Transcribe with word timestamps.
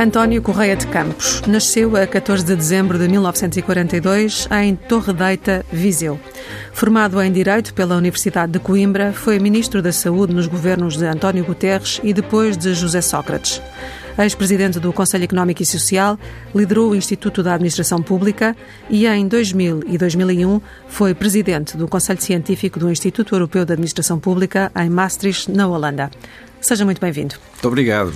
António 0.00 0.40
Correia 0.40 0.74
de 0.74 0.86
Campos 0.86 1.42
nasceu 1.46 1.94
a 1.94 2.06
14 2.06 2.42
de 2.42 2.56
dezembro 2.56 2.98
de 2.98 3.06
1942 3.06 4.48
em 4.50 4.74
Torre 4.74 5.12
Deita, 5.12 5.62
Viseu. 5.70 6.18
Formado 6.72 7.20
em 7.20 7.30
Direito 7.30 7.74
pela 7.74 7.96
Universidade 7.96 8.52
de 8.52 8.58
Coimbra, 8.58 9.12
foi 9.12 9.38
Ministro 9.38 9.82
da 9.82 9.92
Saúde 9.92 10.32
nos 10.32 10.46
governos 10.46 10.96
de 10.96 11.04
António 11.04 11.44
Guterres 11.44 12.00
e 12.02 12.14
depois 12.14 12.56
de 12.56 12.72
José 12.72 13.02
Sócrates. 13.02 13.60
Ex-presidente 14.18 14.78
do 14.78 14.92
Conselho 14.92 15.24
Económico 15.24 15.62
e 15.62 15.66
Social, 15.66 16.18
liderou 16.54 16.90
o 16.90 16.94
Instituto 16.94 17.42
da 17.42 17.54
Administração 17.54 18.02
Pública 18.02 18.56
e 18.88 19.06
em 19.06 19.26
2000 19.26 19.84
e 19.86 19.98
2001 19.98 20.60
foi 20.88 21.14
presidente 21.14 21.76
do 21.76 21.88
Conselho 21.88 22.20
Científico 22.20 22.78
do 22.78 22.90
Instituto 22.90 23.34
Europeu 23.34 23.64
de 23.64 23.72
Administração 23.72 24.18
Pública 24.18 24.70
em 24.76 24.90
Maastricht, 24.90 25.50
na 25.50 25.66
Holanda. 25.66 26.10
Seja 26.60 26.84
muito 26.84 27.00
bem-vindo. 27.00 27.36
Muito 27.52 27.68
obrigado. 27.68 28.12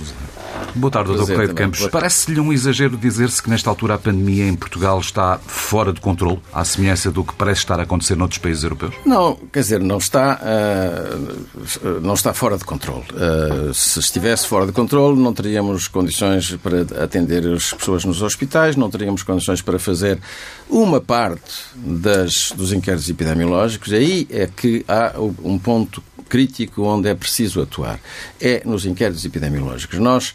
Boa 0.75 0.91
tarde, 0.91 1.13
Dr. 1.13 1.19
Correio 1.19 1.47
de 1.47 1.53
Campos. 1.53 1.87
Parece-lhe 1.87 2.39
um 2.39 2.51
exagero 2.51 2.97
dizer-se 2.97 3.41
que 3.41 3.49
nesta 3.49 3.69
altura 3.69 3.95
a 3.95 3.97
pandemia 3.97 4.45
em 4.45 4.55
Portugal 4.55 4.99
está 4.99 5.39
fora 5.39 5.93
de 5.93 6.01
controle, 6.01 6.39
à 6.53 6.65
semelhança 6.65 7.09
do 7.09 7.23
que 7.23 7.33
parece 7.33 7.61
estar 7.61 7.79
a 7.79 7.83
acontecer 7.83 8.15
noutros 8.15 8.39
países 8.39 8.63
europeus? 8.63 8.93
Não, 9.05 9.37
quer 9.53 9.61
dizer, 9.61 9.79
não 9.79 9.97
está, 9.97 10.39
uh, 10.41 12.01
não 12.01 12.13
está 12.13 12.33
fora 12.33 12.57
de 12.57 12.65
controle. 12.65 13.05
Uh, 13.13 13.73
se 13.73 13.99
estivesse 13.99 14.47
fora 14.47 14.65
de 14.65 14.73
controle, 14.73 15.17
não 15.17 15.33
teríamos 15.33 15.87
condições 15.87 16.57
para 16.57 16.81
atender 17.03 17.47
as 17.53 17.73
pessoas 17.73 18.03
nos 18.03 18.21
hospitais, 18.21 18.75
não 18.75 18.89
teríamos 18.89 19.23
condições 19.23 19.61
para 19.61 19.79
fazer 19.79 20.19
uma 20.69 20.99
parte 20.99 21.53
das, 21.75 22.51
dos 22.51 22.73
inquéritos 22.73 23.09
epidemiológicos. 23.09 23.93
Aí 23.93 24.27
é 24.29 24.47
que 24.47 24.83
há 24.89 25.13
um 25.41 25.57
ponto 25.57 26.03
crítico 26.29 26.83
onde 26.83 27.09
é 27.09 27.15
preciso 27.15 27.61
atuar. 27.61 27.99
É 28.39 28.61
nos 28.65 28.85
inquéritos 28.85 29.25
epidemiológicos. 29.25 29.99
Nós, 29.99 30.33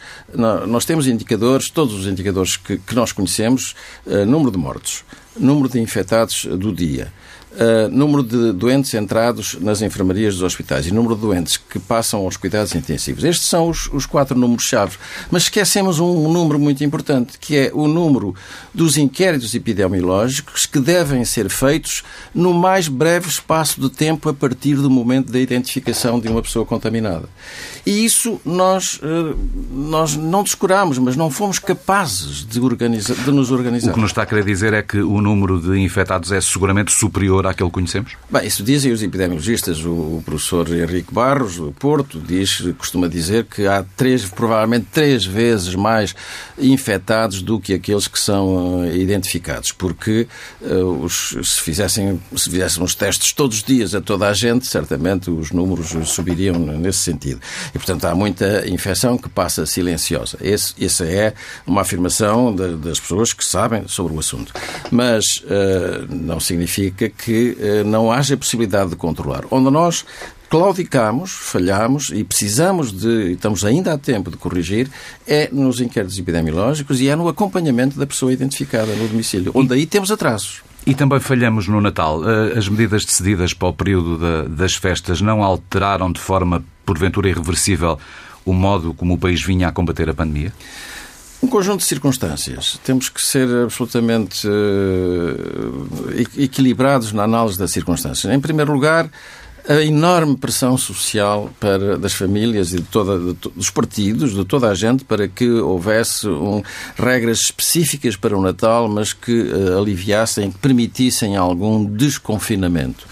nós 0.67 0.85
temos 0.85 1.07
indicadores, 1.07 1.71
todos 1.71 1.95
os 1.95 2.07
indicadores 2.07 2.57
que, 2.57 2.79
que 2.79 2.95
nós 2.95 3.13
conhecemos, 3.13 3.75
uh, 4.07 4.25
número 4.25 4.51
de 4.51 4.59
mortos, 4.59 5.05
número 5.39 5.69
de 5.69 5.81
infectados 5.81 6.45
do 6.45 6.73
dia, 6.73 7.13
Uh, 7.51 7.89
número 7.91 8.23
de 8.23 8.53
doentes 8.53 8.95
entrados 8.95 9.57
nas 9.61 9.83
enfermarias 9.83 10.35
dos 10.35 10.45
hospitais 10.45 10.87
e 10.87 10.95
número 10.95 11.17
de 11.17 11.23
doentes 11.23 11.57
que 11.57 11.81
passam 11.81 12.21
aos 12.21 12.37
cuidados 12.37 12.77
intensivos. 12.77 13.25
Estes 13.25 13.49
são 13.49 13.69
os, 13.69 13.89
os 13.93 14.07
quatro 14.07 14.39
números-chave. 14.39 14.97
Mas 15.33 15.45
esquecemos 15.45 15.99
um, 15.99 16.33
número 16.33 16.61
muito 16.61 16.85
importante, 16.85 17.39
que 17.41 17.57
é 17.57 17.71
o 17.75 17.89
número 17.89 18.37
dos 18.73 18.97
inquéritos 18.97 19.53
epidemiológicos 19.53 20.65
que 20.65 20.79
devem 20.79 21.25
ser 21.25 21.51
feitos 21.51 22.05
no 22.33 22.55
mais 22.55 22.87
breve 22.87 23.29
espaço 23.29 23.81
de 23.81 23.91
tempo 23.91 24.29
a 24.29 24.35
partir 24.35 24.77
do 24.77 24.89
momento 24.89 25.33
da 25.33 25.41
identificação 25.41 26.21
de 26.21 26.29
uma 26.29 26.43
pessoa 26.43 26.65
contaminada. 26.65 27.29
E 27.85 28.05
isso 28.05 28.41
nós, 28.45 29.01
uh, 29.03 29.37
nós 29.73 30.15
não 30.15 30.45
descuramos, 30.45 30.99
mas 30.99 31.17
não 31.17 31.31
fomos 31.31 31.59
capazes 31.59 32.47
de, 32.47 32.61
organizar, 32.61 33.17
de 33.17 33.33
nos 33.33 33.51
organizar. 33.51 33.91
O 33.91 33.95
que 33.95 34.01
nos 34.01 34.11
está 34.11 34.23
a 34.23 34.27
querer 34.27 34.45
dizer 34.45 34.73
é 34.73 34.83
que 34.83 34.99
o 34.99 35.21
número 35.21 35.61
de 35.61 35.79
infectados 35.81 36.31
é 36.31 36.41
seguramente 36.41 36.93
superior 36.93 37.40
superior 37.41 37.47
àquele 37.47 37.69
que 37.69 37.75
conhecemos? 37.75 38.17
Bem, 38.31 38.47
isso 38.47 38.63
dizem 38.63 38.93
os 38.93 39.03
epidemiologistas. 39.03 39.85
O 39.85 40.23
professor 40.25 40.69
Henrique 40.73 41.13
Barros, 41.13 41.57
do 41.57 41.73
Porto, 41.73 42.21
diz, 42.21 42.61
costuma 42.79 43.09
dizer 43.09 43.45
que 43.45 43.67
há 43.67 43.85
três, 43.97 44.25
provavelmente 44.27 44.87
três 44.93 45.25
vezes 45.25 45.75
mais 45.75 46.15
infectados 46.59 47.43
do 47.43 47.59
que 47.59 47.75
aqueles 47.75 48.07
que 48.07 48.19
são 48.19 48.83
uh, 48.83 48.97
identificados. 48.97 49.73
Porque 49.73 50.27
uh, 50.61 51.05
os, 51.05 51.37
se, 51.43 51.61
fizessem, 51.61 52.21
se 52.37 52.51
fizéssemos 52.51 52.95
testes 52.95 53.33
todos 53.33 53.59
os 53.59 53.63
dias 53.63 53.95
a 53.95 54.01
toda 54.01 54.29
a 54.29 54.35
gente, 54.35 54.67
certamente 54.67 55.31
os 55.31 55.51
números 55.51 55.95
subiriam 56.09 56.59
nesse 56.59 56.99
sentido. 56.99 57.41
E, 57.75 57.79
portanto, 57.79 58.05
há 58.05 58.15
muita 58.15 58.69
infecção 58.69 59.17
que 59.17 59.29
passa 59.29 59.65
silenciosa. 59.67 60.37
Esse, 60.41 60.75
essa 60.85 61.05
é 61.05 61.35
uma 61.67 61.81
afirmação 61.83 62.55
de, 62.55 62.77
das 62.77 63.01
pessoas 63.01 63.33
que 63.33 63.45
sabem 63.45 63.87
sobre 63.89 64.15
o 64.15 64.19
assunto. 64.19 64.53
Mas 64.91 65.39
uh, 65.39 66.07
não 66.09 66.41
significa 66.41 67.09
que 67.09 67.30
que 67.31 67.57
eh, 67.61 67.85
não 67.85 68.11
haja 68.11 68.37
possibilidade 68.37 68.91
de 68.91 68.97
controlar. 68.97 69.45
Onde 69.53 69.71
nós 69.71 70.05
claudicamos, 70.49 71.31
falhamos 71.31 72.11
e 72.13 72.25
precisamos 72.25 72.91
de, 72.91 73.35
estamos 73.35 73.65
ainda 73.65 73.93
a 73.93 73.99
tempo 73.99 74.33
de 74.33 74.37
corrigir, 74.37 74.91
é 75.29 75.49
nos 75.53 75.81
inquéritos 75.81 76.19
epidemiológicos 76.19 77.01
e 77.01 77.09
é 77.09 77.15
no 77.15 77.29
acompanhamento 77.29 77.97
da 77.97 78.05
pessoa 78.05 78.33
identificada 78.33 78.97
no 78.97 79.07
domicílio, 79.07 79.53
onde 79.55 79.73
aí 79.73 79.87
temos 79.87 80.11
atrasos. 80.11 80.63
E 80.85 80.93
também 80.93 81.21
falhamos 81.21 81.69
no 81.69 81.81
Natal. 81.81 82.21
Eh, 82.29 82.59
as 82.59 82.69
medidas 82.69 83.05
decididas 83.05 83.55
para 83.55 83.69
o 83.69 83.73
período 83.73 84.49
das 84.49 84.75
festas 84.75 85.21
não 85.21 85.45
alteraram 85.45 86.11
de 86.11 86.19
forma, 86.19 86.65
porventura, 86.85 87.29
irreversível 87.29 87.97
o 88.45 88.53
modo 88.53 88.93
como 88.93 89.15
o 89.15 89.19
país 89.19 89.41
vinha 89.41 89.69
a 89.69 89.73
combater 89.73 90.11
a 90.11 90.15
pandemia? 90.15 90.53
Um 91.43 91.49
conjunto 91.49 91.81
de 91.81 91.87
circunstâncias. 91.87 92.79
Temos 92.85 93.09
que 93.09 93.21
ser 93.21 93.49
absolutamente 93.65 94.47
uh, 94.47 96.11
equilibrados 96.37 97.13
na 97.13 97.23
análise 97.23 97.59
das 97.59 97.71
circunstâncias. 97.71 98.31
Em 98.31 98.39
primeiro 98.39 98.73
lugar, 98.73 99.11
a 99.69 99.83
enorme 99.83 100.37
pressão 100.37 100.77
social 100.77 101.51
para, 101.59 101.99
das 101.99 102.13
famílias 102.13 102.73
e 102.73 102.77
de 102.77 102.83
toda, 102.83 103.19
de, 103.19 103.35
dos 103.55 103.71
partidos, 103.71 104.35
de 104.35 104.45
toda 104.45 104.69
a 104.69 104.75
gente, 104.75 105.05
para 105.05 105.29
que 105.29 105.49
houvesse 105.49 106.29
um, 106.29 106.63
regras 106.97 107.41
específicas 107.41 108.17
para 108.17 108.37
o 108.37 108.43
Natal, 108.43 108.89
mas 108.89 109.13
que 109.13 109.43
uh, 109.43 109.79
aliviassem, 109.79 110.51
que 110.51 110.59
permitissem 110.59 111.37
algum 111.37 111.85
desconfinamento. 111.85 113.07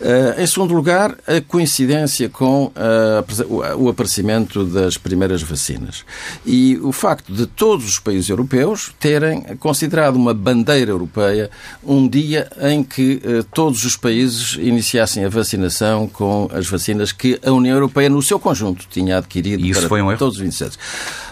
Uh, 0.00 0.40
em 0.40 0.46
segundo 0.46 0.74
lugar, 0.74 1.16
a 1.26 1.40
coincidência 1.40 2.28
com 2.28 2.66
uh, 2.66 3.76
o 3.76 3.88
aparecimento 3.88 4.64
das 4.64 4.96
primeiras 4.96 5.42
vacinas. 5.42 6.04
E 6.46 6.78
o 6.82 6.92
facto 6.92 7.32
de 7.32 7.46
todos 7.46 7.88
os 7.88 7.98
países 7.98 8.28
europeus 8.28 8.94
terem 8.98 9.42
considerado 9.58 10.16
uma 10.16 10.34
bandeira 10.34 10.90
europeia 10.90 11.50
um 11.84 12.08
dia 12.08 12.50
em 12.60 12.82
que 12.82 13.20
todos 13.52 13.84
os 13.84 13.96
países 13.96 14.54
iniciassem 14.54 15.24
a 15.24 15.28
vacinação 15.28 15.81
vacinação 15.82 16.08
com 16.08 16.48
as 16.52 16.68
vacinas 16.68 17.12
que 17.12 17.38
a 17.44 17.50
União 17.50 17.74
Europeia, 17.74 18.08
no 18.08 18.22
seu 18.22 18.38
conjunto, 18.38 18.86
tinha 18.88 19.18
adquirido 19.18 19.64
e 19.64 19.70
isso 19.70 19.80
para 19.80 19.88
foi 19.88 20.02
um 20.02 20.10
erro? 20.10 20.18
todos 20.18 20.36
os 20.36 20.40
27. 20.40 20.78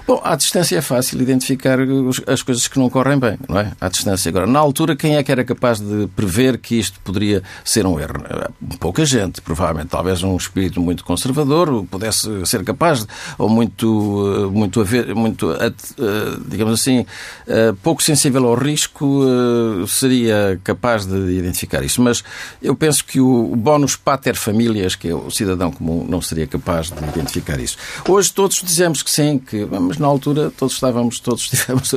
Bom, 0.07 0.21
à 0.25 0.35
distância 0.35 0.77
é 0.77 0.81
fácil 0.81 1.23
identificar 1.23 1.79
as 2.27 2.43
coisas 2.43 2.67
que 2.67 2.81
não 2.81 2.91
correm 2.91 3.17
bem, 3.17 3.39
não 3.49 3.61
é? 3.61 3.71
À 3.81 3.89
distância. 3.89 4.29
Agora, 4.29 4.45
na 4.45 4.59
altura, 4.59 4.97
quem 4.97 5.17
é 5.17 5.23
que 5.23 5.31
era 5.31 5.45
capaz 5.45 5.79
de 5.79 6.09
prever 6.17 6.59
que 6.59 6.75
isto 6.75 6.99
poderia 7.05 7.45
ser 7.65 7.87
um 7.87 8.01
erro? 8.01 8.15
Pouca 8.81 9.05
gente, 9.05 9.41
provavelmente. 9.41 9.91
Talvez 9.91 10.25
um 10.25 10.37
espírito 10.37 10.81
muito 10.81 11.05
conservador 11.05 11.85
pudesse 11.87 12.45
ser 12.45 12.65
capaz, 12.65 13.07
ou 13.39 13.49
muito, 13.49 14.51
muito, 14.53 14.85
muito 15.15 15.53
eh, 15.53 15.73
digamos 16.49 16.81
assim, 16.81 17.07
eh, 17.47 17.73
pouco 17.81 18.03
sensível 18.03 18.49
ao 18.49 18.55
risco, 18.55 19.23
eh, 19.25 19.87
seria 19.87 20.61
capaz 20.65 21.07
de 21.07 21.39
identificar 21.39 21.85
isso. 21.85 22.03
Mas 22.03 22.25
eu 22.61 22.75
penso 22.75 23.05
que 23.05 23.21
o 23.21 23.55
bónus 23.55 23.95
pater 23.95 24.35
familias, 24.43 24.95
que 24.95 25.09
é 25.09 25.15
o 25.15 25.31
cidadão 25.31 25.71
comum, 25.71 26.07
não 26.09 26.21
seria 26.21 26.47
capaz 26.47 26.91
de 26.91 27.05
identificar 27.05 27.61
isso. 27.61 27.77
Hoje 28.09 28.33
todos 28.33 28.63
dizemos 28.63 29.03
que 29.03 29.11
sim, 29.11 29.39
que 29.39 29.67
mas 29.67 29.99
na 29.99 30.07
altura 30.07 30.51
todos 30.51 30.75
estávamos, 30.75 31.21
todos 31.21 31.45
estivemos 31.53 31.95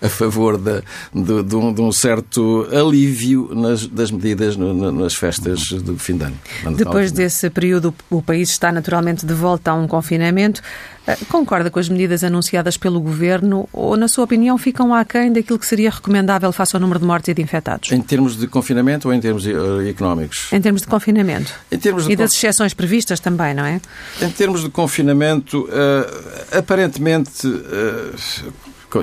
a 0.00 0.08
favor 0.08 0.58
de, 0.58 0.82
de, 1.14 1.42
de, 1.42 1.56
um, 1.56 1.72
de 1.72 1.80
um, 1.80 1.92
certo 1.92 2.66
alívio 2.72 3.50
nas, 3.54 3.86
das 3.86 4.10
medidas 4.10 4.56
no, 4.56 4.92
nas 4.92 5.14
festas 5.14 5.72
do 5.72 5.96
fim 5.98 6.16
de 6.16 6.24
ano. 6.24 6.38
Depois 6.76 7.12
desse 7.12 7.48
período, 7.50 7.94
o 8.10 8.22
país 8.22 8.50
está 8.50 8.72
naturalmente 8.72 9.26
de 9.26 9.34
volta 9.34 9.70
a 9.70 9.74
um 9.74 9.86
confinamento. 9.86 10.62
Eh, 11.06 11.16
concorda 11.28 11.68
com 11.68 11.80
as 11.80 11.88
medidas 11.88 12.22
anunciadas 12.22 12.76
pelo 12.76 13.00
Governo 13.00 13.68
ou, 13.72 13.96
na 13.96 14.06
sua 14.06 14.24
opinião, 14.24 14.56
ficam 14.56 14.94
aquém 14.94 15.32
daquilo 15.32 15.58
que 15.58 15.66
seria 15.66 15.90
recomendável 15.90 16.52
face 16.52 16.76
ao 16.76 16.80
número 16.80 17.00
de 17.00 17.06
mortes 17.06 17.28
e 17.28 17.34
de 17.34 17.42
infectados? 17.42 17.90
Em 17.90 18.00
termos 18.00 18.36
de 18.36 18.46
confinamento 18.46 19.08
ou 19.08 19.14
em 19.14 19.20
termos 19.20 19.44
uh, 19.44 19.80
económicos? 19.88 20.52
Em 20.52 20.60
termos 20.60 20.82
de 20.82 20.86
confinamento. 20.86 21.52
Em 21.72 21.78
termos 21.78 22.06
e 22.06 22.14
das 22.14 22.34
exceções 22.34 22.74
previstas 22.74 23.18
também, 23.18 23.54
não 23.54 23.64
é? 23.64 23.80
Em 24.20 24.30
termos 24.30 24.62
de 24.62 24.68
confinamento, 24.68 25.62
uh, 25.62 26.58
aparentemente, 26.58 27.46
uh, 27.46 28.52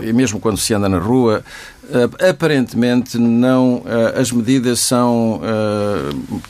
e 0.03 0.13
mesmo 0.13 0.39
quando 0.39 0.57
se 0.57 0.73
anda 0.73 0.87
na 0.87 0.99
rua, 0.99 1.43
Uh, 1.89 2.29
aparentemente 2.29 3.17
não 3.17 3.81
as 4.15 4.31
medidas 4.31 4.79
são 4.79 5.41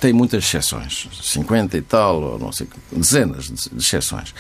têm 0.02 0.12
muitas 0.12 0.44
exceções. 0.44 1.08
50 1.24 1.78
e 1.78 1.82
tal 1.82 2.22
ou 2.22 2.38
não 2.38 2.52
sei 2.52 2.68
dezenas 2.92 3.46
de, 3.46 3.70
de 3.70 3.82
exceções. 3.82 4.36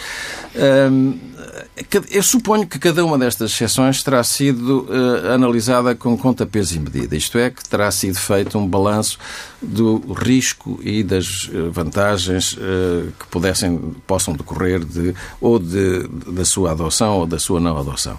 Eu 2.11 2.21
suponho 2.21 2.67
que 2.67 2.77
cada 2.77 3.05
uma 3.05 3.17
destas 3.17 3.51
exceções 3.51 4.03
terá 4.03 4.21
sido 4.25 4.89
analisada 5.33 5.95
com 5.95 6.17
conta 6.17 6.45
peso 6.45 6.75
e 6.75 6.79
medida. 6.81 7.15
Isto 7.15 7.37
é 7.37 7.49
que 7.49 7.63
terá 7.63 7.89
sido 7.91 8.19
feito 8.19 8.57
um 8.57 8.67
balanço 8.67 9.17
do 9.61 10.13
risco 10.13 10.79
e 10.81 11.03
das 11.03 11.49
vantagens 11.71 12.53
que 12.53 13.27
pudessem 13.29 13.77
possam 14.07 14.33
decorrer 14.33 14.83
de 14.83 15.13
ou 15.41 15.59
de, 15.59 16.07
da 16.27 16.45
sua 16.45 16.71
adoção 16.71 17.19
ou 17.19 17.25
da 17.25 17.37
sua 17.37 17.59
não 17.59 17.77
adoção 17.77 18.17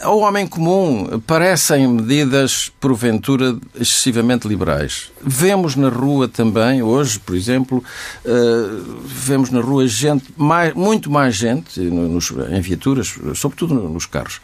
ao 0.00 0.18
homem 0.20 0.46
comum 0.46 1.20
parecem 1.26 1.88
medidas, 1.88 2.70
porventura, 2.80 3.56
excessivamente 3.74 4.46
liberais. 4.46 5.10
Vemos 5.20 5.74
na 5.74 5.88
rua 5.88 6.28
também, 6.28 6.82
hoje, 6.82 7.18
por 7.18 7.34
exemplo, 7.34 7.82
uh, 8.24 9.02
vemos 9.04 9.50
na 9.50 9.60
rua 9.60 9.86
gente, 9.86 10.26
mais, 10.36 10.74
muito 10.74 11.10
mais 11.10 11.34
gente 11.34 11.80
nos, 11.80 12.30
em 12.50 12.60
viaturas, 12.60 13.14
sobretudo 13.34 13.74
nos 13.74 14.06
carros. 14.06 14.40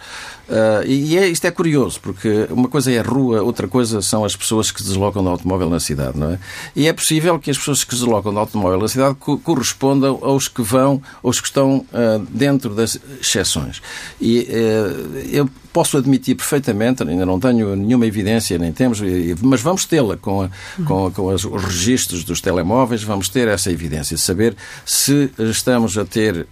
Uh, 0.48 0.84
e 0.86 1.16
é, 1.16 1.28
isto 1.28 1.46
é 1.46 1.50
curioso, 1.50 2.00
porque 2.00 2.46
uma 2.50 2.68
coisa 2.68 2.90
é 2.90 2.98
a 2.98 3.02
rua, 3.02 3.42
outra 3.42 3.68
coisa 3.68 4.02
são 4.02 4.24
as 4.24 4.34
pessoas 4.34 4.70
que 4.70 4.82
se 4.82 4.88
deslocam 4.88 5.22
de 5.22 5.28
automóvel 5.28 5.70
na 5.70 5.78
cidade, 5.78 6.18
não 6.18 6.32
é? 6.32 6.38
E 6.74 6.88
é 6.88 6.92
possível 6.92 7.38
que 7.38 7.50
as 7.50 7.56
pessoas 7.56 7.84
que 7.84 7.94
se 7.94 8.00
deslocam 8.00 8.32
de 8.32 8.38
automóvel 8.38 8.80
na 8.80 8.88
cidade 8.88 9.14
co 9.14 9.38
correspondam 9.38 10.18
aos 10.20 10.48
que 10.48 10.60
vão, 10.60 11.00
aos 11.22 11.40
que 11.40 11.46
estão 11.46 11.76
uh, 11.76 12.26
dentro 12.28 12.74
das 12.74 12.98
exceções. 13.20 13.80
E 14.20 14.40
uh, 14.40 15.18
eu 15.30 15.48
posso 15.72 15.96
admitir 15.96 16.34
perfeitamente, 16.34 17.02
ainda 17.02 17.24
não 17.24 17.40
tenho 17.40 17.74
nenhuma 17.74 18.06
evidência, 18.06 18.58
nem 18.58 18.72
temos, 18.72 19.00
mas 19.40 19.62
vamos 19.62 19.86
tê-la 19.86 20.18
com, 20.18 20.50
com, 20.86 21.10
com 21.10 21.26
os 21.28 21.44
registros 21.44 22.24
dos 22.24 22.42
telemóveis, 22.42 23.02
vamos 23.02 23.30
ter 23.30 23.48
essa 23.48 23.72
evidência, 23.72 24.18
saber 24.18 24.54
se 24.84 25.30
estamos 25.38 25.96
a 25.96 26.04
ter 26.04 26.46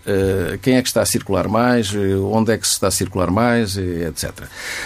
quem 0.63 0.77
é 0.77 0.83
que 0.83 0.89
está 0.89 1.03
a 1.03 1.05
circular 1.05 1.49
mais, 1.49 1.93
onde 1.95 2.51
é 2.53 2.57
que 2.57 2.67
se 2.67 2.73
está 2.73 2.87
a 2.87 2.91
circular 2.91 3.31
mais, 3.31 3.77
etc. 3.91 4.33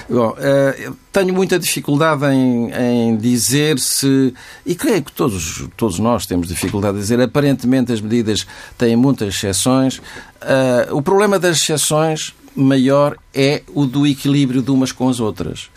Bom, 0.08 0.30
uh, 0.30 0.96
tenho 1.12 1.32
muita 1.32 1.58
dificuldade 1.58 2.24
em, 2.26 2.72
em, 2.72 3.16
dizer 3.16 3.78
se, 3.78 4.34
e 4.64 4.74
creio 4.74 5.02
que 5.02 5.12
todos, 5.12 5.66
todos 5.76 5.98
nós 5.98 6.26
temos 6.26 6.48
dificuldade 6.48 6.96
em 6.96 7.00
dizer, 7.00 7.20
aparentemente 7.20 7.92
as 7.92 8.00
medidas 8.00 8.46
têm 8.76 8.96
muitas 8.96 9.34
exceções. 9.34 9.98
Uh, 9.98 10.92
o 10.92 11.02
problema 11.02 11.38
das 11.38 11.58
exceções 11.58 12.34
maior 12.54 13.16
é 13.34 13.62
o 13.74 13.86
do 13.86 14.06
equilíbrio 14.06 14.62
de 14.62 14.70
umas 14.70 14.92
com 14.92 15.08
as 15.08 15.20
outras. 15.20 15.68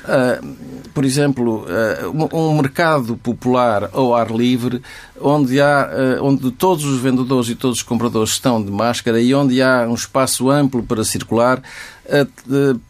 Uh, 0.00 0.56
por 0.94 1.04
exemplo, 1.04 1.66
uh, 1.66 2.36
um 2.36 2.56
mercado 2.56 3.16
popular 3.18 3.90
ao 3.92 4.14
ar 4.14 4.30
livre, 4.30 4.82
onde, 5.20 5.60
há, 5.60 5.90
uh, 6.18 6.24
onde 6.24 6.50
todos 6.50 6.84
os 6.84 6.98
vendedores 7.00 7.50
e 7.50 7.54
todos 7.54 7.78
os 7.78 7.82
compradores 7.82 8.30
estão 8.30 8.62
de 8.62 8.70
máscara 8.70 9.20
e 9.20 9.34
onde 9.34 9.60
há 9.60 9.86
um 9.86 9.94
espaço 9.94 10.50
amplo 10.50 10.82
para 10.82 11.04
circular, 11.04 11.62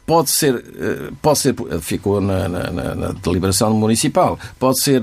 pode 0.06 0.30
ser, 0.30 0.64
pode 1.20 1.38
ser 1.38 1.54
ficou 1.80 2.20
na, 2.20 2.48
na, 2.48 2.94
na 2.94 3.12
deliberação 3.22 3.72
municipal, 3.74 4.38
pode 4.58 4.80
ser 4.80 5.02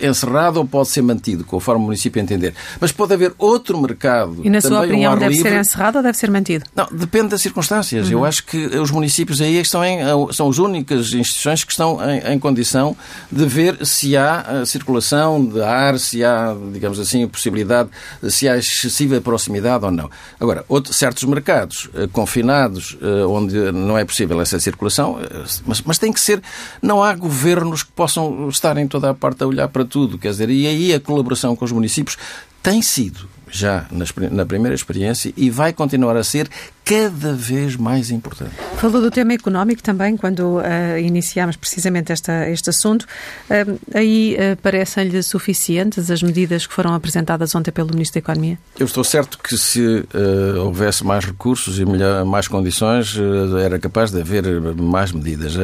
encerrado 0.00 0.58
ou 0.58 0.66
pode 0.66 0.88
ser 0.88 1.02
mantido, 1.02 1.44
conforme 1.44 1.82
o 1.82 1.84
município 1.86 2.20
entender. 2.20 2.54
Mas 2.80 2.92
pode 2.92 3.14
haver 3.14 3.34
outro 3.38 3.80
mercado. 3.80 4.40
E 4.44 4.50
na 4.50 4.60
sua 4.60 4.84
opinião, 4.84 5.16
deve 5.16 5.34
livre. 5.34 5.50
ser 5.50 5.60
encerrado 5.60 5.96
ou 5.96 6.02
deve 6.02 6.16
ser 6.18 6.30
mantido? 6.30 6.64
Não, 6.74 6.86
depende 6.90 7.28
das 7.28 7.42
circunstâncias. 7.42 8.06
Uhum. 8.06 8.12
Eu 8.12 8.24
acho 8.24 8.44
que 8.44 8.58
os 8.58 8.90
municípios 8.90 9.40
aí 9.40 9.56
estão 9.56 9.84
em, 9.84 9.98
são 10.32 10.48
as 10.48 10.58
únicas 10.58 11.12
instituições 11.12 11.64
que 11.64 11.72
estão 11.72 11.98
em, 12.08 12.34
em 12.34 12.38
condição 12.38 12.96
de 13.30 13.44
ver 13.46 13.84
se 13.86 14.16
há 14.16 14.64
circulação 14.66 15.44
de 15.44 15.62
ar, 15.62 15.98
se 15.98 16.24
há, 16.24 16.54
digamos 16.72 16.98
assim, 16.98 17.26
possibilidade, 17.26 17.88
se 18.28 18.48
há 18.48 18.56
excessiva 18.56 19.20
proximidade 19.20 19.84
ou 19.84 19.90
não. 19.90 20.10
Agora, 20.38 20.64
outro, 20.68 20.92
certos 20.92 21.24
mercados 21.24 21.88
confinados, 22.12 22.96
onde 23.38 23.72
não 23.72 23.96
é 23.96 24.04
possível 24.04 24.40
essa 24.40 24.58
circulação, 24.60 25.18
mas, 25.66 25.82
mas 25.82 25.98
tem 25.98 26.12
que 26.12 26.20
ser. 26.20 26.42
Não 26.82 27.02
há 27.02 27.14
governos 27.14 27.82
que 27.82 27.92
possam 27.92 28.48
estar 28.48 28.76
em 28.76 28.86
toda 28.86 29.10
a 29.10 29.14
parte 29.14 29.42
a 29.42 29.46
olhar 29.46 29.68
para 29.68 29.84
tudo, 29.84 30.18
quer 30.18 30.30
dizer, 30.30 30.50
e 30.50 30.66
aí 30.66 30.92
a 30.92 31.00
colaboração 31.00 31.56
com 31.56 31.64
os 31.64 31.72
municípios 31.72 32.16
tem 32.62 32.82
sido 32.82 33.28
já 33.50 33.86
na 34.30 34.44
primeira 34.44 34.74
experiência 34.74 35.32
e 35.36 35.48
vai 35.48 35.72
continuar 35.72 36.16
a 36.16 36.24
ser 36.24 36.48
cada 36.88 37.34
vez 37.34 37.76
mais 37.76 38.10
importante. 38.10 38.52
Falou 38.78 39.02
do 39.02 39.10
tema 39.10 39.34
económico 39.34 39.82
também, 39.82 40.16
quando 40.16 40.56
uh, 40.56 40.98
iniciámos 40.98 41.54
precisamente 41.54 42.12
esta, 42.12 42.48
este 42.48 42.70
assunto. 42.70 43.02
Uh, 43.02 43.78
aí 43.94 44.36
uh, 44.36 44.56
parecem-lhe 44.62 45.22
suficientes 45.22 46.10
as 46.10 46.22
medidas 46.22 46.66
que 46.66 46.72
foram 46.72 46.94
apresentadas 46.94 47.54
ontem 47.54 47.70
pelo 47.70 47.90
Ministro 47.90 48.14
da 48.14 48.20
Economia? 48.20 48.58
Eu 48.78 48.86
estou 48.86 49.04
certo 49.04 49.38
que 49.38 49.58
se 49.58 50.06
houvesse 50.64 51.04
mais 51.04 51.24
recursos 51.26 51.78
e 51.78 51.84
melhor, 51.84 52.24
mais 52.24 52.48
condições, 52.48 53.14
era 53.62 53.78
capaz 53.78 54.10
de 54.10 54.20
haver 54.20 54.44
mais 54.76 55.12
medidas. 55.12 55.54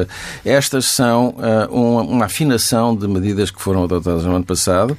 estas 0.44 0.86
são 0.86 1.34
uma, 1.70 2.02
uma, 2.02 2.24
afinação 2.26 2.94
de 2.94 3.06
medidas 3.06 3.50
que 3.50 3.62
foram 3.62 3.84
adotadas 3.84 4.24
no 4.24 4.34
ano 4.34 4.44
passado, 4.44 4.98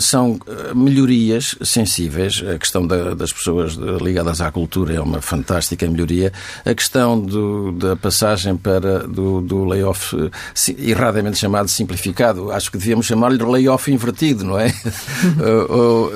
são 0.00 0.38
melhorias 0.74 1.56
sensíveis. 1.62 2.42
A 2.52 2.58
questão 2.58 2.86
da, 2.86 3.14
das 3.14 3.32
pessoas 3.32 3.74
ligadas 3.74 4.40
à 4.40 4.50
cultura 4.50 4.94
é 4.94 5.00
uma 5.00 5.20
fantástica 5.20 5.35
melhoria. 5.88 6.32
A 6.64 6.74
questão 6.74 7.18
do, 7.18 7.72
da 7.72 7.96
passagem 7.96 8.56
para 8.56 9.00
do, 9.00 9.40
do 9.40 9.64
layoff 9.64 10.14
erradamente 10.78 11.38
chamado 11.38 11.68
simplificado, 11.68 12.50
acho 12.50 12.70
que 12.70 12.78
devíamos 12.78 13.06
chamar-lhe 13.06 13.42
layoff 13.42 13.90
invertido, 13.90 14.44
não 14.44 14.58
é? 14.58 14.72
ou, 15.68 16.10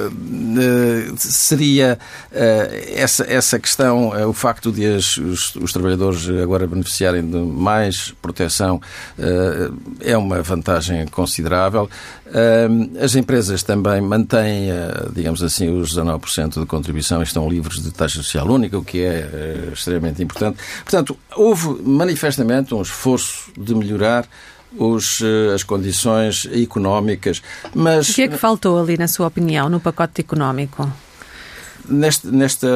eh, 0.58 1.12
seria 1.16 1.98
eh, 2.32 2.92
essa, 2.96 3.24
essa 3.24 3.58
questão, 3.58 4.16
eh, 4.16 4.26
o 4.26 4.32
facto 4.32 4.72
de 4.72 4.84
as, 4.86 5.16
os, 5.16 5.54
os 5.56 5.72
trabalhadores 5.72 6.28
agora 6.42 6.66
beneficiarem 6.66 7.28
de 7.28 7.36
mais 7.36 8.12
proteção 8.22 8.80
é 10.00 10.16
uma 10.16 10.42
vantagem 10.42 11.06
considerável. 11.08 11.88
As 13.02 13.14
empresas 13.14 13.62
também 13.62 14.00
mantêm, 14.00 14.68
digamos 15.12 15.42
assim, 15.42 15.68
os 15.68 15.94
19% 15.94 16.60
de 16.60 16.66
contribuição 16.66 17.20
e 17.20 17.24
estão 17.24 17.48
livres 17.48 17.82
de 17.82 17.90
taxa 17.90 18.16
social 18.16 18.46
única, 18.46 18.78
o 18.78 18.84
que 18.84 19.02
é 19.02 19.20
é 19.20 19.72
extremamente 19.72 20.22
importante. 20.22 20.58
Portanto, 20.82 21.16
houve 21.36 21.82
manifestamente 21.82 22.74
um 22.74 22.82
esforço 22.82 23.50
de 23.56 23.74
melhorar 23.74 24.26
os, 24.76 25.20
eh, 25.20 25.54
as 25.54 25.62
condições 25.62 26.48
económicas, 26.52 27.42
mas... 27.74 28.08
O 28.08 28.14
que 28.14 28.22
é 28.22 28.28
que 28.28 28.36
faltou 28.36 28.80
ali, 28.80 28.96
na 28.96 29.08
sua 29.08 29.26
opinião, 29.26 29.68
no 29.68 29.80
pacote 29.80 30.20
económico? 30.20 30.90
Neste, 31.88 32.26
nesta 32.28 32.68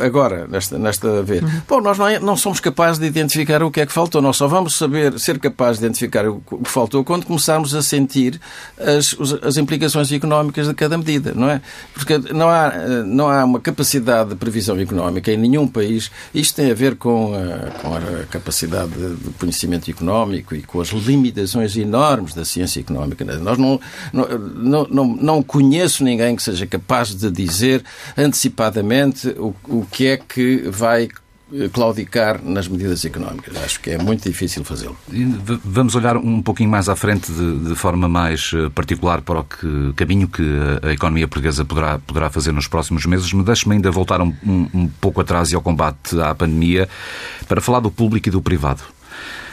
agora, 0.00 0.46
nesta, 0.48 0.78
nesta 0.78 1.22
vez. 1.22 1.42
Uhum. 1.42 1.62
Bom, 1.68 1.80
nós 1.80 1.98
não, 1.98 2.08
é, 2.08 2.18
não, 2.18 2.36
somos 2.36 2.60
capazes 2.60 2.98
de 2.98 3.06
identificar 3.06 3.62
o 3.62 3.70
que 3.70 3.80
é 3.80 3.86
que 3.86 3.92
faltou. 3.92 4.20
Nós 4.22 4.36
só 4.36 4.46
vamos 4.46 4.76
saber 4.76 5.18
ser 5.18 5.38
capazes 5.38 5.78
de 5.78 5.86
identificar 5.86 6.26
o 6.28 6.40
que 6.40 6.70
faltou 6.70 7.04
quando 7.04 7.26
começarmos 7.26 7.74
a 7.74 7.82
sentir 7.82 8.40
as, 8.78 9.16
as 9.42 9.56
implicações 9.56 10.10
económicas 10.12 10.68
de 10.68 10.74
cada 10.74 10.96
medida, 10.96 11.32
não 11.34 11.48
é? 11.50 11.60
Porque 11.94 12.18
não 12.32 12.48
há, 12.48 12.72
não 13.04 13.28
há 13.28 13.44
uma 13.44 13.60
capacidade 13.60 14.30
de 14.30 14.36
previsão 14.36 14.78
económica 14.78 15.32
em 15.32 15.36
nenhum 15.36 15.66
país. 15.66 16.10
Isto 16.34 16.56
tem 16.56 16.70
a 16.70 16.74
ver 16.74 16.96
com 16.96 17.34
a, 17.34 17.70
com 17.80 17.94
a 17.94 18.24
capacidade 18.30 18.92
de 18.92 19.30
conhecimento 19.38 19.90
económico 19.90 20.54
e 20.54 20.62
com 20.62 20.80
as 20.80 20.88
limitações 20.88 21.76
enormes 21.76 22.34
da 22.34 22.44
ciência 22.44 22.80
económica. 22.80 23.24
Nós 23.24 23.58
não, 23.58 23.80
não, 24.12 24.86
não, 24.88 25.06
não 25.06 25.42
conheço 25.42 26.04
ninguém 26.04 26.36
que 26.36 26.42
seja 26.42 26.66
capaz 26.66 27.14
de 27.14 27.30
dizer 27.30 27.84
antecipadamente 28.26 29.28
o, 29.38 29.54
o 29.68 29.86
que 29.90 30.06
é 30.06 30.16
que 30.16 30.68
vai 30.68 31.08
claudicar 31.72 32.42
nas 32.42 32.66
medidas 32.66 33.04
económicas. 33.04 33.56
Acho 33.56 33.80
que 33.80 33.90
é 33.90 33.98
muito 33.98 34.28
difícil 34.28 34.64
fazê-lo. 34.64 34.96
Vamos 35.64 35.94
olhar 35.94 36.16
um 36.16 36.42
pouquinho 36.42 36.68
mais 36.68 36.88
à 36.88 36.96
frente, 36.96 37.30
de, 37.30 37.68
de, 37.68 37.74
forma 37.76 38.08
mais 38.08 38.50
eh, 38.52 38.68
particular, 38.70 39.20
para 39.20 39.40
o 39.40 39.44
que, 39.44 39.92
caminho 39.94 40.26
que 40.26 40.42
a 40.82 40.92
economia 40.92 41.28
portuguesa 41.28 41.64
poderá, 41.64 42.00
poderá 42.00 42.30
fazer 42.30 42.50
nos 42.52 42.66
próximos 42.66 43.06
meses. 43.06 43.32
Me 43.32 43.44
deixe-me 43.44 43.76
ainda 43.76 43.90
voltar 43.92 44.20
um, 44.20 44.34
um, 44.44 44.68
um, 44.74 44.88
pouco 45.00 45.20
atrás 45.20 45.52
e 45.52 45.54
ao 45.54 45.62
combate 45.62 46.20
à 46.20 46.34
pandemia, 46.34 46.88
para 47.46 47.60
falar 47.60 47.78
do 47.78 47.92
público 47.92 48.28
e 48.28 48.32
do 48.32 48.42
privado. 48.42 48.82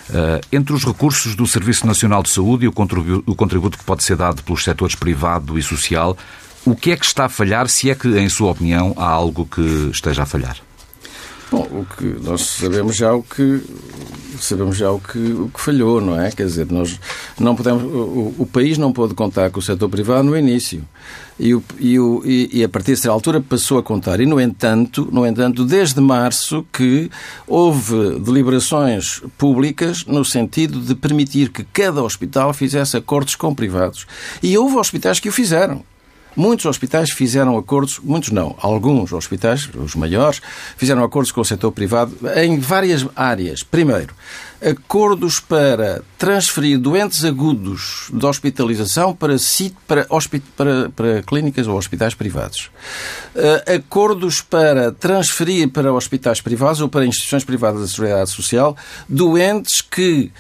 Uh, 0.10 0.42
entre 0.52 0.74
os 0.74 0.84
recursos 0.84 1.34
do 1.36 1.48
Serviço 1.48 1.88
Nacional 1.88 2.22
de 2.24 2.30
Saúde 2.30 2.66
e 2.66 2.68
o 2.68 2.74
contributo, 2.74 3.24
o 3.26 3.36
contributo 3.36 3.78
que 3.78 3.86
pode 3.86 4.04
ser 4.04 4.18
dado 4.18 4.44
pelos 4.44 4.64
setores 4.64 4.96
privado 4.96 5.58
e 5.58 5.64
social, 5.64 6.18
o 6.66 6.76
que 6.76 6.92
é 6.92 6.98
que 6.98 7.06
está 7.06 7.26
a 7.26 7.30
falhar, 7.30 7.68
se 7.68 7.90
é 7.90 7.96
que, 7.96 8.08
em 8.08 8.30
sua 8.30 8.52
opinião, 8.52 8.94
há 8.98 9.08
algo 9.08 9.46
que 9.46 9.90
esteja 9.92 10.24
a 10.24 10.26
falhar? 10.26 10.58
Bom, 11.52 11.68
o 11.72 11.86
que 11.86 12.06
nós 12.24 12.42
sabemos 12.42 12.96
já 12.96 13.14
o 13.14 13.22
que 13.22 13.62
sabemos 14.40 14.76
já 14.76 14.90
o 14.90 15.00
que, 15.00 15.20
o 15.20 15.52
que 15.54 15.62
falhou, 15.62 16.02
não 16.02 16.20
é? 16.20 16.32
Quer 16.32 16.48
dizer, 16.48 16.72
nós 16.72 17.00
não 17.40 17.56
podemos 17.56 17.84
o, 17.84 18.34
o 18.40 18.50
país 18.52 18.80
não 18.80 18.92
pôde 18.92 19.14
contar 19.14 19.52
com 19.52 19.60
o 19.60 19.62
setor 19.62 19.88
privado 19.88 20.24
no 20.24 20.36
início 20.36 20.84
e, 21.40 21.54
o, 21.54 21.64
e, 21.80 22.00
o, 22.00 22.24
e, 22.26 22.64
a 22.64 22.70
partir 22.70 22.92
dessa 22.92 23.12
altura 23.12 23.40
passou 23.40 23.78
a 23.78 23.84
contar. 23.84 24.20
E 24.20 24.26
no 24.26 24.42
entanto, 24.42 25.08
no 25.12 25.28
entanto, 25.28 25.64
desde 25.64 26.02
março 26.02 26.66
que 26.74 27.12
houve 27.46 28.20
deliberações 28.20 29.22
públicas 29.38 30.06
no 30.06 30.26
sentido 30.26 30.80
de 30.80 30.96
permitir 30.96 31.50
que 31.50 31.64
cada 31.64 32.02
hospital 32.02 32.52
fizesse 32.52 32.98
acordos 32.98 33.36
com 33.36 33.54
privados 33.54 34.08
e 34.42 34.58
houve 34.58 34.76
hospitais 34.78 35.20
que 35.20 35.30
o 35.30 35.32
fizeram. 35.32 35.84
Muitos 36.36 36.66
hospitais 36.66 37.12
fizeram 37.12 37.58
acordos, 37.58 38.00
muitos 38.00 38.32
não, 38.32 38.56
alguns 38.60 39.14
hospitais, 39.14 39.70
os 39.76 39.96
maiores, 39.96 40.42
fizeram 40.78 41.04
acordos 41.04 41.32
com 41.32 41.42
o 41.42 41.46
setor 41.46 41.72
privado 41.72 42.16
em 42.36 42.60
várias 42.60 43.06
áreas. 43.16 43.64
Primeiro, 43.64 44.14
acordos 44.62 45.40
para 45.40 46.02
transferir 46.18 46.80
doentes 46.80 47.24
agudos 47.26 48.10
de 48.12 48.26
hospitalização 48.26 49.14
para, 49.14 49.36
para, 49.86 50.06
para, 50.56 50.90
para 50.90 51.24
clínicas 51.24 51.68
ou 51.68 51.78
hospitais 51.78 52.16
privados. 52.16 52.72
Uh, 53.36 53.76
acordos 53.76 54.42
para 54.42 54.92
transferir 54.92 55.70
para 55.70 55.94
hospitais 55.94 56.40
privados 56.40 56.82
ou 56.82 56.88
para 56.88 57.06
instituições 57.06 57.44
privadas 57.44 57.82
da 57.82 57.88
Seguridade 57.88 58.30
Social 58.30 58.76
doentes 59.10 59.82
que 59.82 60.32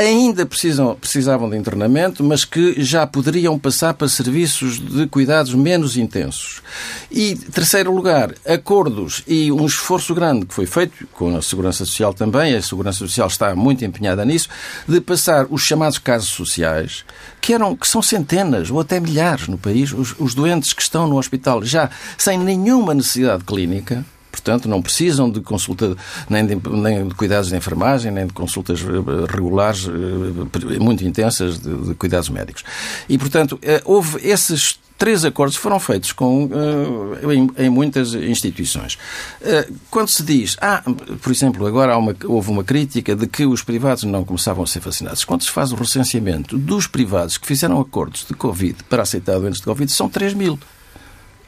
ainda 0.00 0.46
precisam, 0.46 0.94
precisavam 0.94 1.48
de 1.48 1.56
internamento, 1.56 2.24
mas 2.24 2.44
que 2.44 2.82
já 2.82 3.06
poderiam 3.06 3.58
passar 3.58 3.94
para 3.94 4.08
serviços 4.08 4.78
de 4.78 5.06
cuidados 5.06 5.54
menos 5.54 5.96
intensos. 5.96 6.62
E, 7.10 7.36
terceiro 7.36 7.94
lugar, 7.94 8.34
acordos 8.46 9.22
e 9.26 9.52
um 9.52 9.66
esforço 9.66 10.14
grande 10.14 10.46
que 10.46 10.54
foi 10.54 10.66
feito 10.66 11.06
com 11.12 11.36
a 11.36 11.42
Segurança 11.42 11.84
Social 11.84 12.14
também, 12.14 12.54
a 12.54 12.62
Segurança 12.62 12.98
Social 12.98 13.28
está 13.28 13.54
muito 13.54 13.84
empenhada 13.84 14.24
nisso, 14.24 14.48
de 14.88 15.00
passar 15.00 15.46
os 15.50 15.62
chamados 15.62 15.98
casos 15.98 16.28
sociais, 16.28 17.04
que, 17.40 17.52
eram, 17.52 17.76
que 17.76 17.86
são 17.86 18.02
centenas 18.02 18.70
ou 18.70 18.80
até 18.80 18.98
milhares 18.98 19.48
no 19.48 19.58
país, 19.58 19.92
os, 19.92 20.14
os 20.18 20.34
doentes 20.34 20.72
que 20.72 20.82
estão 20.82 21.06
no 21.06 21.18
hospital 21.18 21.62
já 21.64 21.90
sem 22.16 22.38
nenhuma 22.38 22.94
necessidade 22.94 23.44
clínica, 23.44 24.04
Portanto, 24.30 24.68
não 24.68 24.80
precisam 24.80 25.30
de 25.30 25.40
consulta 25.40 25.96
nem 26.28 26.46
de, 26.46 26.56
nem 26.70 27.08
de 27.08 27.14
cuidados 27.14 27.48
de 27.48 27.56
enfermagem, 27.56 28.12
nem 28.12 28.26
de 28.26 28.32
consultas 28.32 28.80
eh, 28.80 29.32
regulares 29.32 29.86
eh, 29.88 30.78
muito 30.78 31.04
intensas 31.04 31.58
de, 31.58 31.74
de 31.74 31.94
cuidados 31.94 32.28
médicos. 32.28 32.64
E, 33.08 33.18
portanto, 33.18 33.58
eh, 33.62 33.82
houve 33.84 34.18
esses 34.26 34.78
três 35.00 35.24
acordos 35.24 35.56
foram 35.56 35.80
feitos 35.80 36.12
com, 36.12 36.44
uh, 36.44 37.32
em, 37.32 37.50
em, 37.56 37.70
muitas 37.70 38.12
instituições. 38.12 38.98
Uh, 39.40 39.74
quando 39.90 40.10
se 40.10 40.22
diz, 40.22 40.58
ah, 40.60 40.82
por 41.22 41.32
exemplo, 41.32 41.66
agora 41.66 41.96
uma, 41.96 42.14
houve 42.26 42.50
uma 42.50 42.62
crítica 42.62 43.16
de 43.16 43.26
que 43.26 43.46
os 43.46 43.62
privados 43.62 44.04
não 44.04 44.22
começavam 44.24 44.62
a 44.62 44.66
ser 44.66 44.80
vacinados. 44.80 45.24
Quando 45.24 45.42
se 45.42 45.50
faz 45.50 45.72
o 45.72 45.74
recenseamento 45.74 46.58
dos 46.58 46.86
privados 46.86 47.38
que 47.38 47.46
fizeram 47.46 47.80
acordos 47.80 48.26
de 48.28 48.34
Covid 48.34 48.84
para 48.90 49.02
aceitar 49.02 49.38
doentes 49.38 49.60
de 49.60 49.64
Covid, 49.64 49.90
são 49.90 50.06
3 50.06 50.34
mil. 50.34 50.58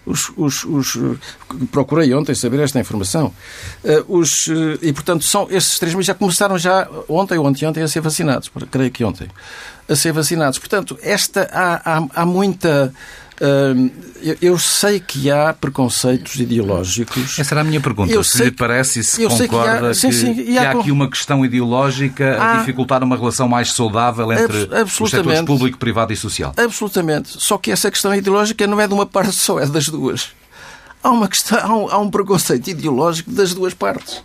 Os, 0.04 0.32
os, 0.36 0.64
os, 0.64 0.98
procurei 1.70 2.12
ontem 2.12 2.34
saber 2.34 2.60
esta 2.60 2.80
informação. 2.80 3.32
Uh, 3.84 4.18
os, 4.18 4.48
uh, 4.48 4.78
e, 4.82 4.92
portanto, 4.92 5.24
são 5.24 5.46
esses 5.50 5.78
3 5.78 5.94
mil 5.94 6.02
já 6.02 6.14
começaram 6.14 6.58
já 6.58 6.88
ontem 7.08 7.38
ou 7.38 7.46
anteontem 7.46 7.82
a 7.82 7.88
ser 7.88 8.00
vacinados. 8.00 8.50
Creio 8.70 8.90
que 8.90 9.04
ontem. 9.04 9.28
A 9.88 9.94
ser 9.94 10.12
vacinados. 10.12 10.58
Portanto, 10.58 10.98
esta, 11.02 11.48
há, 11.52 11.98
há, 11.98 12.06
há 12.14 12.26
muita 12.26 12.92
eu 14.40 14.58
sei 14.58 15.00
que 15.00 15.30
há 15.30 15.52
preconceitos 15.52 16.36
ideológicos. 16.36 17.38
Essa 17.38 17.54
era 17.54 17.62
a 17.62 17.64
minha 17.64 17.80
pergunta. 17.80 18.12
Eu 18.12 18.22
se 18.22 18.38
sei, 18.38 18.46
lhe 18.46 18.52
parece 18.52 19.00
e 19.00 19.04
se 19.04 19.26
concorda 19.26 19.80
que, 19.80 19.86
há, 19.86 19.94
sim, 19.94 20.12
sim, 20.12 20.34
que, 20.34 20.44
que 20.44 20.58
há, 20.58 20.72
aqui 20.72 20.90
uma 20.92 21.08
questão 21.08 21.44
ideológica 21.44 22.36
há, 22.38 22.54
a 22.54 22.56
dificultar 22.58 23.02
uma 23.02 23.16
relação 23.16 23.48
mais 23.48 23.72
saudável 23.72 24.32
entre 24.32 24.68
os 24.84 25.10
setores 25.10 25.42
público, 25.42 25.78
privado 25.78 26.12
e 26.12 26.16
social. 26.16 26.52
Absolutamente. 26.56 27.30
Só 27.38 27.58
que 27.58 27.72
essa 27.72 27.90
questão 27.90 28.14
ideológica 28.14 28.66
não 28.66 28.80
é 28.80 28.86
de 28.86 28.94
uma 28.94 29.06
parte 29.06 29.32
só, 29.32 29.58
é 29.58 29.66
das 29.66 29.86
duas. 29.86 30.30
Há, 31.02 31.10
uma 31.10 31.26
questão, 31.26 31.58
há, 31.58 31.76
um, 31.76 31.88
há 31.90 31.98
um 31.98 32.10
preconceito 32.10 32.68
ideológico 32.68 33.30
das 33.30 33.52
duas 33.54 33.74
partes. 33.74 34.22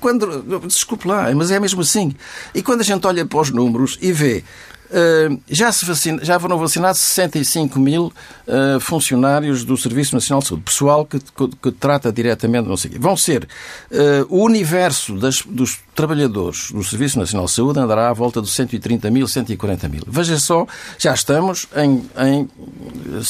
Quando, 0.00 0.60
desculpe 0.66 1.06
lá, 1.06 1.32
mas 1.34 1.50
é 1.50 1.60
mesmo 1.60 1.80
assim. 1.80 2.14
E 2.54 2.62
quando 2.62 2.80
a 2.80 2.84
gente 2.84 3.06
olha 3.06 3.24
para 3.24 3.40
os 3.40 3.50
números 3.50 3.98
e 4.00 4.12
vê 4.12 4.44
já, 5.48 5.72
se 5.72 5.84
vacina, 5.84 6.24
já 6.24 6.38
foram 6.38 6.58
vacinados 6.58 7.00
65 7.00 7.78
mil 7.80 8.12
uh, 8.46 8.78
funcionários 8.78 9.64
do 9.64 9.76
Serviço 9.76 10.14
Nacional 10.14 10.40
de 10.40 10.48
Saúde, 10.48 10.62
pessoal 10.64 11.04
que, 11.04 11.18
que, 11.18 11.48
que 11.62 11.72
trata 11.72 12.12
diretamente, 12.12 12.68
não 12.68 12.76
sei 12.76 12.92
o 12.96 13.00
Vão 13.00 13.16
ser 13.16 13.44
uh, 13.90 14.26
o 14.28 14.44
universo 14.44 15.18
das, 15.18 15.42
dos 15.42 15.80
trabalhadores 15.94 16.70
do 16.70 16.84
Serviço 16.84 17.18
Nacional 17.18 17.46
de 17.46 17.52
Saúde 17.52 17.80
andará 17.80 18.08
à 18.08 18.12
volta 18.12 18.40
dos 18.40 18.52
130 18.52 19.10
mil, 19.10 19.26
140 19.26 19.88
mil. 19.88 20.02
Veja 20.06 20.38
só, 20.38 20.66
já 20.98 21.12
estamos 21.12 21.66
em, 21.76 22.08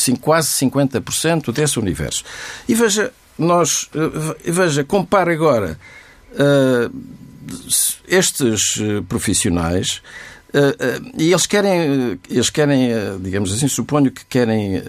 em 0.07 0.17
quase 0.17 0.49
50% 0.49 1.53
desse 1.53 1.79
universo. 1.79 2.25
E 2.69 2.75
veja, 2.75 3.13
nós, 3.39 3.89
veja, 4.45 4.85
compare 4.85 5.33
agora 5.33 5.79
estes 8.07 8.81
profissionais 9.09 10.01
Uh, 10.01 10.34
e 11.19 11.31
eles 11.31 11.47
querem, 11.47 12.19
eles 12.31 12.51
querem, 12.51 12.91
digamos 13.21 13.53
assim, 13.53 13.67
suponho 13.67 14.11
que 14.11 14.25
querem 14.27 14.83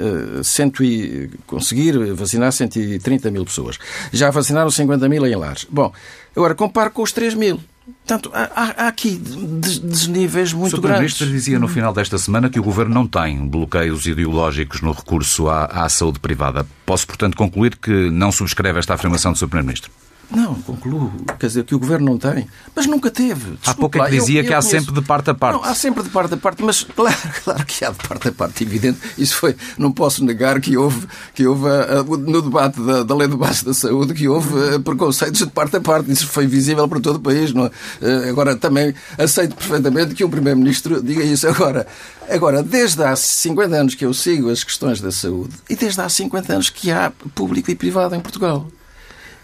cento 0.43 0.83
e, 0.83 1.29
conseguir 1.47 1.97
vacinar 2.13 2.51
130 2.51 3.31
mil 3.31 3.45
pessoas. 3.45 3.77
Já 4.13 4.29
vacinaram 4.29 4.69
50 4.69 5.09
mil 5.09 5.25
em 5.25 5.35
lares. 5.35 5.65
Bom, 5.69 5.91
agora 6.35 6.53
compare 6.53 6.89
com 6.91 7.01
os 7.01 7.11
3 7.11 7.33
mil. 7.33 7.59
Portanto, 7.85 8.31
há, 8.33 8.85
há 8.85 8.87
aqui 8.87 9.15
desníveis 9.15 10.51
muito 10.53 10.81
grandes. 10.81 10.97
O 10.97 11.01
Ministro 11.01 11.27
dizia 11.27 11.59
no 11.59 11.67
final 11.67 11.93
desta 11.93 12.17
semana 12.17 12.49
que 12.49 12.59
o 12.59 12.63
Governo 12.63 12.93
não 12.93 13.07
tem 13.07 13.47
bloqueios 13.47 14.07
ideológicos 14.07 14.81
no 14.81 14.91
recurso 14.91 15.47
à, 15.47 15.65
à 15.65 15.89
saúde 15.89 16.19
privada. 16.19 16.65
Posso, 16.85 17.05
portanto, 17.05 17.37
concluir 17.37 17.75
que 17.75 18.09
não 18.09 18.31
subscreve 18.31 18.79
esta 18.79 18.95
afirmação 18.95 19.33
do 19.33 19.37
Sr. 19.37 19.47
Primeiro-Ministro? 19.47 19.91
Não, 20.31 20.55
concluo. 20.55 21.11
Quer 21.39 21.47
dizer, 21.47 21.63
que 21.63 21.75
o 21.75 21.79
Governo 21.79 22.05
não 22.05 22.17
tem. 22.17 22.47
Mas 22.75 22.85
nunca 22.85 23.11
teve. 23.11 23.51
Desculpe 23.51 23.69
há 23.69 23.73
pouco 23.73 23.97
é 23.99 24.05
que 24.05 24.11
dizia 24.11 24.39
eu, 24.39 24.43
eu 24.43 24.47
que 24.47 24.53
há 24.53 24.59
conheço... 24.59 24.69
sempre 24.69 24.93
de 24.93 25.01
parte 25.01 25.29
a 25.29 25.33
parte. 25.33 25.55
Não, 25.55 25.63
há 25.63 25.75
sempre 25.75 26.03
de 26.03 26.09
parte 26.09 26.33
a 26.33 26.37
parte, 26.37 26.63
mas 26.63 26.83
claro, 26.83 27.15
claro 27.43 27.65
que 27.65 27.85
há 27.85 27.91
de 27.91 28.07
parte 28.07 28.27
a 28.27 28.31
parte, 28.31 28.63
evidente. 28.63 28.99
Isso 29.17 29.35
foi, 29.37 29.55
não 29.77 29.91
posso 29.91 30.23
negar 30.23 30.59
que 30.59 30.77
houve, 30.77 31.07
que 31.33 31.45
houve 31.45 31.65
uh, 31.65 32.17
no 32.17 32.41
debate 32.41 32.79
da, 32.81 33.03
da 33.03 33.15
Lei 33.15 33.27
de 33.27 33.37
Base 33.37 33.63
da 33.63 33.73
Saúde, 33.73 34.13
que 34.13 34.27
houve 34.27 34.53
uh, 34.53 34.79
preconceitos 34.79 35.41
de 35.41 35.47
parte 35.47 35.77
a 35.77 35.81
parte. 35.81 36.11
Isso 36.11 36.27
foi 36.27 36.47
visível 36.47 36.87
para 36.87 36.99
todo 36.99 37.17
o 37.17 37.21
país. 37.21 37.53
Não 37.53 37.65
é? 37.65 38.29
agora, 38.29 38.55
também 38.55 38.93
aceito 39.17 39.55
perfeitamente 39.55 40.15
que 40.15 40.23
um 40.23 40.29
Primeiro-Ministro 40.29 41.01
diga 41.01 41.23
isso. 41.23 41.47
Agora, 41.47 41.87
agora, 42.29 42.63
desde 42.63 43.03
há 43.03 43.15
50 43.15 43.75
anos 43.75 43.95
que 43.95 44.05
eu 44.05 44.13
sigo 44.13 44.49
as 44.49 44.63
questões 44.63 44.99
da 44.99 45.11
saúde 45.11 45.53
e 45.69 45.75
desde 45.75 46.01
há 46.01 46.09
50 46.09 46.53
anos 46.53 46.69
que 46.69 46.91
há 46.91 47.11
público 47.33 47.71
e 47.71 47.75
privado 47.75 48.15
em 48.15 48.19
Portugal. 48.19 48.67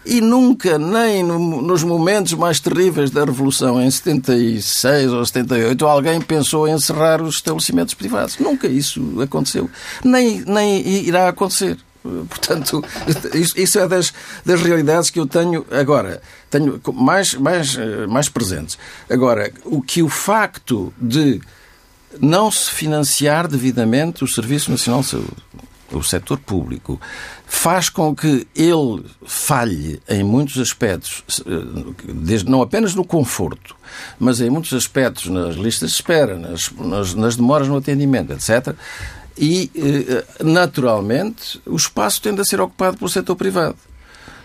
E 0.04 0.20
nunca, 0.20 0.78
nem 0.78 1.22
no, 1.22 1.62
nos 1.62 1.84
momentos 1.84 2.32
mais 2.34 2.58
terríveis 2.58 3.10
da 3.10 3.24
Revolução, 3.24 3.80
em 3.80 3.90
76 3.90 5.12
ou 5.12 5.24
78, 5.24 5.86
alguém 5.86 6.20
pensou 6.20 6.66
em 6.66 6.72
encerrar 6.72 7.22
os 7.22 7.36
estabelecimentos 7.36 7.94
privados. 7.94 8.36
Nunca 8.38 8.66
isso 8.66 9.20
aconteceu. 9.20 9.70
Nem, 10.04 10.42
nem 10.44 10.86
irá 11.06 11.28
acontecer. 11.28 11.78
Portanto, 12.02 12.84
isso 13.56 13.78
é 13.78 13.86
das, 13.86 14.12
das 14.44 14.60
realidades 14.60 15.08
que 15.08 15.20
eu 15.20 15.26
tenho 15.26 15.64
agora, 15.70 16.20
tenho 16.50 16.80
mais, 16.92 17.34
mais, 17.34 17.76
mais 18.08 18.28
presentes. 18.28 18.76
Agora, 19.08 19.52
o 19.64 19.80
que 19.80 20.02
o 20.02 20.08
facto 20.08 20.92
de 21.00 21.40
não 22.20 22.50
se 22.50 22.70
financiar 22.70 23.46
devidamente 23.46 24.24
o 24.24 24.28
Serviço 24.28 24.70
Nacional 24.70 25.02
de 25.02 25.06
Saúde, 25.06 25.36
o 25.96 26.02
setor 26.02 26.38
público, 26.38 27.00
faz 27.46 27.88
com 27.88 28.14
que 28.14 28.46
ele 28.54 29.04
falhe 29.24 30.00
em 30.08 30.22
muitos 30.22 30.58
aspectos, 30.58 31.22
desde, 32.04 32.50
não 32.50 32.62
apenas 32.62 32.94
no 32.94 33.04
conforto, 33.04 33.76
mas 34.18 34.40
em 34.40 34.50
muitos 34.50 34.72
aspectos 34.72 35.26
nas 35.26 35.56
listas 35.56 35.90
de 35.90 35.96
espera, 35.96 36.38
nas, 36.38 36.70
nas, 36.72 37.14
nas 37.14 37.36
demoras 37.36 37.68
no 37.68 37.76
atendimento, 37.76 38.32
etc. 38.32 38.74
E, 39.36 39.70
eh, 39.74 40.24
naturalmente, 40.44 41.60
o 41.66 41.76
espaço 41.76 42.20
tende 42.20 42.40
a 42.40 42.44
ser 42.44 42.60
ocupado 42.60 42.98
pelo 42.98 43.08
setor 43.08 43.36
privado. 43.36 43.76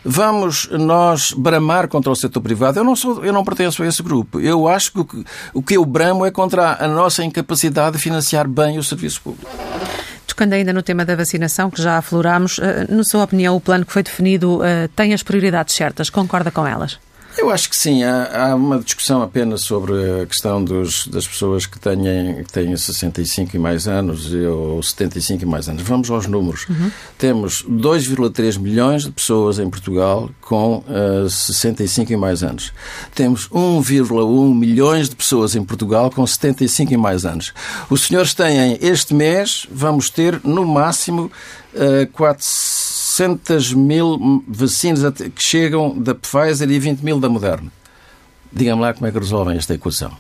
Vamos 0.10 0.70
nós 0.72 1.34
bramar 1.34 1.90
contra 1.90 2.10
o 2.10 2.16
setor 2.16 2.40
privado? 2.40 2.80
Eu 2.80 2.84
não, 2.86 2.96
sou, 2.96 3.26
eu 3.26 3.34
não 3.34 3.44
pertenço 3.44 3.84
a 3.84 3.88
esse 3.88 4.02
grupo. 4.02 4.40
Eu 4.40 4.66
acho 4.66 4.94
que, 4.94 5.26
o 5.54 5.62
que 5.62 5.76
eu 5.76 5.84
bramo 5.84 6.26
é 6.26 6.32
contra 6.32 6.82
a 6.82 6.88
nossa 6.88 7.26
incapacidade 7.26 7.98
de 7.98 8.02
financiar 8.02 8.48
bem 8.48 8.78
o 8.78 8.84
serviço 8.84 9.22
público. 9.22 9.52
Tocando 10.28 10.54
ainda 10.54 10.74
no 10.74 10.84
tema 10.84 11.06
da 11.06 11.16
vacinação, 11.16 11.72
que 11.72 11.82
já 11.82 11.98
aflorámos, 11.98 12.60
eh, 12.60 12.86
na 12.90 13.04
sua 13.04 13.24
opinião, 13.24 13.56
o 13.56 13.62
plano 13.62 13.86
que 13.86 13.94
foi 13.94 14.04
definido 14.04 14.64
eh, 14.64 14.90
tem 14.96 15.14
as 15.14 15.24
prioridades 15.24 15.74
certas? 15.74 16.10
Concorda 16.10 16.52
com 16.52 16.68
elas? 16.68 17.00
Eu 17.38 17.52
acho 17.52 17.70
que 17.70 17.76
sim. 17.76 18.04
Há, 18.04 18.50
há, 18.50 18.56
uma 18.56 18.80
discussão 18.80 19.22
apenas 19.22 19.62
sobre 19.62 19.94
a 20.22 20.26
questão 20.26 20.64
dos, 20.64 21.08
das 21.08 21.28
pessoas 21.28 21.68
que 21.68 21.80
tenham, 21.80 22.44
que 22.44 22.52
tenham 22.52 22.76
65 22.76 23.56
e 23.56 23.60
mais 23.60 23.88
anos 23.88 24.34
ou 24.34 24.82
75 24.82 25.44
e 25.44 25.46
mais 25.46 25.70
anos. 25.70 25.84
Vamos 25.84 26.10
aos 26.10 26.26
números. 26.26 26.66
Uhum. 26.68 26.92
Temos 27.18 27.64
2,3 27.64 28.60
milhões 28.60 29.04
de 29.04 29.12
pessoas 29.12 29.60
em 29.60 29.70
Portugal 29.70 30.30
com 30.42 30.78
uh, 30.80 31.26
eh, 31.26 31.30
65 31.30 32.12
e 32.12 32.18
mais 32.18 32.44
anos. 32.44 32.74
Temos 33.14 33.48
1,1 33.50 34.56
milhões 34.56 35.08
de 35.08 35.16
pessoas 35.16 35.56
em 35.56 35.64
Portugal 35.64 36.10
com 36.10 36.26
75 36.26 36.94
e 36.94 36.98
mais 36.98 37.24
anos. 37.24 37.54
Os 37.90 38.02
senhores 38.02 38.34
têm, 38.34 38.80
este 38.82 39.14
mês, 39.14 39.68
vamos 39.72 40.10
ter 40.10 40.42
no 40.44 40.66
máximo 40.66 41.32
uh, 41.74 42.08
400 42.14 42.77
400 43.18 43.74
mil 43.74 44.44
vacinas 44.48 45.12
que 45.34 45.44
chegam 45.44 45.98
da 45.98 46.14
Pfizer 46.14 46.70
e 46.70 46.78
20 46.78 47.02
mil 47.02 47.20
da 47.20 47.28
Moderna. 47.28 47.72
Digam-me 48.54 48.84
lá 48.84 48.94
como 48.94 49.08
é 49.08 49.12
que 49.12 49.18
resolvem 49.18 49.58
esta 49.58 49.74
equação. 49.74 50.16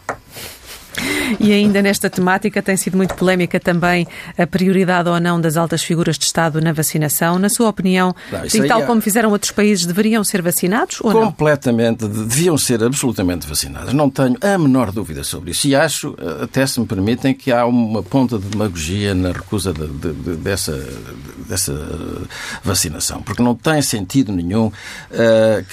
E 1.39 1.51
ainda 1.51 1.81
nesta 1.81 2.09
temática 2.09 2.61
tem 2.61 2.77
sido 2.77 2.97
muito 2.97 3.13
polémica 3.15 3.59
também 3.59 4.07
a 4.37 4.47
prioridade 4.47 5.09
ou 5.09 5.19
não 5.19 5.39
das 5.39 5.57
altas 5.57 5.83
figuras 5.83 6.17
de 6.17 6.25
Estado 6.25 6.61
na 6.61 6.71
vacinação. 6.73 7.37
Na 7.39 7.49
sua 7.49 7.69
opinião, 7.69 8.15
não, 8.31 8.67
tal 8.67 8.81
é... 8.81 8.85
como 8.85 9.01
fizeram 9.01 9.29
outros 9.31 9.51
países, 9.51 9.85
deveriam 9.85 10.23
ser 10.23 10.41
vacinados 10.41 10.99
ou 11.01 11.11
Completamente, 11.11 12.03
não? 12.03 12.09
deviam 12.09 12.57
ser 12.57 12.83
absolutamente 12.83 13.47
vacinados. 13.47 13.93
Não 13.93 14.09
tenho 14.09 14.37
a 14.41 14.57
menor 14.57 14.91
dúvida 14.91 15.23
sobre 15.23 15.51
isso. 15.51 15.67
E 15.67 15.75
acho, 15.75 16.15
até 16.41 16.65
se 16.65 16.79
me 16.79 16.85
permitem, 16.85 17.33
que 17.33 17.51
há 17.51 17.65
uma 17.65 18.01
ponta 18.01 18.37
de 18.37 18.45
demagogia 18.45 19.13
na 19.13 19.31
recusa 19.31 19.73
de, 19.73 19.87
de, 19.87 20.13
de, 20.13 20.35
dessa, 20.37 20.77
dessa 21.47 21.73
vacinação. 22.63 23.21
Porque 23.21 23.41
não 23.41 23.55
tem 23.55 23.81
sentido 23.81 24.31
nenhum 24.31 24.67
uh, 24.67 24.71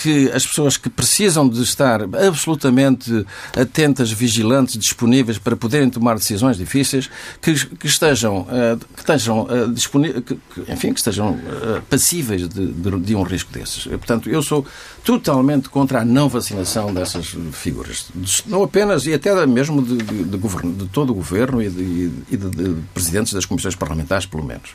que 0.02 0.30
as 0.32 0.46
pessoas 0.46 0.76
que 0.76 0.88
precisam 0.88 1.48
de 1.48 1.62
estar 1.62 2.02
absolutamente 2.02 3.26
atentas, 3.56 4.10
vigilantes, 4.10 4.76
disponíveis 4.78 5.13
para 5.38 5.56
poderem 5.56 5.88
tomar 5.90 6.14
decisões 6.14 6.56
difíceis, 6.56 7.10
que, 7.40 7.54
que 7.54 7.86
estejam, 7.86 8.46
eh, 8.50 8.76
que 8.94 9.00
estejam 9.00 9.46
eh, 9.50 9.66
disponíveis, 9.72 10.24
enfim, 10.68 10.92
que 10.92 11.00
estejam 11.00 11.38
eh, 11.38 11.82
passíveis 11.88 12.48
de, 12.48 12.66
de, 12.66 13.00
de, 13.00 13.14
um 13.14 13.22
risco 13.22 13.52
desses. 13.52 13.84
Portanto, 13.84 14.28
eu 14.28 14.42
sou 14.42 14.66
totalmente 15.04 15.68
contra 15.68 16.00
a 16.00 16.04
não 16.04 16.28
vacinação 16.28 16.92
dessas 16.92 17.36
figuras. 17.52 18.08
Não 18.46 18.62
apenas, 18.62 19.06
e 19.06 19.14
até 19.14 19.46
mesmo 19.46 19.82
de, 19.82 19.98
de, 19.98 20.24
de, 20.24 20.36
governo, 20.36 20.72
de 20.72 20.86
todo 20.88 21.10
o 21.10 21.14
governo 21.14 21.62
e, 21.62 21.68
de, 21.68 22.10
e 22.30 22.36
de, 22.36 22.76
presidentes 22.92 23.32
das 23.32 23.44
comissões 23.44 23.74
parlamentares, 23.74 24.26
pelo 24.26 24.44
menos. 24.44 24.74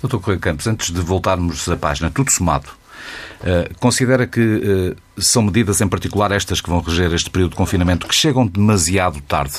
Doutor 0.00 0.20
Correia 0.20 0.40
Campos, 0.40 0.66
antes 0.66 0.90
de 0.90 1.00
voltarmos 1.00 1.68
à 1.68 1.76
página, 1.76 2.10
tudo 2.10 2.30
somado, 2.30 2.68
eh, 3.46 3.70
considera 3.78 4.26
que 4.26 4.40
uh, 4.40 5.22
são 5.22 5.42
medidas 5.42 5.78
em 5.82 5.86
particular 5.86 6.32
estas 6.32 6.62
que 6.62 6.70
vão 6.70 6.80
reger 6.80 7.12
este 7.12 7.28
período 7.28 7.50
de 7.50 7.56
confinamento 7.56 8.08
que 8.08 8.14
chegam 8.14 8.46
demasiado 8.46 9.20
tarde? 9.20 9.56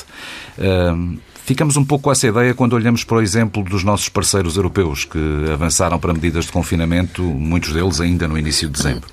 Uh, 0.58 1.20
ficamos 1.44 1.78
um 1.78 1.86
pouco 1.86 2.06
com 2.06 2.12
essa 2.12 2.26
ideia 2.26 2.56
quando 2.56 2.74
olhamos 2.74 3.04
para 3.04 3.18
o 3.18 3.22
exemplo 3.22 3.64
dos 3.64 3.84
nossos 3.84 4.10
parceiros 4.10 4.58
europeus 4.58 5.06
que 5.06 5.20
avançaram 5.54 6.00
para 6.00 6.12
medidas 6.14 6.46
de 6.46 6.52
confinamento, 6.52 7.22
muitos 7.22 7.74
deles 7.74 8.02
ainda 8.02 8.28
no 8.28 8.40
início 8.40 8.68
de 8.68 8.74
dezembro. 8.76 9.08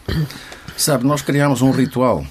Sabe, 0.75 1.05
nós 1.05 1.21
criámos 1.21 1.61
um 1.61 1.71
ritual 1.71 2.25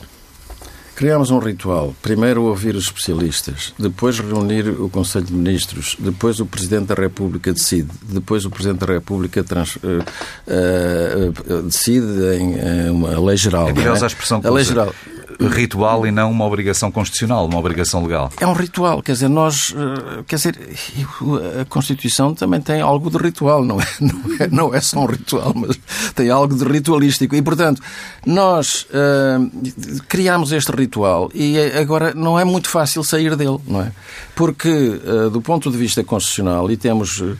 Criámos 1.02 1.32
um 1.32 1.40
ritual. 1.40 1.96
Primeiro 2.00 2.44
ouvir 2.44 2.76
os 2.76 2.84
especialistas, 2.84 3.74
depois 3.80 4.20
reunir 4.20 4.70
o 4.70 4.88
Conselho 4.88 5.26
de 5.26 5.34
Ministros, 5.34 5.98
depois 5.98 6.40
o 6.40 6.46
Presidente 6.46 6.90
da 6.90 6.94
República 6.94 7.52
decide, 7.52 7.90
depois 8.04 8.46
o 8.46 8.52
Presidente 8.52 8.86
da 8.86 8.94
República 8.94 9.44
trans, 9.44 9.78
uh, 9.78 9.80
uh, 10.48 11.62
decide 11.64 12.06
em 12.38 12.92
uma 12.92 13.20
lei 13.20 13.36
geral. 13.36 13.70
É 13.70 13.72
é? 13.72 14.04
a 14.04 14.06
expressão 14.06 14.42
que 14.42 14.46
a 14.46 14.52
lei 14.52 14.64
geral 14.64 14.94
ritual 15.48 16.06
e 16.06 16.12
não 16.12 16.32
uma 16.32 16.46
obrigação 16.46 16.92
constitucional, 16.92 17.46
uma 17.46 17.58
obrigação 17.58 18.04
legal. 18.04 18.32
É 18.40 18.48
um 18.48 18.54
ritual, 18.54 19.02
quer 19.02 19.14
dizer, 19.14 19.28
nós, 19.28 19.74
eh, 19.76 20.24
quer 20.28 20.36
dizer, 20.36 20.60
a 21.62 21.66
Constituição 21.66 22.34
também 22.34 22.62
tem 22.62 22.82
algo 22.82 23.10
de 23.10 23.18
ritual, 23.18 23.64
não 23.64 23.80
é, 23.82 23.88
não 24.00 24.36
é, 24.40 24.48
não 24.48 24.76
é 24.76 24.82
só 24.82 25.00
um 25.00 25.06
ritual, 25.06 25.54
mas 25.56 25.80
tem 26.16 26.30
algo 26.30 26.56
de 26.56 26.64
ritualístico. 26.64 27.36
E, 27.36 27.42
portanto, 27.42 27.82
nós 28.26 28.88
uh, 28.90 30.02
criámos 30.08 30.52
este 30.52 30.72
ritual 30.72 31.30
e 31.34 31.58
agora 31.60 32.14
não 32.14 32.40
é 32.40 32.44
muito 32.44 32.70
fácil 32.70 33.04
sair 33.04 33.36
dele, 33.36 33.58
não 33.68 33.82
é? 33.82 33.92
Porque, 34.36 34.70
uh, 34.70 35.30
do 35.30 35.42
ponto 35.42 35.72
de 35.72 35.78
vista 35.78 36.04
constitucional, 36.04 36.70
e 36.72 36.78
temos 36.78 37.20
uh, 37.20 37.38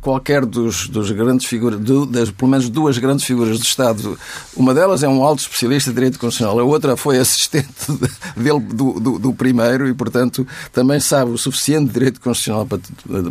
qualquer 0.00 0.44
dos, 0.44 0.88
dos 0.88 1.10
grandes 1.10 1.46
figuras, 1.46 1.78
do, 1.80 2.06
das, 2.06 2.30
pelo 2.30 2.50
menos 2.50 2.68
duas 2.68 2.98
grandes 2.98 3.24
figuras 3.24 3.58
do 3.58 3.64
Estado, 3.64 4.18
uma 4.56 4.74
delas 4.74 5.02
é 5.02 5.08
um 5.08 5.24
alto 5.24 5.40
especialista 5.40 5.90
de 5.90 5.94
direito 5.94 6.18
constitucional, 6.18 6.58
a 6.58 6.64
outra 6.64 6.96
foi 6.96 7.18
a 7.18 7.24
assistente 7.36 7.92
dele, 8.36 8.60
do, 8.60 8.98
do, 8.98 9.18
do, 9.18 9.32
primeiro, 9.34 9.86
e, 9.88 9.94
portanto, 9.94 10.46
também 10.72 10.98
sabe 10.98 11.30
o 11.30 11.38
suficiente 11.38 11.92
direito 11.92 12.20
constitucional 12.20 12.66
para, 12.66 12.80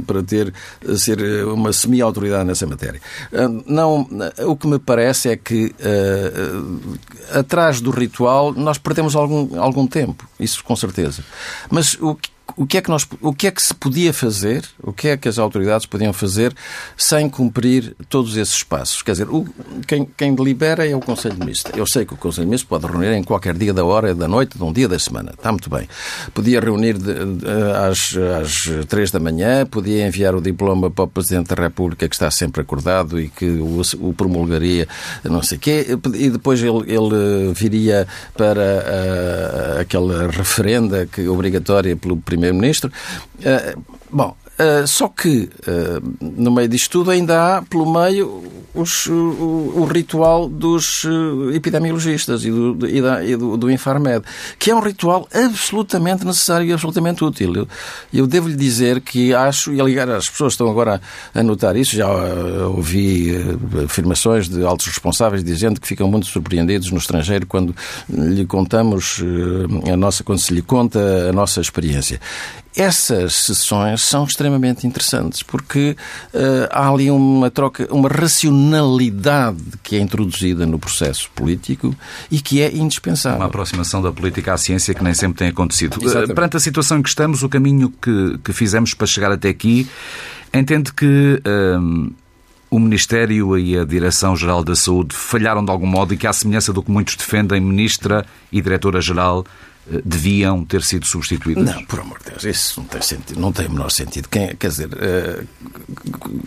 para 0.05 0.23
ter, 0.23 0.53
ser 0.97 1.45
uma 1.45 1.73
semi-autoridade 1.73 2.45
nessa 2.45 2.65
matéria. 2.65 3.01
Ah, 3.33 3.47
não, 3.65 4.07
o 4.45 4.55
que 4.55 4.67
me 4.67 4.79
parece 4.79 5.29
é 5.29 5.35
que 5.35 5.73
uh, 5.79 7.37
atrás 7.37 7.81
do 7.81 7.91
ritual 7.91 8.53
nós 8.53 8.77
perdemos 8.77 9.15
algum, 9.15 9.59
algum 9.59 9.87
tempo, 9.87 10.27
isso 10.39 10.63
com 10.63 10.75
certeza. 10.75 11.23
Mas 11.69 11.97
o 11.99 12.15
que 12.15 12.34
o 12.57 12.65
que 12.65 12.77
é 12.77 12.81
que 12.81 12.89
nós, 12.89 13.07
o 13.21 13.33
que 13.33 13.47
é 13.47 13.51
que 13.51 13.61
se 13.61 13.73
podia 13.73 14.13
fazer, 14.13 14.63
o 14.81 14.93
que 14.93 15.09
é 15.09 15.17
que 15.17 15.27
as 15.27 15.37
autoridades 15.37 15.85
podiam 15.85 16.13
fazer 16.13 16.53
sem 16.95 17.29
cumprir 17.29 17.95
todos 18.07 18.37
esses 18.37 18.63
passos? 18.63 19.01
Quer 19.01 19.11
dizer, 19.11 19.29
o, 19.29 19.45
quem, 19.87 20.05
quem 20.17 20.33
delibera 20.33 20.87
é 20.87 20.95
o 20.95 20.99
Conselho 20.99 21.35
de 21.35 21.39
Ministros. 21.41 21.77
Eu 21.77 21.85
sei 21.85 22.05
que 22.05 22.13
o 22.13 22.17
Conselho 22.17 22.45
de 22.45 22.51
Ministros 22.51 22.69
pode 22.69 22.91
reunir 22.91 23.13
em 23.13 23.23
qualquer 23.23 23.55
dia 23.55 23.73
da 23.73 23.83
hora, 23.83 24.13
da 24.15 24.27
noite, 24.27 24.57
de 24.57 24.63
um 24.63 24.71
dia 24.71 24.87
da 24.87 24.97
semana. 24.97 25.31
Está 25.31 25.51
muito 25.51 25.69
bem. 25.69 25.87
Podia 26.33 26.59
reunir 26.59 26.97
de, 26.97 27.13
de, 27.13 27.45
às, 27.89 28.15
às 28.41 28.85
três 28.87 29.11
da 29.11 29.19
manhã, 29.19 29.65
podia 29.65 30.07
enviar 30.07 30.35
o 30.35 30.41
diploma 30.41 30.89
para 30.89 31.05
o 31.05 31.07
Presidente 31.07 31.53
da 31.53 31.61
República, 31.61 32.07
que 32.07 32.15
está 32.15 32.29
sempre 32.31 32.61
acordado 32.61 33.19
e 33.19 33.27
que 33.27 33.45
o, 33.45 33.81
o 33.99 34.13
promulgaria, 34.13 34.87
não 35.23 35.43
sei 35.43 35.57
quê, 35.57 35.87
e 36.13 36.29
depois 36.29 36.61
ele, 36.61 36.83
ele 36.87 37.53
viria 37.53 38.07
para 38.35 38.61
uh, 38.61 39.81
aquela 39.81 40.27
referenda 40.31 41.05
que, 41.05 41.27
obrigatória 41.27 41.95
pelo 41.95 42.17
Primeiro-Ministro. 42.35 42.91
Uh, 43.39 43.81
bom, 44.11 44.35
Uh, 44.57 44.87
só 44.87 45.09
que, 45.09 45.49
uh, 45.67 46.15
no 46.21 46.49
meio 46.49 46.69
disto 46.69 46.89
tudo, 46.91 47.11
ainda 47.11 47.57
há, 47.57 47.61
pelo 47.61 47.91
meio, 47.91 48.41
os, 48.73 49.05
o, 49.05 49.73
o, 49.75 49.85
ritual 49.85 50.47
dos 50.47 51.03
uh, 51.03 51.51
epidemiologistas 51.53 52.45
e, 52.45 52.51
do, 52.51 52.87
e, 52.87 53.01
da, 53.01 53.23
e 53.23 53.35
do, 53.35 53.57
do, 53.57 53.69
Infarmed, 53.69 54.23
que 54.57 54.71
é 54.71 54.75
um 54.75 54.79
ritual 54.79 55.27
absolutamente 55.33 56.25
necessário 56.25 56.65
e 56.65 56.71
absolutamente 56.71 57.21
útil. 57.21 57.53
Eu, 57.53 57.67
eu 58.13 58.27
devo-lhe 58.27 58.55
dizer 58.55 59.01
que 59.01 59.33
acho, 59.33 59.73
e 59.73 59.81
aliás, 59.81 60.09
as 60.09 60.29
pessoas 60.29 60.53
estão 60.53 60.69
agora 60.69 61.01
a 61.33 61.43
notar 61.43 61.75
isso, 61.75 61.93
já 61.93 62.07
ouvi 62.67 63.35
afirmações 63.83 64.47
de 64.47 64.63
altos 64.63 64.87
responsáveis 64.87 65.43
dizendo 65.43 65.81
que 65.81 65.87
ficam 65.87 66.09
muito 66.09 66.27
surpreendidos 66.27 66.91
no 66.91 66.97
estrangeiro 66.97 67.45
quando 67.45 67.75
lhe 68.07 68.45
contamos 68.45 69.21
a 69.91 69.97
nossa, 69.97 70.23
quando 70.23 70.39
se 70.39 70.53
lhe 70.53 70.61
conta 70.61 70.99
a 71.29 71.33
nossa 71.33 71.59
experiência. 71.59 72.21
Essas 72.75 73.33
sessões 73.35 74.01
são 74.01 74.25
extremamente 74.25 74.85
interessantes 74.85 75.41
porque 75.41 75.95
uh, 76.33 76.67
há 76.69 76.89
ali 76.89 77.09
uma 77.09 77.49
troca, 77.49 77.87
uma 77.89 78.09
racionalidade 78.09 79.63
que 79.81 79.95
é 79.95 79.99
introduzida 79.99 80.65
no 80.65 80.77
processo 80.77 81.31
político 81.33 81.95
e 82.29 82.41
que 82.41 82.61
é 82.61 82.75
indispensável. 82.75 83.39
Uma 83.39 83.45
aproximação 83.45 84.01
da 84.01 84.11
política 84.11 84.53
à 84.53 84.57
ciência 84.57 84.93
que 84.93 85.03
nem 85.03 85.13
sempre 85.13 85.37
tem 85.37 85.47
acontecido. 85.47 85.97
Eh, 86.01 86.05
Exatamente. 86.05 86.33
Perante 86.33 86.57
a 86.57 86.59
situação 86.59 86.97
em 86.97 87.01
que 87.01 87.09
estamos, 87.09 87.43
o 87.43 87.49
caminho 87.49 87.89
que, 87.89 88.37
que 88.43 88.51
fizemos 88.51 88.93
para 88.93 89.07
chegar 89.07 89.31
até 89.31 89.49
aqui, 89.49 89.87
entende 90.53 90.93
que. 90.93 91.41
Um, 91.45 92.11
eh, 92.11 92.25
o 92.67 92.79
Ministério 92.79 93.57
e 93.57 93.77
a 93.77 93.85
Direção-Geral 93.85 94.61
da 94.61 94.75
Saúde 94.75 95.15
falharam 95.15 95.63
de 95.63 95.71
algum 95.71 95.85
modo 95.85 96.13
e 96.13 96.17
que, 96.17 96.27
à 96.27 96.33
semelhança 96.33 96.73
do 96.73 96.83
que 96.83 96.91
muitos 96.91 97.15
defendem, 97.15 97.61
Ministra 97.61 98.25
e 98.51 98.61
Diretora-Geral 98.61 99.45
deviam 100.03 100.65
ter 100.65 100.83
sido 100.83 101.05
substituídas? 101.05 101.63
Não, 101.63 101.85
por 101.85 101.99
amor 101.99 102.19
de 102.19 102.31
Deus, 102.31 102.43
isso 102.43 102.81
não 102.81 102.87
tem, 102.87 103.01
sentido, 103.01 103.39
não 103.39 103.51
tem 103.51 103.67
o 103.67 103.71
menor 103.71 103.89
sentido. 103.89 104.27
Quem, 104.29 104.55
quer 104.55 104.67
dizer, 104.69 104.89
uh, 104.89 105.47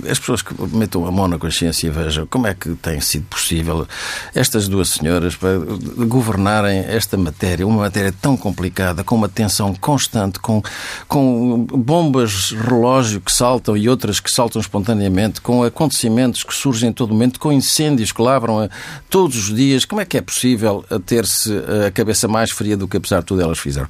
as 0.08 0.18
pessoas 0.18 0.42
que 0.42 0.54
metam 0.74 1.06
a 1.06 1.10
mão 1.10 1.28
na 1.28 1.38
consciência 1.38 1.86
e 1.86 1.90
vejam 1.90 2.26
como 2.26 2.46
é 2.46 2.54
que 2.54 2.74
tem 2.76 3.00
sido 3.00 3.26
possível 3.26 3.86
estas 4.34 4.68
duas 4.68 4.90
senhoras 4.90 5.36
para 5.36 5.58
governarem 6.06 6.80
esta 6.80 7.16
matéria, 7.16 7.66
uma 7.66 7.82
matéria 7.82 8.12
tão 8.12 8.36
complicada, 8.36 9.04
com 9.04 9.14
uma 9.14 9.28
tensão 9.28 9.74
constante, 9.74 10.38
com, 10.38 10.62
com 11.06 11.64
bombas 11.64 12.50
relógio 12.52 13.20
que 13.20 13.32
saltam 13.32 13.76
e 13.76 13.88
outras 13.88 14.20
que 14.20 14.30
saltam 14.30 14.60
espontaneamente, 14.60 15.40
com 15.40 15.62
acontecimentos 15.62 16.42
que 16.42 16.54
surgem 16.54 16.90
em 16.90 16.92
todo 16.92 17.12
momento, 17.12 17.40
com 17.40 17.52
incêndios 17.52 18.12
que 18.12 18.22
lavram 18.22 18.60
a, 18.60 18.68
todos 19.08 19.36
os 19.36 19.54
dias. 19.54 19.84
Como 19.84 20.00
é 20.00 20.04
que 20.04 20.18
é 20.18 20.20
possível 20.20 20.84
ter-se 21.06 21.52
a 21.86 21.90
cabeça 21.90 22.28
mais 22.28 22.50
fria 22.50 22.76
do 22.76 22.88
que 22.88 22.96
apesar 22.96 23.22
tudo 23.22 23.42
elas 23.42 23.58
fizeram. 23.58 23.88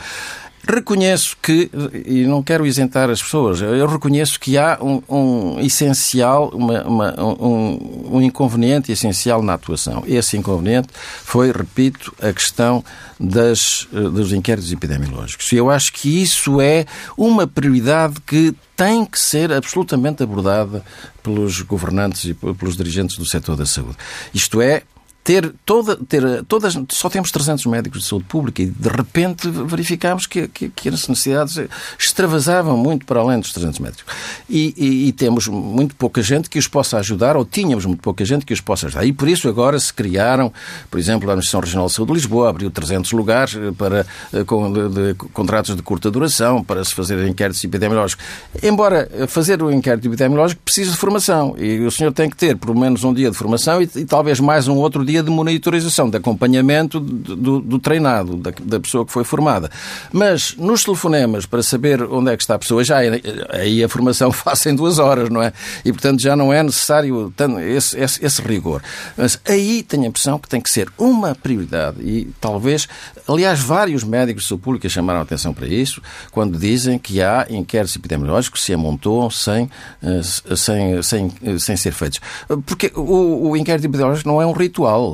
Reconheço 0.71 1.35
que, 1.41 1.71
e 2.05 2.27
não 2.27 2.43
quero 2.43 2.67
isentar 2.67 3.09
as 3.09 3.23
pessoas, 3.23 3.63
eu 3.63 3.87
reconheço 3.87 4.39
que 4.39 4.59
há 4.59 4.79
um, 4.83 5.03
um 5.09 5.61
essencial, 5.61 6.51
uma, 6.51 6.83
uma, 6.83 7.25
um, 7.25 8.17
um, 8.17 8.21
inconveniente 8.21 8.93
essencial 8.93 9.43
na 9.43 9.55
atuação. 9.55 10.03
Esse 10.07 10.37
inconveniente 10.37 10.89
foi, 10.93 11.51
repito, 11.53 12.15
a 12.21 12.35
questão 12.35 12.85
das, 13.19 13.89
eh, 13.95 13.99
dos 13.99 14.31
inquéritos 14.31 14.71
epidemiológicos. 14.71 15.51
E 15.53 15.57
eu 15.57 15.71
acho 15.71 15.91
que 15.91 16.21
isso 16.21 16.61
é 16.61 16.85
uma 17.17 17.47
prioridade 17.47 18.17
que 18.27 18.55
tem 18.77 19.07
que 19.07 19.19
ser 19.19 19.51
absolutamente 19.51 20.23
abordada 20.23 20.85
pelos 21.23 21.63
governantes 21.63 22.27
e 22.27 22.35
pelos 22.35 22.77
dirigentes 22.77 23.17
do 23.17 23.25
setor 23.25 23.57
da 23.57 23.65
saúde. 23.65 23.97
Isto 24.35 24.61
é, 24.61 24.83
ter 25.29 25.53
toda, 25.67 25.95
ter 25.95 26.43
todas, 26.45 26.75
só 26.89 27.11
temos 27.11 27.31
300 27.31 27.67
médicos 27.67 28.01
de 28.01 28.09
saúde 28.09 28.25
pública 28.25 28.63
e 28.63 28.67
de 28.67 28.89
repente 28.89 29.47
verificámos 29.51 30.27
que, 30.27 30.49
que, 30.49 30.71
que 30.71 30.89
as 30.89 31.07
necessidades 31.07 31.61
extravasavam 31.99 32.79
muito 32.79 33.05
para 33.05 33.21
além 33.21 33.39
dos 33.39 33.53
300 33.53 33.79
médicos. 33.79 34.07
E, 34.49 34.73
e, 34.75 35.09
e, 35.09 35.13
temos 35.13 35.47
muito 35.47 35.95
pouca 35.97 36.23
gente 36.23 36.49
que 36.49 36.59
os 36.59 36.67
possa 36.67 36.97
ajudar, 36.97 37.37
ou 37.37 37.45
tínhamos 37.45 37.85
muito 37.85 38.01
pouca 38.01 38.25
gente 38.25 38.47
que 38.47 38.55
os 38.55 38.63
possa 38.63 38.87
ajudar. 38.87 39.05
E 39.05 39.13
por 39.13 39.29
isso 39.29 39.51
agora 39.51 39.79
se 39.79 39.93
criaram, 39.93 40.51
por 40.91 40.99
exemplo, 40.99 41.29
a 41.29 41.33
Administração 41.33 41.61
Regional 41.61 41.89
de 41.89 41.93
Saúde 41.93 42.13
de 42.13 42.15
Lisboa 42.21 42.49
abriu 42.49 42.71
300 42.71 43.13
lugares 43.13 43.55
eh, 43.55 43.71
para, 43.77 44.07
eh, 44.33 44.45
com, 44.45 44.73
de, 44.73 44.89
de, 44.89 45.15
contratos 45.15 45.77
de 45.77 45.83
curta 45.83 46.11
duração 46.11 46.65
para 46.65 46.83
se 46.83 46.95
fazer 46.95 47.23
inquéritos 47.29 47.63
epidemiológicos. 47.63 48.25
Embora 48.63 49.07
fazer 49.29 49.63
o 49.63 49.71
inquérito 49.71 50.09
epidemiológico 50.09 50.63
precisa 50.65 50.93
de 50.93 50.97
formação 50.97 51.55
e 51.59 51.81
o 51.81 51.91
senhor 51.91 52.13
tem 52.13 52.31
que 52.31 52.37
ter 52.37 52.57
pelo 52.57 52.75
menos 52.75 53.05
um 53.05 53.13
dia 53.13 53.31
de 53.31 53.37
formação 53.37 53.83
e, 53.83 53.91
e 53.95 54.07
talvez 54.07 54.41
mais 54.41 54.69
um 54.69 54.77
outro 54.77 55.05
dia 55.05 55.18
de 55.23 55.31
monitorização, 55.31 56.09
de 56.11 56.17
acompanhamento 56.17 57.01
do, 57.01 57.61
do 57.61 57.79
treinado, 57.79 58.37
da, 58.37 58.53
da, 58.63 58.81
pessoa 58.81 59.05
que 59.05 59.13
foi 59.13 59.25
formada. 59.25 59.71
Mas 60.13 60.55
nos 60.57 60.85
telefonemas, 60.85 61.47
para 61.47 61.63
saber 61.63 62.03
onde 62.03 62.31
é 62.31 62.37
que 62.37 62.43
está 62.43 62.55
a 62.55 62.59
pessoa, 62.59 62.83
já 62.85 63.05
é, 63.05 63.21
aí 63.51 63.83
a 63.83 63.89
formação 63.89 64.31
faz 64.33 64.65
em 64.67 64.75
duas 64.75 64.99
horas, 64.99 65.29
não 65.31 65.43
é? 65.43 65.53
E 65.85 65.93
portanto 65.93 66.21
já 66.21 66.37
não 66.37 66.53
é 66.53 66.63
necessário 66.63 67.33
esse, 67.61 67.99
esse, 67.99 68.25
esse 68.25 68.43
rigor. 68.43 68.83
Mas 69.17 69.41
aí 69.47 69.83
tenho 69.83 70.05
a 70.05 70.07
impressão 70.07 70.39
que 70.39 70.49
tem 70.49 70.61
que 70.61 70.71
ser 70.71 70.89
uma 70.99 71.35
prioridade 71.35 72.01
e 72.01 72.31
talvez, 72.41 72.89
aliás, 73.27 73.61
vários 73.61 74.05
médicos 74.05 74.43
de 74.43 74.49
saúde 74.49 74.65
pública 74.65 74.89
chamaram 74.89 75.21
a 75.21 75.23
atenção 75.23 75.53
para 75.53 75.67
isso 75.67 76.01
quando 76.31 76.59
dizem 76.59 76.99
que 76.99 77.23
há 77.23 77.47
inquéritos 77.49 77.97
epidemiológicos 77.97 78.61
que 78.61 78.67
se 78.67 78.73
amontoam 78.73 79.31
sem, 79.31 79.71
eh, 80.03 80.21
sem, 80.57 81.03
sem, 81.03 81.59
sem 81.59 81.77
ser 81.77 81.93
feitos. 81.93 82.21
Porque 82.67 82.93
o, 82.95 83.51
o 83.51 83.57
inquérito 83.57 83.85
epidemiológico 83.87 84.29
não 84.29 84.41
é 84.41 84.47
um 84.47 84.53
ritual. 84.53 85.08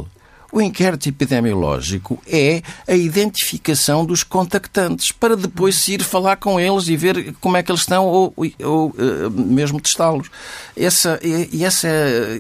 O 0.55 0.63
inquérito 0.63 1.09
epidemiológico 1.09 2.23
é 2.31 2.63
a 2.87 2.95
identificação 2.95 4.07
dos 4.07 4.23
contactantes 4.23 5.11
para 5.11 5.37
depois 5.37 5.75
se 5.75 5.95
ir 5.95 6.05
falar 6.05 6.37
com 6.37 6.61
eles 6.61 6.87
e 6.87 6.97
ver 6.97 7.35
como 7.41 7.57
é 7.57 7.63
que 7.65 7.73
eles 7.73 7.81
estão 7.81 8.07
ou, 8.07 8.33
ou 8.63 8.91
uh, 8.91 9.31
mesmo 9.33 9.81
testá-los. 9.81 10.31
Essa, 10.77 11.19
essa, 11.61 11.89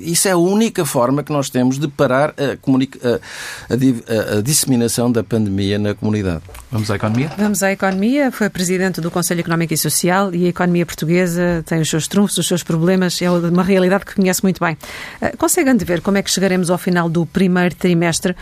isso 0.00 0.29
é 0.29 0.31
a 0.31 0.37
única 0.37 0.85
forma 0.85 1.24
que 1.24 1.33
nós 1.33 1.50
temos 1.50 1.77
de 1.77 1.88
parar 1.88 2.33
a, 2.38 2.53
a, 2.53 3.74
a, 3.74 4.38
a 4.38 4.42
disseminação 4.42 5.11
da 5.11 5.24
pandemia 5.24 5.77
na 5.77 5.92
comunidade. 5.92 6.42
Vamos 6.70 6.92
à 6.92 6.94
economia? 6.94 7.33
Vamos 7.37 7.64
à 7.64 7.72
economia. 7.72 8.31
Foi 8.31 8.48
presidente 8.48 9.00
do 9.00 9.11
Conselho 9.11 9.40
Económico 9.40 9.74
e 9.74 9.77
Social 9.77 10.33
e 10.33 10.46
a 10.46 10.50
economia 10.50 10.87
portuguesa 10.87 11.64
tem 11.66 11.81
os 11.81 11.90
seus 11.90 12.07
trunfos, 12.07 12.38
os 12.38 12.46
seus 12.46 12.62
problemas. 12.62 13.20
É 13.20 13.29
uma 13.29 13.64
realidade 13.64 14.05
que 14.05 14.14
conhece 14.14 14.40
muito 14.44 14.61
bem. 14.64 14.74
Uh, 15.20 15.37
consegue 15.37 15.68
antever 15.68 16.00
como 16.00 16.16
é 16.16 16.22
que 16.22 16.31
chegaremos 16.31 16.70
ao 16.70 16.79
final 16.79 17.09
do 17.09 17.27
primeiro 17.27 17.74
trimestre? 17.74 18.04
Trimestre, 18.05 18.37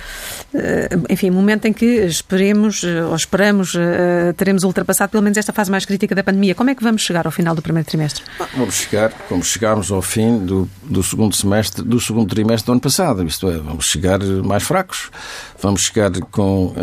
eh, 0.55 0.89
enfim, 1.09 1.31
momento 1.31 1.67
em 1.67 1.73
que 1.73 1.87
esperemos 2.05 2.83
eh, 2.85 3.05
ou 3.05 3.15
esperamos 3.15 3.75
eh, 3.77 4.35
teremos 4.37 4.65
ultrapassado 4.65 5.11
pelo 5.11 5.23
menos 5.23 5.39
esta 5.39 5.53
fase 5.53 5.71
mais 5.71 5.85
crítica 5.85 6.15
da 6.15 6.23
pandemia. 6.23 6.55
Como 6.55 6.71
é 6.71 6.75
que 6.75 6.83
vamos 6.83 7.03
chegar 7.03 7.27
ao 7.27 7.33
final 7.33 7.55
do 7.55 7.63
primeiro 7.63 7.89
trimestre? 7.89 8.25
Ah, 8.41 8.47
vamos 8.57 8.75
chegar, 8.75 9.13
como 9.29 9.45
chegámos 9.45 9.93
ao 9.93 10.03
fim 10.03 10.45
do, 10.45 10.69
do 10.83 11.03
segundo 11.03 11.35
semestre, 11.35 11.83
do 11.85 12.01
segundo 12.01 12.29
trimestre 12.29 12.67
do 12.67 12.73
ano 12.73 12.81
passado, 12.81 13.25
isto 13.25 13.49
é, 13.49 13.59
vamos 13.59 13.87
chegar 13.87 14.19
mais 14.21 14.63
fracos, 14.63 15.11
vamos 15.61 15.83
chegar 15.83 16.11
com, 16.31 16.75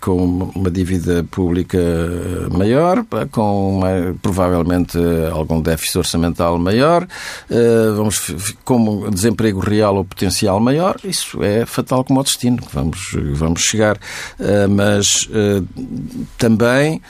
com 0.00 0.50
uma 0.54 0.70
dívida 0.70 1.24
pública 1.30 1.78
maior, 2.50 3.04
com 3.30 3.80
provavelmente 4.22 4.98
algum 5.32 5.60
déficit 5.60 5.98
orçamental 5.98 6.58
maior, 6.58 7.06
vamos 7.96 8.34
com 8.64 9.10
desemprego 9.10 9.60
real 9.60 9.96
ou 9.96 10.04
potencial 10.04 10.60
maior, 10.60 10.96
isso 11.04 11.42
é 11.42 11.66
fatal 11.66 11.89
tal 11.90 12.04
como 12.04 12.20
o 12.20 12.22
destino 12.22 12.58
que 12.58 12.72
vamos, 12.72 13.16
vamos 13.34 13.62
chegar. 13.62 13.96
Uh, 14.38 14.68
mas 14.70 15.26
uh, 15.26 15.66
também. 16.38 17.02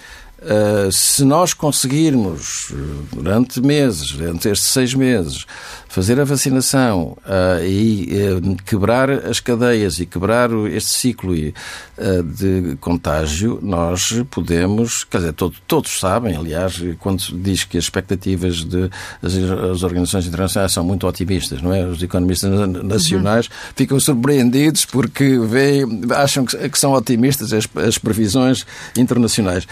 Uh, 0.43 0.91
se 0.91 1.23
nós 1.23 1.53
conseguirmos, 1.53 2.73
durante 3.13 3.61
meses, 3.61 4.13
durante 4.13 4.49
estes 4.49 4.71
seis 4.71 4.95
meses, 4.95 5.45
fazer 5.91 6.21
a 6.21 6.25
vacinação 6.25 7.19
uh, 7.27 7.65
e 7.67 8.09
uh, 8.13 8.57
quebrar 8.65 9.11
as 9.11 9.41
cadeias 9.41 9.99
e 9.99 10.07
quebrar 10.07 10.49
este 10.73 10.91
ciclo 10.91 11.35
uh, 11.35 12.23
de 12.23 12.77
contágio, 12.81 13.59
nós 13.61 14.23
podemos, 14.31 15.03
quer 15.03 15.19
dizer, 15.19 15.33
todo, 15.33 15.57
todos 15.67 15.99
sabem, 15.99 16.37
aliás, 16.37 16.81
quando 17.01 17.21
se 17.21 17.35
diz 17.35 17.65
que 17.65 17.77
as 17.77 17.85
expectativas 17.85 18.65
das 18.65 19.83
organizações 19.83 20.27
internacionais 20.27 20.71
são 20.71 20.85
muito 20.85 21.09
otimistas, 21.09 21.61
não 21.61 21.75
é? 21.75 21.85
Os 21.85 22.01
economistas 22.01 22.51
nacionais 22.85 23.47
uhum. 23.47 23.73
ficam 23.75 23.99
surpreendidos 23.99 24.85
porque 24.85 25.41
veem, 25.41 26.03
acham 26.15 26.45
que, 26.45 26.69
que 26.69 26.79
são 26.79 26.93
otimistas 26.93 27.53
as, 27.53 27.69
as 27.75 27.99
previsões 27.99 28.65
internacionais. 28.97 29.67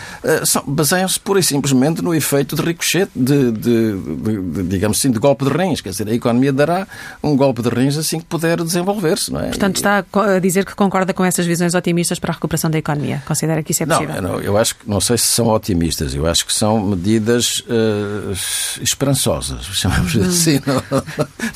Baseiam-se 0.66 1.20
pura 1.20 1.38
e 1.38 1.44
simplesmente 1.44 2.02
no 2.02 2.12
efeito 2.12 2.56
de 2.56 2.62
ricochete, 2.62 3.12
de, 3.14 3.52
de, 3.52 3.96
de, 3.96 4.42
de, 4.42 4.62
digamos 4.64 4.98
assim, 4.98 5.12
de 5.12 5.18
golpe 5.20 5.44
de 5.44 5.50
rins, 5.52 5.80
quer 5.80 5.90
dizer, 5.90 6.07
a 6.08 6.14
economia 6.14 6.52
dará 6.52 6.86
um 7.22 7.36
golpe 7.36 7.62
de 7.62 7.68
rins 7.68 7.96
assim 7.96 8.18
que 8.18 8.26
puder 8.26 8.62
desenvolver-se, 8.62 9.32
não 9.32 9.40
é? 9.40 9.48
Portanto, 9.48 9.76
está 9.76 10.04
a 10.14 10.38
dizer 10.38 10.64
que 10.64 10.74
concorda 10.74 11.12
com 11.12 11.24
essas 11.24 11.46
visões 11.46 11.74
otimistas 11.74 12.18
para 12.18 12.32
a 12.32 12.34
recuperação 12.34 12.70
da 12.70 12.78
economia? 12.78 13.22
Considera 13.26 13.62
que 13.62 13.72
isso 13.72 13.82
é 13.82 13.86
possível? 13.86 14.20
Não, 14.22 14.40
eu 14.40 14.56
acho 14.56 14.76
que, 14.76 14.88
não 14.88 15.00
sei 15.00 15.18
se 15.18 15.26
são 15.26 15.48
otimistas, 15.48 16.14
eu 16.14 16.26
acho 16.26 16.46
que 16.46 16.52
são 16.52 16.80
medidas 16.80 17.60
uh, 17.60 18.32
esperançosas, 18.80 19.64
chamamos 19.66 20.14
hum. 20.14 20.22
assim, 20.22 20.60
não, 20.66 21.02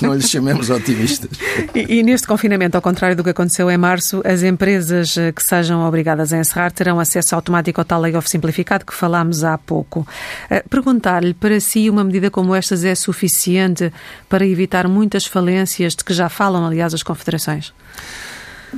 não 0.00 0.14
lhes 0.14 0.28
chamemos 0.28 0.70
otimistas. 0.70 1.30
E, 1.74 1.98
e 1.98 2.02
neste 2.02 2.26
confinamento, 2.26 2.76
ao 2.76 2.82
contrário 2.82 3.16
do 3.16 3.24
que 3.24 3.30
aconteceu 3.30 3.70
em 3.70 3.78
março, 3.78 4.22
as 4.24 4.42
empresas 4.42 5.16
eh, 5.16 5.32
que 5.32 5.42
sejam 5.42 5.86
obrigadas 5.86 6.32
a 6.32 6.38
encerrar 6.38 6.70
terão 6.70 6.98
acesso 7.00 7.34
automático 7.34 7.80
ao 7.80 7.84
tal 7.84 8.00
layoff 8.00 8.28
simplificado 8.28 8.84
que 8.84 8.94
falámos 8.94 9.44
há 9.44 9.56
pouco. 9.58 10.06
Uh, 10.50 10.68
Perguntar-lhe, 10.68 11.34
para 11.34 11.60
si, 11.60 11.90
uma 11.90 12.04
medida 12.04 12.30
como 12.30 12.54
estas 12.54 12.84
é 12.84 12.94
suficiente 12.94 13.92
para 14.28 14.41
para 14.42 14.48
evitar 14.48 14.88
muitas 14.88 15.24
falências 15.24 15.94
de 15.94 16.02
que 16.02 16.12
já 16.12 16.28
falam, 16.28 16.66
aliás, 16.66 16.92
as 16.92 17.04
confederações? 17.04 17.72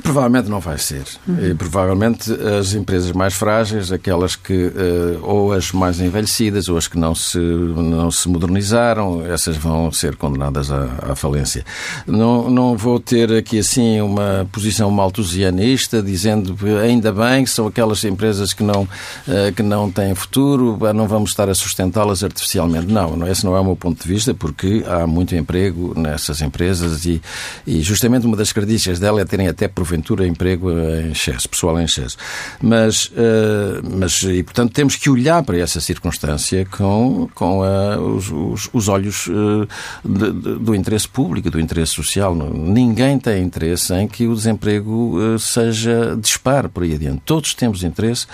Provavelmente 0.01 0.49
não 0.49 0.59
vai 0.59 0.77
ser. 0.77 1.03
Uhum. 1.27 1.51
E, 1.51 1.53
provavelmente 1.53 2.31
as 2.31 2.73
empresas 2.73 3.11
mais 3.11 3.33
frágeis, 3.33 3.91
aquelas 3.91 4.35
que, 4.35 4.67
uh, 4.67 5.19
ou 5.21 5.53
as 5.53 5.71
mais 5.71 5.99
envelhecidas, 5.99 6.67
ou 6.67 6.77
as 6.77 6.87
que 6.87 6.97
não 6.97 7.15
se, 7.15 7.37
não 7.37 8.11
se 8.11 8.27
modernizaram, 8.27 9.25
essas 9.25 9.55
vão 9.55 9.91
ser 9.91 10.15
condenadas 10.15 10.71
à, 10.71 11.11
à 11.11 11.15
falência. 11.15 11.63
Não, 12.05 12.49
não 12.49 12.77
vou 12.77 12.99
ter 12.99 13.31
aqui 13.33 13.59
assim 13.59 14.01
uma 14.01 14.47
posição 14.51 14.91
maltusianista, 14.91 16.01
dizendo 16.01 16.55
ainda 16.81 17.11
bem 17.11 17.43
que 17.43 17.49
são 17.49 17.67
aquelas 17.67 18.03
empresas 18.03 18.53
que 18.53 18.63
não, 18.63 18.83
uh, 18.83 19.53
que 19.55 19.63
não 19.63 19.89
têm 19.91 20.13
futuro, 20.13 20.77
não 20.93 21.07
vamos 21.07 21.31
estar 21.31 21.49
a 21.49 21.55
sustentá-las 21.55 22.23
artificialmente. 22.23 22.87
Não, 22.87 23.27
esse 23.27 23.45
não 23.45 23.55
é 23.55 23.59
o 23.59 23.63
meu 23.63 23.75
ponto 23.75 24.01
de 24.01 24.07
vista, 24.07 24.33
porque 24.33 24.83
há 24.87 25.07
muito 25.07 25.35
emprego 25.35 25.93
nessas 25.95 26.41
empresas 26.41 27.05
e, 27.05 27.21
e 27.65 27.81
justamente 27.81 28.25
uma 28.25 28.35
das 28.35 28.51
características 28.51 28.99
dela 28.99 29.21
é 29.21 29.25
terem 29.25 29.47
até 29.47 29.67
porventura, 29.85 30.25
emprego 30.25 30.71
em 30.71 31.11
excesso, 31.11 31.47
pessoal 31.47 31.79
em 31.79 31.85
excesso. 31.85 32.17
Mas, 32.59 33.05
uh, 33.05 33.87
mas 33.97 34.23
e, 34.23 34.41
portanto, 34.41 34.73
temos 34.73 34.95
que 34.95 35.09
olhar 35.09 35.43
para 35.43 35.57
essa 35.57 35.79
circunstância 35.79 36.65
com, 36.65 37.29
com 37.35 37.59
uh, 37.59 38.01
os, 38.01 38.31
os, 38.31 38.69
os, 38.73 38.87
olhos 38.87 39.27
uh, 39.27 39.67
de, 40.03 40.31
de, 40.31 40.55
do 40.59 40.73
interesse 40.73 41.07
público, 41.07 41.51
do 41.51 41.59
interesse 41.59 41.93
social. 41.93 42.33
Ninguém 42.35 43.19
tem 43.19 43.43
interesse 43.43 43.93
em 43.93 44.07
que 44.07 44.25
o 44.27 44.33
desemprego 44.33 45.37
seja 45.37 46.17
disparo 46.19 46.67
por 46.67 46.83
aí 46.83 46.95
adiante. 46.95 47.21
Todos 47.25 47.53
temos 47.53 47.83
interesse, 47.83 48.25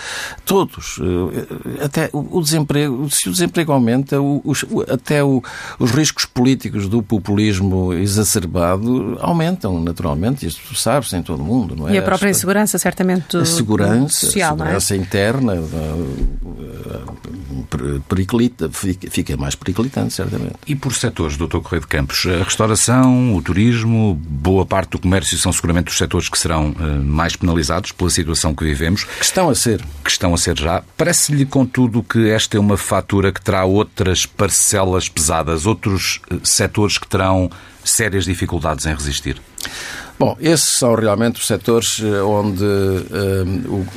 todos. 0.46 1.00
até 1.84 2.10
o, 2.14 2.42
desemprego, 2.42 3.10
se 3.10 3.28
o 3.28 3.32
desemprego 3.32 3.74
aumenta, 3.74 4.22
o, 4.22 4.42
até 4.88 5.22
os 5.24 5.92
riscos 5.92 6.26
políticos 6.26 6.88
do 6.88 7.04
populismo 7.04 7.94
exacerbado 7.94 9.18
aumentam, 9.20 9.82
naturalmente. 9.82 10.46
Isso 10.46 10.76
sabe-se 10.76 11.16
em 11.16 11.24
todo 11.24 11.40
todo 11.41 11.43
mundo, 11.43 11.75
não 11.75 11.89
é? 11.89 11.93
E 11.93 11.97
a 11.97 12.01
própria 12.01 12.30
insegurança, 12.30 12.77
certamente, 12.77 13.36
a 13.36 13.45
segurança, 13.45 14.25
social, 14.25 14.51
a 14.51 14.54
é? 14.54 14.58
segurança 14.58 14.93
é? 14.93 14.97
interna 14.97 15.54
periclita, 18.08 18.69
fica 18.69 19.38
mais 19.38 19.56
periclitante, 19.56 20.13
certamente. 20.13 20.56
E 20.67 20.75
por 20.75 20.93
setores, 20.93 21.38
Dr. 21.38 21.60
Correio 21.60 21.82
de 21.82 21.88
Campos, 21.88 22.25
a 22.25 22.43
restauração, 22.43 23.36
o 23.36 23.41
turismo, 23.41 24.19
boa 24.27 24.65
parte 24.65 24.91
do 24.91 24.99
comércio 24.99 25.38
são 25.38 25.51
seguramente 25.51 25.89
os 25.89 25.97
setores 25.97 26.30
que 26.30 26.38
serão 26.38 26.75
eh, 26.80 26.84
mais 26.99 27.36
penalizados 27.36 27.91
pela 27.91 28.10
situação 28.10 28.54
que 28.54 28.63
vivemos. 28.63 29.04
Que 29.04 29.23
estão 29.23 29.49
a 29.49 29.56
ser. 29.56 29.82
Que 30.04 30.10
estão 30.10 30.34
a 30.34 30.38
ser 30.38 30.58
já. 30.58 30.84
Parece-lhe, 30.97 31.45
contudo, 31.45 32.04
que 32.04 32.30
esta 32.30 32.58
é 32.58 32.60
uma 32.60 32.77
fatura 32.77 33.32
que 33.32 33.41
terá 33.41 33.63
outras 33.63 34.25
parcelas 34.25 35.08
pesadas, 35.08 35.65
outros 35.65 36.21
eh, 36.30 36.36
setores 36.43 36.97
que 36.97 37.08
terão 37.08 37.49
sérias 37.84 38.26
dificuldades 38.26 38.86
em 38.86 38.94
resistir? 38.94 39.41
Bom, 40.22 40.38
esses 40.39 40.78
são 40.78 40.94
realmente 40.94 41.39
os 41.39 41.48
setores 41.48 42.00
eh, 42.00 42.22
onde 42.22 42.63
uh, 42.63 43.88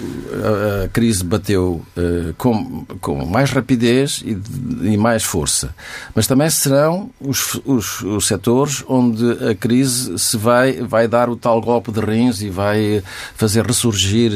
a, 0.84 0.88
crise 0.88 1.22
bateu 1.22 1.82
uh, 1.94 2.32
com, 2.38 2.86
com, 2.98 3.26
mais 3.26 3.50
rapidez 3.50 4.22
e, 4.24 4.38
e, 4.88 4.96
mais 4.96 5.22
força. 5.22 5.74
Mas 6.14 6.26
também 6.26 6.48
serão 6.48 7.10
os, 7.20 7.60
os, 7.66 8.00
os, 8.00 8.26
setores 8.26 8.82
onde 8.88 9.32
a 9.50 9.54
crise 9.54 10.18
se 10.18 10.38
vai, 10.38 10.72
vai 10.80 11.06
dar 11.06 11.28
o 11.28 11.36
tal 11.36 11.60
golpe 11.60 11.92
de 11.92 12.00
rins 12.00 12.40
e 12.40 12.48
vai 12.48 13.02
fazer 13.34 13.66
ressurgir 13.66 14.32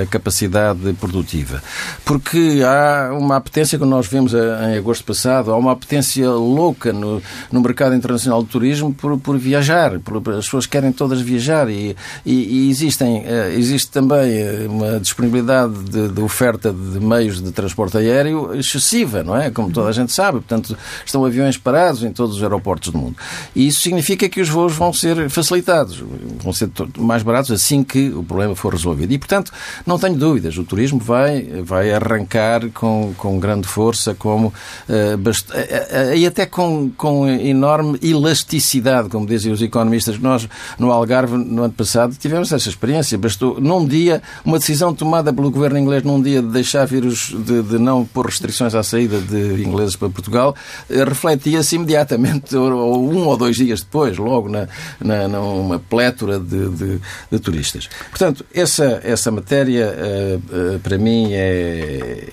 a 0.00 0.06
capacidade 0.06 0.92
produtiva. 0.92 1.60
Porque 2.04 2.62
há 2.64 3.12
uma 3.12 3.34
apetência, 3.34 3.80
que 3.80 3.84
nós 3.84 4.06
vimos 4.06 4.32
em 4.32 4.76
agosto 4.78 5.04
passado, 5.04 5.50
há 5.50 5.56
uma 5.56 5.72
apetência 5.72 6.30
louca 6.30 6.92
no, 6.92 7.20
no 7.50 7.60
mercado 7.60 7.96
internacional 7.96 8.44
do 8.44 8.48
turismo 8.48 8.91
por, 8.92 9.18
por 9.18 9.38
viajar. 9.38 9.98
Por, 10.00 10.16
as 10.34 10.44
pessoas 10.44 10.66
querem 10.66 10.92
todas 10.92 11.20
viajar 11.20 11.68
e, 11.68 11.96
e, 12.24 12.66
e 12.66 12.70
existem, 12.70 13.24
eh, 13.24 13.54
existe 13.56 13.90
também 13.90 14.32
eh, 14.32 14.66
uma 14.68 15.00
disponibilidade 15.00 15.74
de, 15.84 16.08
de, 16.08 16.20
oferta 16.20 16.72
de 16.72 17.00
meios 17.00 17.42
de 17.42 17.50
transporte 17.52 17.96
aéreo 17.96 18.54
excessiva, 18.54 19.22
não 19.22 19.36
é? 19.36 19.50
Como 19.50 19.70
toda 19.72 19.88
a 19.88 19.92
gente 19.92 20.12
sabe. 20.12 20.38
Portanto, 20.38 20.76
estão 21.04 21.24
aviões 21.24 21.56
parados 21.56 22.02
em 22.02 22.12
todos 22.12 22.36
os 22.36 22.42
aeroportos 22.42 22.92
do 22.92 22.98
mundo. 22.98 23.16
E 23.54 23.66
isso 23.66 23.80
significa 23.80 24.28
que 24.28 24.40
os 24.40 24.48
voos 24.48 24.74
vão 24.74 24.92
ser 24.92 25.28
facilitados, 25.30 26.02
vão 26.42 26.52
ser 26.52 26.70
mais 26.98 27.22
baratos 27.22 27.50
assim 27.50 27.82
que 27.82 28.08
o 28.10 28.22
problema 28.22 28.54
for 28.54 28.72
resolvido. 28.72 29.12
E, 29.12 29.18
portanto, 29.18 29.52
não 29.86 29.98
tenho 29.98 30.16
dúvidas, 30.16 30.56
o 30.56 30.64
turismo 30.64 30.98
vai, 30.98 31.42
vai 31.62 31.92
arrancar 31.92 32.68
com, 32.70 33.12
com 33.16 33.38
grande 33.38 33.66
força, 33.66 34.14
como, 34.14 34.52
uh, 34.88 35.16
bast... 35.18 35.48
e 36.16 36.26
até 36.26 36.46
com, 36.46 36.90
com 36.96 37.28
enorme 37.28 37.98
elasticidade, 38.02 38.81
como 39.10 39.26
dizem 39.26 39.52
os 39.52 39.62
economistas. 39.62 40.18
Nós, 40.18 40.48
no 40.78 40.90
Algarve, 40.90 41.36
no 41.36 41.62
ano 41.62 41.72
passado, 41.72 42.14
tivemos 42.18 42.52
essa 42.52 42.68
experiência. 42.68 43.16
Bastou, 43.16 43.60
num 43.60 43.86
dia, 43.86 44.22
uma 44.44 44.58
decisão 44.58 44.94
tomada 44.94 45.32
pelo 45.32 45.50
governo 45.50 45.78
inglês 45.78 46.02
num 46.02 46.20
dia 46.20 46.42
de 46.42 46.48
deixar 46.48 46.86
vírus, 46.86 47.34
de, 47.46 47.62
de 47.62 47.78
não 47.78 48.04
pôr 48.04 48.26
restrições 48.26 48.74
à 48.74 48.82
saída 48.82 49.20
de 49.20 49.62
ingleses 49.62 49.96
para 49.96 50.08
Portugal, 50.08 50.54
eh, 50.90 51.04
refletia-se 51.04 51.76
imediatamente, 51.76 52.54
ou, 52.56 53.10
um 53.10 53.26
ou 53.26 53.36
dois 53.36 53.56
dias 53.56 53.82
depois, 53.82 54.16
logo 54.18 54.48
na, 54.48 54.68
na, 55.00 55.28
numa 55.28 55.78
plétora 55.78 56.38
de, 56.38 56.68
de, 56.70 57.00
de 57.30 57.38
turistas. 57.38 57.88
Portanto, 58.10 58.44
essa, 58.54 59.00
essa 59.04 59.30
matéria, 59.30 59.92
uh, 59.92 60.76
uh, 60.76 60.78
para 60.80 60.98
mim, 60.98 61.28
é 61.32 62.28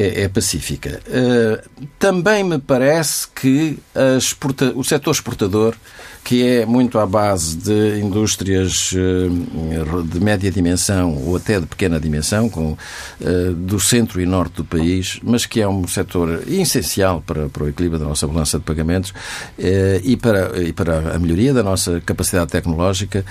é, 0.00 0.22
é, 0.22 0.28
pacífica. 0.28 1.00
Uh, 1.06 1.86
também 1.98 2.44
me 2.44 2.58
parece 2.58 3.28
que 3.28 3.78
exporta, 4.16 4.72
o 4.74 4.84
setor 4.84 5.10
exportador 5.12 5.74
que 6.24 6.46
é 6.46 6.66
muito 6.66 6.98
à 6.98 7.06
base 7.06 7.56
de 7.56 8.00
indústrias 8.00 8.94
eh, 8.94 10.02
de 10.04 10.20
média 10.20 10.50
dimensão 10.50 11.16
ou 11.26 11.36
até 11.36 11.58
de 11.58 11.66
pequena 11.66 11.98
dimensão, 11.98 12.48
com, 12.48 12.76
eh, 13.20 13.52
do 13.56 13.80
centro 13.80 14.20
e 14.20 14.26
norte 14.26 14.56
do 14.56 14.64
país, 14.64 15.18
mas 15.22 15.46
que 15.46 15.60
é 15.60 15.68
um 15.68 15.86
setor 15.86 16.44
essencial 16.46 17.22
para, 17.26 17.48
para 17.48 17.64
o 17.64 17.68
equilíbrio 17.68 17.98
da 17.98 18.06
nossa 18.06 18.26
balança 18.26 18.58
de 18.58 18.64
pagamentos 18.64 19.12
eh, 19.58 20.00
e 20.04 20.16
para, 20.16 20.62
e 20.62 20.72
para 20.72 21.14
a 21.14 21.18
melhoria 21.18 21.52
da 21.52 21.62
nossa 21.62 22.00
capacidade 22.00 22.50
tecnológica. 22.50 23.24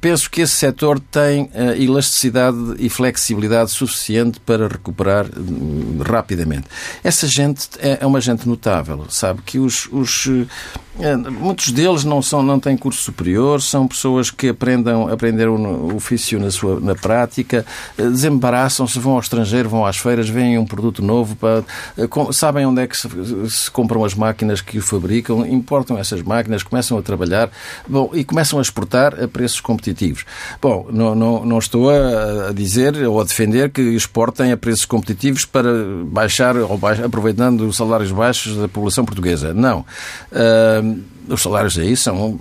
Penso 0.00 0.30
que 0.30 0.40
esse 0.40 0.54
setor 0.54 0.98
tem 0.98 1.50
elasticidade 1.78 2.56
e 2.78 2.88
flexibilidade 2.88 3.70
suficiente 3.70 4.40
para 4.40 4.68
recuperar 4.68 5.26
hum, 5.36 5.98
rapidamente. 6.04 6.66
Essa 7.04 7.26
gente 7.26 7.68
é, 7.78 7.98
é 8.00 8.06
uma 8.06 8.20
gente 8.20 8.48
notável, 8.48 9.04
sabe 9.08 9.42
que 9.44 9.58
os, 9.58 9.88
os 9.92 10.28
muitos 11.30 11.72
deles 11.72 12.05
não, 12.06 12.22
são, 12.22 12.42
não 12.42 12.58
têm 12.58 12.76
curso 12.76 13.02
superior, 13.02 13.60
são 13.60 13.86
pessoas 13.86 14.30
que 14.30 14.48
aprendam, 14.48 15.08
aprenderam 15.08 15.54
o 15.54 15.96
ofício 15.96 16.38
na, 16.38 16.50
sua, 16.50 16.80
na 16.80 16.94
prática, 16.94 17.64
eh, 17.98 18.02
desembaraçam-se, 18.02 18.98
vão 18.98 19.14
ao 19.14 19.20
estrangeiro, 19.20 19.68
vão 19.68 19.84
às 19.84 19.96
feiras, 19.96 20.28
veem 20.28 20.58
um 20.58 20.64
produto 20.64 21.02
novo, 21.02 21.36
para, 21.36 21.64
eh, 21.98 22.08
sabem 22.32 22.64
onde 22.66 22.82
é 22.82 22.86
que 22.86 22.96
se, 22.96 23.08
se, 23.48 23.70
compram 23.70 24.04
as 24.04 24.14
máquinas 24.14 24.60
que 24.60 24.78
o 24.78 24.82
fabricam, 24.82 25.46
importam 25.46 25.98
essas 25.98 26.22
máquinas, 26.22 26.62
começam 26.62 26.96
a 26.96 27.02
trabalhar 27.02 27.50
bom, 27.86 28.10
e 28.12 28.24
começam 28.24 28.58
a 28.58 28.62
exportar 28.62 29.22
a 29.22 29.28
preços 29.28 29.60
competitivos. 29.60 30.24
Bom, 30.60 30.86
não, 30.90 31.14
não, 31.14 31.44
não 31.44 31.58
estou 31.58 31.90
a, 31.90 32.52
dizer 32.52 32.96
ou 33.06 33.20
a 33.20 33.24
defender 33.24 33.70
que 33.70 33.82
exportem 33.82 34.52
a 34.52 34.56
preços 34.56 34.84
competitivos 34.84 35.44
para 35.44 35.70
baixar, 36.06 36.56
ou 36.56 36.78
baixar, 36.78 37.04
aproveitando 37.04 37.66
os 37.66 37.76
salários 37.76 38.12
baixos 38.12 38.56
da 38.56 38.68
população 38.68 39.04
portuguesa. 39.04 39.52
Não. 39.52 39.84
Uh, 40.32 41.15
os 41.28 41.42
salários 41.42 41.78
aí 41.78 41.96
são, 41.96 42.38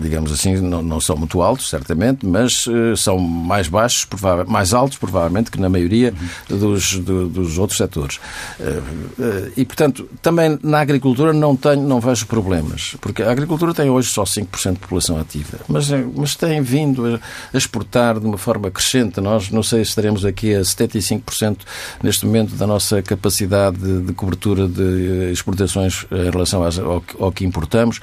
digamos 0.00 0.32
assim, 0.32 0.56
não, 0.56 0.82
não 0.82 1.00
são 1.00 1.16
muito 1.16 1.40
altos, 1.40 1.68
certamente, 1.68 2.26
mas 2.26 2.66
uh, 2.66 2.96
são 2.96 3.18
mais 3.18 3.68
baixos, 3.68 4.06
mais 4.46 4.74
altos, 4.74 4.98
provavelmente, 4.98 5.50
que 5.50 5.60
na 5.60 5.68
maioria 5.68 6.12
dos, 6.48 6.98
do, 6.98 7.28
dos 7.28 7.58
outros 7.58 7.78
setores. 7.78 8.16
Uh, 8.58 9.22
uh, 9.22 9.52
e, 9.56 9.64
portanto, 9.64 10.08
também 10.20 10.58
na 10.62 10.80
agricultura 10.80 11.32
não, 11.32 11.56
tenho, 11.56 11.82
não 11.82 12.00
vejo 12.00 12.26
problemas, 12.26 12.96
porque 13.00 13.22
a 13.22 13.30
agricultura 13.30 13.72
tem 13.72 13.88
hoje 13.88 14.08
só 14.08 14.24
5% 14.24 14.74
de 14.74 14.78
população 14.78 15.18
ativa, 15.18 15.58
mas, 15.68 15.88
mas 16.14 16.34
tem 16.34 16.60
vindo 16.60 17.20
a, 17.52 17.56
exportar 17.56 18.20
de 18.20 18.26
uma 18.26 18.38
forma 18.38 18.70
crescente. 18.70 19.20
Nós, 19.20 19.50
não 19.50 19.62
sei 19.62 19.84
se 19.84 19.90
estaremos 19.90 20.24
aqui 20.24 20.54
a 20.54 20.60
75% 20.60 21.58
neste 22.02 22.26
momento 22.26 22.54
da 22.54 22.66
nossa 22.66 23.02
capacidade 23.02 23.78
de, 23.78 24.02
de 24.02 24.12
cobertura 24.12 24.68
de 24.68 25.30
exportações 25.32 26.06
em 26.10 26.30
relação 26.30 26.62
ao, 26.62 27.02
ao 27.18 27.32
que 27.32 27.44
importamos. 27.44 28.00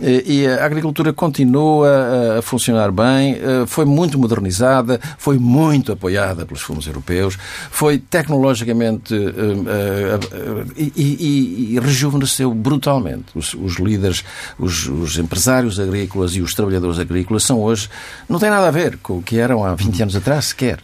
E 0.00 0.46
a 0.46 0.64
agricultura 0.64 1.12
continua 1.12 2.38
a 2.38 2.42
funcionar 2.42 2.90
bem, 2.90 3.34
eh, 3.34 3.66
foi 3.66 3.84
muito 3.84 4.18
modernizada, 4.18 5.00
foi 5.18 5.38
muito 5.38 5.92
apoiada 5.92 6.44
pelos 6.46 6.62
fundos 6.62 6.86
europeus, 6.86 7.38
foi 7.70 7.98
tecnologicamente 7.98 9.14
eh, 9.14 9.18
eh, 9.66 10.66
e, 10.76 10.92
e, 10.96 11.74
e 11.74 11.80
rejuvenesceu 11.80 12.52
brutalmente. 12.52 13.26
Os, 13.34 13.54
os 13.54 13.76
líderes, 13.76 14.24
os, 14.58 14.86
os, 14.88 15.18
empresários 15.18 15.78
agrícolas 15.80 16.34
e 16.34 16.40
os 16.40 16.54
trabalhadores 16.54 16.98
agrícolas 16.98 17.42
são 17.42 17.60
hoje, 17.60 17.88
não 18.28 18.38
tem 18.38 18.50
nada 18.50 18.68
a 18.68 18.70
ver 18.70 18.98
com 18.98 19.18
o 19.18 19.22
que 19.22 19.38
eram 19.38 19.64
há 19.64 19.74
20 19.74 20.02
anos 20.02 20.16
atrás 20.16 20.46
sequer 20.46 20.78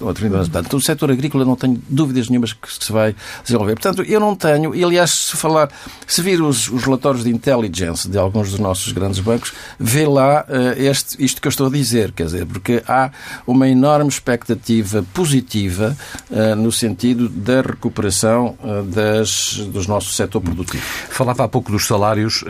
ou 0.00 0.14
30 0.14 0.34
anos. 0.34 0.48
Portanto, 0.48 0.76
o 0.76 0.80
setor 0.80 1.10
agrícola 1.10 1.44
não 1.44 1.56
tenho 1.56 1.80
dúvidas 1.88 2.28
nenhumas 2.28 2.52
que 2.52 2.84
se 2.84 2.92
vai 2.92 3.14
desenvolver. 3.42 3.74
Portanto, 3.74 4.02
eu 4.02 4.20
não 4.20 4.34
tenho, 4.34 4.74
e 4.74 4.82
aliás, 4.82 5.10
se 5.10 5.36
falar, 5.36 5.70
se 6.06 6.22
vir 6.22 6.40
os, 6.40 6.68
os 6.68 6.84
relatórios 6.84 7.24
de 7.24 7.30
intelligence 7.30 8.08
de 8.08 8.18
alguns 8.18 8.50
dos 8.50 8.58
nossos 8.58 8.92
grandes 8.92 9.20
bancos, 9.20 9.52
vê 9.78 10.06
lá 10.06 10.44
uh, 10.48 10.80
este, 10.80 11.22
isto 11.22 11.40
que 11.40 11.48
eu 11.48 11.50
estou 11.50 11.66
a 11.66 11.70
dizer, 11.70 12.12
quer 12.12 12.24
dizer, 12.24 12.46
porque 12.46 12.82
há 12.86 13.10
uma 13.46 13.68
enorme 13.68 14.08
expectativa 14.08 15.04
positiva 15.14 15.96
uh, 16.30 16.56
no 16.56 16.72
sentido 16.72 17.28
da 17.28 17.60
recuperação 17.60 18.56
uh, 18.62 18.82
das, 18.84 19.54
dos 19.72 19.86
nossos 19.86 20.16
setor 20.16 20.40
produtivo. 20.40 20.82
Falava 21.10 21.44
há 21.44 21.48
pouco 21.48 21.70
dos 21.70 21.86
salários. 21.86 22.44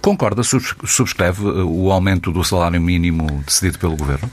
Concorda, 0.00 0.42
subscreve 0.44 1.42
o 1.42 1.90
aumento 1.90 2.30
do 2.30 2.44
salário 2.44 2.80
mínimo 2.80 3.42
decidido 3.44 3.78
pelo 3.78 3.96
Governo? 3.96 4.30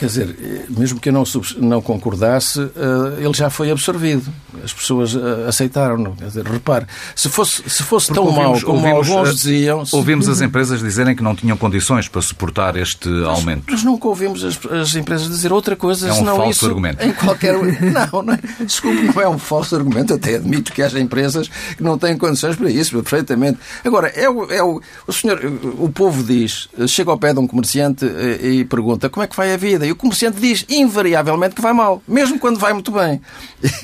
Quer 0.00 0.06
dizer, 0.06 0.66
mesmo 0.70 0.98
que 0.98 1.10
eu 1.10 1.12
não, 1.12 1.24
não 1.58 1.82
concordasse, 1.82 2.58
uh, 2.58 2.70
ele 3.18 3.34
já 3.34 3.50
foi 3.50 3.70
absorvido. 3.70 4.32
As 4.64 4.72
pessoas 4.72 5.14
uh, 5.14 5.46
aceitaram-no. 5.46 6.16
Quer 6.16 6.24
dizer, 6.24 6.46
repare, 6.46 6.86
se 7.14 7.28
fosse, 7.28 7.62
se 7.68 7.82
fosse 7.82 8.10
tão 8.10 8.30
mau 8.30 8.58
como 8.62 8.78
ouvimos, 8.78 9.10
alguns 9.10 9.28
eh, 9.28 9.32
diziam... 9.32 9.84
Se... 9.84 9.94
Ouvimos 9.94 10.26
as 10.26 10.40
empresas 10.40 10.80
dizerem 10.80 11.14
que 11.14 11.22
não 11.22 11.36
tinham 11.36 11.54
condições 11.54 12.08
para 12.08 12.22
suportar 12.22 12.76
este 12.76 13.10
mas, 13.10 13.28
aumento. 13.28 13.64
Mas 13.68 13.84
nunca 13.84 14.08
ouvimos 14.08 14.42
as, 14.42 14.58
as, 14.72 14.94
empresas 14.94 15.28
dizer 15.28 15.52
outra 15.52 15.76
coisa 15.76 16.08
é 16.08 16.12
um 16.12 16.14
senão 16.14 16.36
falso 16.36 16.50
isso. 16.50 16.66
argumento. 16.66 17.04
Em 17.04 17.12
qualquer... 17.12 17.52
não, 17.60 18.22
não 18.22 18.32
é, 18.32 18.40
desculpe, 18.64 19.02
não 19.02 19.20
é 19.20 19.28
um 19.28 19.38
falso 19.38 19.76
argumento. 19.76 20.14
Até 20.14 20.36
admito 20.36 20.72
que 20.72 20.82
haja 20.82 20.98
empresas 20.98 21.46
que 21.76 21.82
não 21.82 21.98
têm 21.98 22.16
condições 22.16 22.56
para 22.56 22.70
isso, 22.70 22.92
perfeitamente. 23.02 23.58
Agora, 23.84 24.08
é 24.08 24.30
o, 24.30 24.50
é 24.50 24.62
o, 24.62 24.80
o 25.06 25.12
senhor, 25.12 25.38
o 25.78 25.90
povo 25.90 26.22
diz, 26.22 26.70
chega 26.88 27.10
ao 27.10 27.18
pé 27.18 27.34
de 27.34 27.38
um 27.38 27.46
comerciante 27.46 28.06
e 28.42 28.64
pergunta 28.64 29.10
como 29.10 29.24
é 29.24 29.26
que 29.26 29.36
vai 29.36 29.52
a 29.52 29.58
vida? 29.58 29.89
O 29.92 29.96
comerciante 29.96 30.40
diz 30.40 30.64
invariavelmente 30.68 31.54
que 31.54 31.62
vai 31.62 31.72
mal, 31.72 32.02
mesmo 32.06 32.38
quando 32.38 32.58
vai 32.58 32.72
muito 32.72 32.92
bem. 32.92 33.20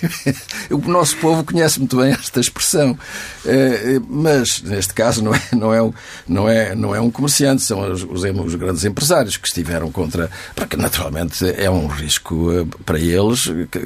o 0.71 0.79
nosso 0.89 1.17
povo 1.19 1.45
conhece 1.45 1.79
muito 1.79 1.97
bem 1.97 2.13
esta 2.13 2.41
expressão. 2.41 2.99
Eh, 3.45 4.01
mas, 4.09 4.63
neste 4.63 4.95
caso, 4.95 5.23
não 5.23 5.35
é, 5.35 5.43
não 5.53 5.75
é, 5.75 5.91
não 6.27 6.49
é, 6.49 6.75
não 6.75 6.95
é 6.95 7.01
um 7.01 7.11
comerciante, 7.11 7.63
são 7.63 7.81
os, 7.91 8.03
os, 8.03 8.23
os 8.25 8.55
grandes 8.55 8.85
empresários 8.85 9.37
que 9.37 9.47
estiveram 9.47 9.91
contra. 9.91 10.31
Porque, 10.55 10.77
naturalmente, 10.77 11.45
é 11.57 11.71
um 11.71 11.87
risco 11.87 12.53
eh, 12.53 12.67
para 12.85 12.99
eles 12.99 13.47
que, 13.71 13.79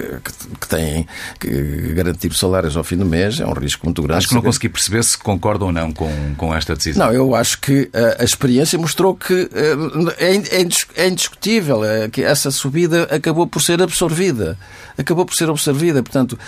que 0.61 0.69
têm 0.69 1.07
que 1.39 1.93
garantir 1.95 2.33
salários 2.35 2.77
ao 2.77 2.85
fim 2.85 2.97
do 2.97 3.07
mês, 3.07 3.41
é 3.41 3.47
um 3.47 3.53
risco 3.53 3.85
muito 3.87 4.03
grande. 4.03 4.19
Acho 4.19 4.29
que 4.29 4.35
não 4.35 4.43
consegui 4.43 4.69
perceber 4.69 5.03
se 5.05 5.19
concordam 5.19 5.69
ou 5.69 5.73
não 5.73 5.93
com, 5.93 6.11
com 6.37 6.55
esta 6.55 6.75
decisão. 6.75 7.07
Não, 7.07 7.13
eu 7.13 7.35
acho 7.35 7.61
que 7.61 7.91
a, 7.93 8.23
a 8.23 8.25
experiência 8.25 8.79
mostrou 8.79 9.15
que 9.15 9.49
é, 10.19 10.31
é, 10.31 11.05
é 11.05 11.09
indiscutível 11.09 11.85
que 12.11 12.23
essa 12.23 12.51
subida 12.51 13.05
acabou 13.05 13.47
por 13.47 13.63
ser 13.63 13.81
absorvida. 13.83 14.59
Acabou 14.99 15.25
por 15.25 15.35
ser 15.35 15.49
absorvida. 15.49 16.03
Portanto, 16.03 16.39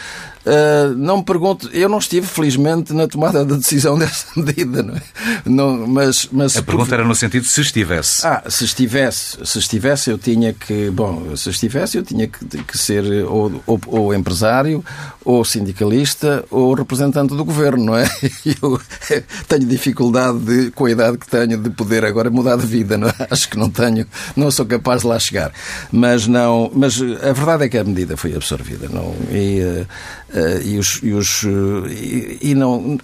Uh, 0.44 0.94
não 0.96 1.18
me 1.18 1.24
pergunto, 1.24 1.70
eu 1.72 1.88
não 1.88 1.98
estive, 1.98 2.26
felizmente, 2.26 2.92
na 2.92 3.06
tomada 3.06 3.44
da 3.44 3.56
decisão 3.56 3.96
dessa 3.98 4.26
medida, 4.36 4.82
não 4.82 4.96
é? 4.96 5.02
Não, 5.44 5.86
mas, 5.86 6.28
mas, 6.32 6.56
a 6.56 6.62
pergunta 6.62 6.90
por... 6.90 6.94
era 6.94 7.04
no 7.04 7.14
sentido 7.14 7.46
se 7.46 7.60
estivesse. 7.60 8.26
Ah, 8.26 8.42
se 8.48 8.64
estivesse, 8.64 9.38
se 9.44 9.58
estivesse, 9.58 10.10
eu 10.10 10.18
tinha 10.18 10.52
que, 10.52 10.90
bom, 10.90 11.36
se 11.36 11.50
estivesse, 11.50 11.96
eu 11.96 12.02
tinha 12.02 12.26
que, 12.26 12.44
que 12.44 12.76
ser 12.76 13.04
ou, 13.24 13.62
ou, 13.66 13.80
ou 13.86 14.14
empresário, 14.14 14.84
ou 15.24 15.44
sindicalista, 15.44 16.44
ou 16.50 16.74
representante 16.74 17.34
do 17.34 17.44
governo, 17.44 17.84
não 17.84 17.96
é? 17.96 18.04
Eu 18.62 18.80
tenho 19.46 19.66
dificuldade, 19.66 20.38
de, 20.40 20.70
com 20.72 20.86
a 20.86 20.90
idade 20.90 21.18
que 21.18 21.28
tenho, 21.28 21.56
de 21.56 21.70
poder 21.70 22.04
agora 22.04 22.30
mudar 22.30 22.56
de 22.56 22.66
vida, 22.66 22.98
não 22.98 23.08
é? 23.08 23.14
Acho 23.30 23.48
que 23.48 23.56
não 23.56 23.70
tenho, 23.70 24.06
não 24.36 24.50
sou 24.50 24.66
capaz 24.66 25.02
de 25.02 25.06
lá 25.06 25.18
chegar. 25.18 25.52
Mas 25.90 26.26
não, 26.26 26.70
mas 26.74 27.00
a 27.00 27.32
verdade 27.32 27.64
é 27.64 27.68
que 27.68 27.78
a 27.78 27.84
medida 27.84 28.16
foi 28.16 28.34
absorvida, 28.34 28.88
não? 28.88 29.14
E, 29.30 29.60
uh, 29.62 29.86
Uh, 30.32 30.62
e, 30.64 30.78
os, 30.78 30.98
e, 31.02 31.12
os, 31.12 31.42
uh, 31.42 31.86
e, 31.88 32.38
e, 32.40 32.54
não, 32.54 32.98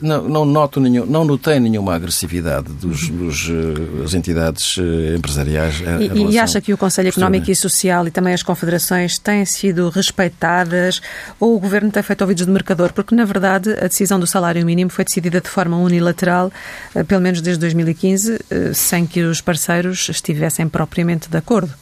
não, 0.00 0.22
não 0.26 0.44
noto 0.46 0.80
nenhum, 0.80 1.04
não 1.04 1.22
notei 1.22 1.60
nenhuma 1.60 1.94
agressividade 1.94 2.72
dos, 2.72 3.10
dos 3.10 3.46
uh, 3.50 4.00
das 4.00 4.14
entidades 4.14 4.76
empresariais. 5.14 5.82
E, 6.00 6.32
e 6.32 6.38
acha 6.38 6.62
que 6.62 6.72
o 6.72 6.78
Conselho 6.78 7.10
Económico 7.10 7.50
e 7.50 7.54
Social 7.54 8.06
e 8.06 8.10
também 8.10 8.32
as 8.32 8.42
confederações 8.42 9.18
têm 9.18 9.44
sido 9.44 9.90
respeitadas 9.90 11.02
ou 11.38 11.54
o 11.54 11.60
Governo 11.60 11.90
tem 11.90 12.02
feito 12.02 12.22
ouvidos 12.22 12.46
de 12.46 12.52
mercador? 12.52 12.90
Porque, 12.94 13.14
na 13.14 13.26
verdade, 13.26 13.72
a 13.72 13.86
decisão 13.86 14.18
do 14.18 14.26
salário 14.26 14.64
mínimo 14.64 14.90
foi 14.90 15.04
decidida 15.04 15.42
de 15.42 15.48
forma 15.48 15.76
unilateral, 15.76 16.50
pelo 17.06 17.20
menos 17.20 17.42
desde 17.42 17.60
2015, 17.60 18.38
sem 18.72 19.06
que 19.06 19.20
os 19.20 19.42
parceiros 19.42 20.08
estivessem 20.08 20.66
propriamente 20.68 21.28
de 21.28 21.36
acordo. 21.36 21.74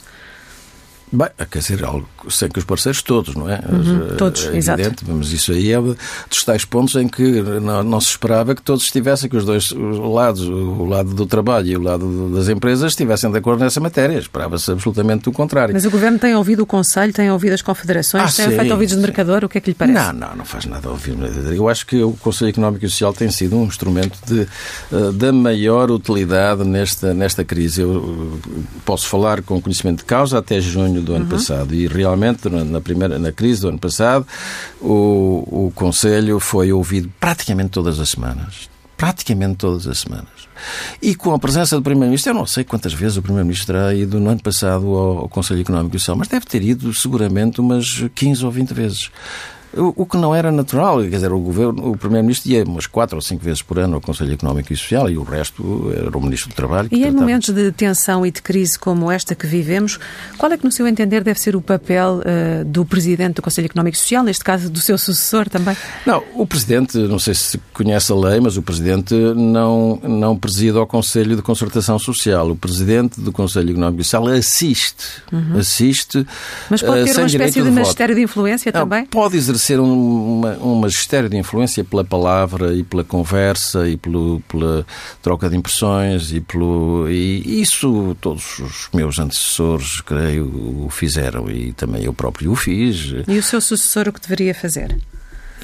Bem, 1.12 1.28
quer 1.48 1.60
dizer, 1.60 1.84
algo 1.84 2.08
sem 2.28 2.48
que 2.48 2.58
os 2.58 2.64
parceiros 2.64 3.00
todos, 3.00 3.36
não 3.36 3.48
é? 3.48 3.60
Uhum, 3.70 4.08
eh, 4.10 4.14
todos, 4.16 4.46
é 4.46 4.56
exato. 4.56 5.04
Mas 5.06 5.30
isso 5.30 5.52
aí 5.52 5.72
é 5.72 5.80
dos 5.80 6.44
tais 6.44 6.64
pontos 6.64 6.96
em 6.96 7.06
que 7.06 7.22
não, 7.42 7.84
não, 7.84 8.00
se 8.00 8.08
esperava 8.08 8.56
que 8.56 8.62
todos 8.62 8.84
estivessem, 8.84 9.30
que 9.30 9.36
os 9.36 9.44
dois 9.44 9.70
lados, 9.70 10.42
o 10.42 10.84
lado 10.84 11.14
do 11.14 11.24
trabalho 11.24 11.66
e 11.68 11.76
o 11.76 11.80
lado 11.80 12.30
das 12.34 12.48
empresas, 12.48 12.92
estivessem 12.92 13.30
de 13.30 13.38
acordo 13.38 13.60
nessa 13.60 13.78
matéria. 13.78 14.18
Esperava-se 14.18 14.68
absolutamente 14.72 15.28
o 15.28 15.32
contrário. 15.32 15.72
Mas 15.72 15.84
o 15.84 15.90
Governo 15.90 16.18
tem 16.18 16.34
ouvido 16.34 16.64
o 16.64 16.66
Conselho, 16.66 17.12
tem 17.12 17.30
ouvido 17.30 17.52
as 17.52 17.62
confederações, 17.62 18.32
ah, 18.32 18.36
tem 18.36 18.50
sim, 18.50 18.56
feito 18.56 18.72
ouvidos 18.72 18.96
de 18.96 19.00
mercador, 19.00 19.44
o 19.44 19.48
que 19.48 19.58
é 19.58 19.60
que 19.60 19.70
lhe 19.70 19.76
parece? 19.76 19.94
Não, 19.94 20.12
não, 20.12 20.36
não 20.36 20.44
faz 20.44 20.64
nada 20.64 20.88
a 20.88 20.90
ouvir. 20.90 21.16
Eu 21.54 21.68
acho 21.68 21.86
que 21.86 22.02
o 22.02 22.12
Conselho 22.14 22.48
Económico 22.48 22.84
e 22.84 22.90
Social 22.90 23.12
tem 23.12 23.30
sido 23.30 23.56
um 23.56 23.64
instrumento 23.64 24.18
de, 24.26 24.48
uh, 24.90 25.12
da 25.12 25.32
maior 25.32 25.88
utilidade 25.88 26.64
nesta, 26.64 27.14
nesta 27.14 27.44
crise. 27.44 27.82
Eu 27.82 27.90
uh, 27.90 28.40
posso 28.84 29.06
falar 29.06 29.40
com 29.42 29.60
conhecimento 29.62 29.98
de 29.98 30.04
causa 30.04 30.38
até 30.38 30.60
junho 30.60 30.95
do 31.02 31.14
ano 31.14 31.24
uhum. 31.24 31.30
passado 31.30 31.74
e 31.74 31.86
realmente 31.86 32.48
na, 32.48 32.80
primeira, 32.80 33.18
na 33.18 33.32
crise 33.32 33.60
do 33.60 33.68
ano 33.68 33.78
passado 33.78 34.26
o, 34.80 35.66
o 35.66 35.72
Conselho 35.74 36.38
foi 36.40 36.72
ouvido 36.72 37.10
praticamente 37.20 37.70
todas 37.70 37.98
as 38.00 38.10
semanas 38.10 38.68
praticamente 38.96 39.56
todas 39.56 39.86
as 39.86 39.98
semanas. 39.98 40.26
E 41.02 41.14
com 41.14 41.34
a 41.34 41.38
presença 41.38 41.76
do 41.76 41.82
Primeiro-Ministro, 41.82 42.30
eu 42.30 42.34
não 42.34 42.46
sei 42.46 42.64
quantas 42.64 42.94
vezes 42.94 43.18
o 43.18 43.22
Primeiro-Ministro 43.22 43.74
terá 43.74 43.94
ido 43.94 44.18
no 44.18 44.30
ano 44.30 44.42
passado 44.42 44.86
ao, 44.86 45.18
ao 45.18 45.28
Conselho 45.28 45.60
Económico 45.60 45.96
e 45.96 45.98
Social, 45.98 46.16
mas 46.16 46.28
deve 46.28 46.46
ter 46.46 46.62
ido 46.62 46.92
seguramente 46.94 47.60
umas 47.60 48.04
15 48.14 48.44
ou 48.44 48.50
20 48.50 48.72
vezes. 48.72 49.10
O 49.76 50.06
que 50.06 50.16
não 50.16 50.34
era 50.34 50.50
natural, 50.50 51.02
quer 51.02 51.10
dizer, 51.10 51.32
o 51.32 51.38
governo, 51.38 51.90
o 51.90 51.96
primeiro-ministro 51.96 52.50
ia 52.50 52.64
umas 52.64 52.86
quatro 52.86 53.16
ou 53.16 53.22
cinco 53.22 53.44
vezes 53.44 53.60
por 53.60 53.78
ano 53.78 53.96
ao 53.96 54.00
Conselho 54.00 54.32
Económico 54.32 54.72
e 54.72 54.76
Social 54.76 55.10
e 55.10 55.18
o 55.18 55.22
resto 55.22 55.92
era 55.94 56.16
o 56.16 56.20
ministro 56.20 56.48
do 56.48 56.54
Trabalho. 56.54 56.88
E 56.90 56.96
em 56.96 57.02
tratava... 57.02 57.20
momentos 57.20 57.50
de 57.50 57.72
tensão 57.72 58.24
e 58.24 58.30
de 58.30 58.40
crise 58.40 58.78
como 58.78 59.10
esta 59.10 59.34
que 59.34 59.46
vivemos, 59.46 59.98
qual 60.38 60.50
é 60.50 60.56
que, 60.56 60.64
no 60.64 60.72
seu 60.72 60.86
entender, 60.86 61.22
deve 61.22 61.38
ser 61.38 61.54
o 61.54 61.60
papel 61.60 62.20
uh, 62.20 62.64
do 62.64 62.84
presidente 62.86 63.34
do 63.34 63.42
Conselho 63.42 63.66
Económico 63.66 63.96
e 63.96 64.00
Social, 64.00 64.24
neste 64.24 64.42
caso 64.42 64.70
do 64.70 64.80
seu 64.80 64.96
sucessor 64.96 65.48
também? 65.48 65.76
Não, 66.06 66.22
o 66.34 66.46
presidente, 66.46 66.96
não 66.96 67.18
sei 67.18 67.34
se 67.34 67.58
conhece 67.74 68.10
a 68.10 68.14
lei, 68.14 68.40
mas 68.40 68.56
o 68.56 68.62
presidente 68.62 69.14
não 69.14 70.00
não 70.02 70.36
preside 70.36 70.78
ao 70.78 70.86
Conselho 70.86 71.36
de 71.36 71.42
Concertação 71.42 71.98
Social. 71.98 72.50
O 72.50 72.56
presidente 72.56 73.20
do 73.20 73.30
Conselho 73.30 73.70
Económico 73.70 74.00
e 74.00 74.04
Social 74.04 74.26
assiste, 74.28 75.22
uhum. 75.30 75.58
assiste. 75.58 76.26
Mas 76.70 76.82
pode 76.82 77.04
ter 77.04 77.16
uh, 77.16 77.18
uma 77.18 77.26
espécie 77.26 77.62
de, 77.62 77.68
de 77.68 77.70
magistério 77.70 78.14
de 78.14 78.22
influência 78.22 78.72
não, 78.72 78.80
também? 78.80 79.06
Pode 79.06 79.36
exercer 79.36 79.65
um, 79.74 80.38
uma, 80.38 80.56
um 80.58 80.74
magistério 80.76 81.28
de 81.28 81.36
influência 81.36 81.84
pela 81.84 82.04
palavra 82.04 82.74
e 82.74 82.82
pela 82.82 83.02
conversa 83.02 83.88
e 83.88 83.96
pelo, 83.96 84.40
pela 84.48 84.86
troca 85.22 85.50
de 85.50 85.56
impressões 85.56 86.32
e 86.32 86.40
pelo 86.40 87.08
e 87.08 87.60
isso 87.60 88.16
todos 88.20 88.58
os 88.58 88.88
meus 88.94 89.18
antecessores, 89.18 90.00
creio, 90.00 90.46
o 90.46 90.88
fizeram 90.90 91.50
e 91.50 91.72
também 91.72 92.04
eu 92.04 92.12
próprio 92.12 92.52
o 92.52 92.56
fiz. 92.56 93.14
E 93.26 93.38
o 93.38 93.42
seu 93.42 93.60
sucessor 93.60 94.08
o 94.08 94.12
que 94.12 94.20
deveria 94.20 94.54
fazer? 94.54 94.96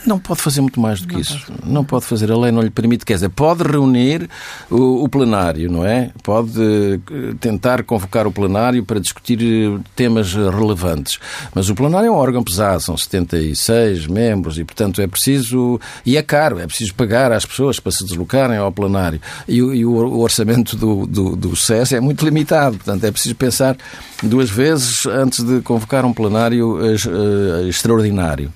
Não 0.06 0.18
pode 0.18 0.40
fazer 0.40 0.60
muito 0.60 0.80
mais 0.80 1.00
do 1.00 1.08
que 1.08 1.14
não 1.14 1.20
isso. 1.20 1.46
Pode. 1.46 1.72
Não 1.72 1.84
pode 1.84 2.04
fazer. 2.04 2.30
A 2.30 2.36
lei 2.36 2.50
não 2.50 2.62
lhe 2.62 2.70
permite. 2.70 3.04
Quer 3.04 3.14
dizer, 3.14 3.28
pode 3.28 3.62
reunir 3.62 4.28
o, 4.70 5.04
o, 5.04 5.08
plenário, 5.08 5.70
não 5.70 5.84
é? 5.84 6.10
Pode 6.22 6.60
eh, 6.60 7.34
tentar 7.40 7.82
convocar 7.84 8.26
o 8.26 8.32
plenário 8.32 8.84
para 8.84 8.98
discutir 8.98 9.40
eh, 9.42 9.80
temas 9.94 10.34
relevantes. 10.34 11.18
Mas 11.54 11.68
o 11.68 11.74
plenário 11.74 12.08
é 12.08 12.10
um 12.10 12.16
órgão 12.16 12.42
pesado, 12.42 12.80
são 12.80 12.96
76 12.96 14.06
membros 14.06 14.58
e, 14.58 14.64
portanto, 14.64 15.00
é 15.00 15.06
preciso. 15.06 15.80
E 16.04 16.16
é 16.16 16.22
caro, 16.22 16.58
é 16.58 16.66
preciso 16.66 16.94
pagar 16.94 17.32
às 17.32 17.46
pessoas 17.46 17.78
para 17.78 17.92
se 17.92 18.04
deslocarem 18.04 18.56
ao 18.56 18.72
plenário. 18.72 19.20
E, 19.46 19.56
e 19.56 19.84
o, 19.84 19.92
o, 19.92 20.20
orçamento 20.20 20.76
do, 20.76 21.06
do, 21.06 21.36
do 21.36 21.56
SES 21.56 21.92
é 21.92 22.00
muito 22.00 22.24
limitado, 22.24 22.76
portanto, 22.76 23.04
é 23.04 23.10
preciso 23.10 23.34
pensar 23.34 23.76
duas 24.22 24.48
vezes 24.48 25.04
antes 25.06 25.42
de 25.44 25.60
convocar 25.60 26.04
um 26.04 26.12
plenário 26.12 26.76
uh, 26.76 27.68
extraordinário. 27.68 28.52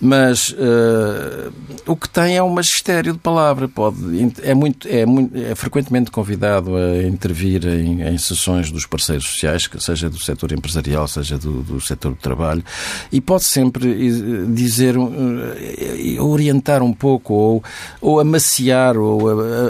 Mas 0.00 0.50
uh, 0.50 1.52
o 1.84 1.96
que 1.96 2.08
tem 2.08 2.36
é 2.36 2.42
um 2.42 2.50
magistério 2.50 3.12
de 3.12 3.18
palavra. 3.18 3.66
Pode, 3.66 3.96
é, 4.42 4.54
muito, 4.54 4.86
é, 4.86 5.04
muito, 5.04 5.36
é 5.36 5.54
frequentemente 5.54 6.10
convidado 6.10 6.76
a 6.76 7.02
intervir 7.02 7.66
em, 7.66 8.02
em 8.02 8.18
sessões 8.18 8.70
dos 8.70 8.86
parceiros 8.86 9.26
sociais, 9.26 9.68
seja 9.80 10.08
do 10.08 10.18
setor 10.18 10.52
empresarial, 10.52 11.08
seja 11.08 11.36
do, 11.36 11.62
do 11.62 11.80
setor 11.80 12.12
do 12.12 12.18
trabalho, 12.18 12.62
e 13.10 13.20
pode 13.20 13.44
sempre 13.44 14.46
dizer, 14.46 14.96
uh, 14.96 15.10
orientar 16.24 16.82
um 16.82 16.92
pouco, 16.92 17.34
ou, 17.34 17.64
ou 18.00 18.20
amaciar, 18.20 18.96
ou 18.96 19.28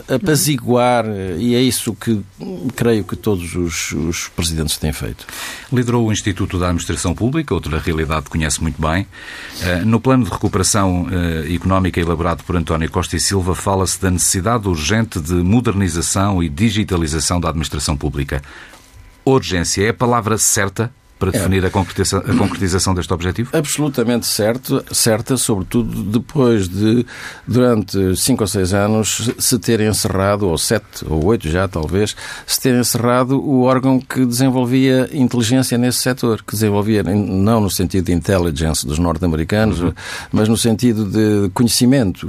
apaziguar, 0.08 1.06
e 1.38 1.54
é 1.54 1.61
isso 1.61 1.94
que 1.94 2.20
creio 2.76 3.04
que 3.04 3.16
todos 3.16 3.54
os, 3.54 3.92
os 3.92 4.28
presidentes 4.28 4.76
têm 4.76 4.92
feito. 4.92 5.26
Liderou 5.72 6.07
o 6.07 6.12
Instituto 6.12 6.59
da 6.59 6.66
Administração 6.66 7.14
Pública, 7.14 7.55
outra 7.55 7.79
realidade 7.79 8.24
que 8.24 8.31
conhece 8.31 8.62
muito 8.62 8.81
bem. 8.81 9.07
No 9.85 10.01
plano 10.01 10.18
plano 10.18 10.24
de 10.24 10.31
recuperação 10.31 11.07
eh, 11.11 11.55
económica 11.55 12.01
elaborado 12.01 12.42
por 12.42 12.57
António 12.57 12.90
Costa 12.90 13.16
e 13.16 13.20
Silva 13.20 13.55
fala-se 13.55 14.01
da 14.01 14.11
necessidade 14.11 14.66
urgente 14.68 15.20
de 15.20 15.35
modernização 15.35 16.42
e 16.42 16.48
digitalização 16.48 17.40
da 17.40 17.48
administração 17.48 17.96
pública. 17.96 18.42
Urgência 19.24 19.85
é 19.85 19.90
a 19.90 19.94
palavra 19.94 20.38
certa 20.38 20.92
para 21.18 21.31
definir 21.31 21.64
é. 21.64 21.66
a, 21.66 21.70
concretização, 21.70 22.20
a 22.20 22.37
concretização 22.37 22.94
deste 22.94 23.12
objetivo? 23.12 23.50
Absolutamente 23.52 24.26
certo, 24.26 24.85
certa, 24.92 25.37
sobretudo 25.37 26.02
depois 26.02 26.68
de, 26.68 27.04
durante 27.46 28.16
cinco 28.16 28.44
ou 28.44 28.46
seis 28.46 28.72
anos, 28.72 29.31
se 29.38 29.59
ter 29.59 29.81
encerrado, 29.81 30.48
ou 30.48 30.57
sete 30.57 31.04
ou 31.07 31.24
oito 31.26 31.48
já 31.48 31.66
talvez, 31.66 32.14
se 32.46 32.61
ter 32.61 32.74
encerrado 32.74 33.40
o 33.40 33.62
órgão 33.62 34.00
que 34.00 34.24
desenvolvia 34.24 35.09
inteligência 35.12 35.76
nesse 35.76 35.98
setor, 35.98 36.42
que 36.42 36.52
desenvolvia, 36.52 37.02
não 37.02 37.61
no 37.61 37.70
sentido 37.70 38.07
de 38.07 38.12
intelligence 38.12 38.87
dos 38.87 38.98
norte-americanos, 38.98 39.81
uhum. 39.81 39.92
mas 40.33 40.48
no 40.48 40.57
sentido 40.57 41.04
de 41.04 41.50
conhecimento, 41.50 42.26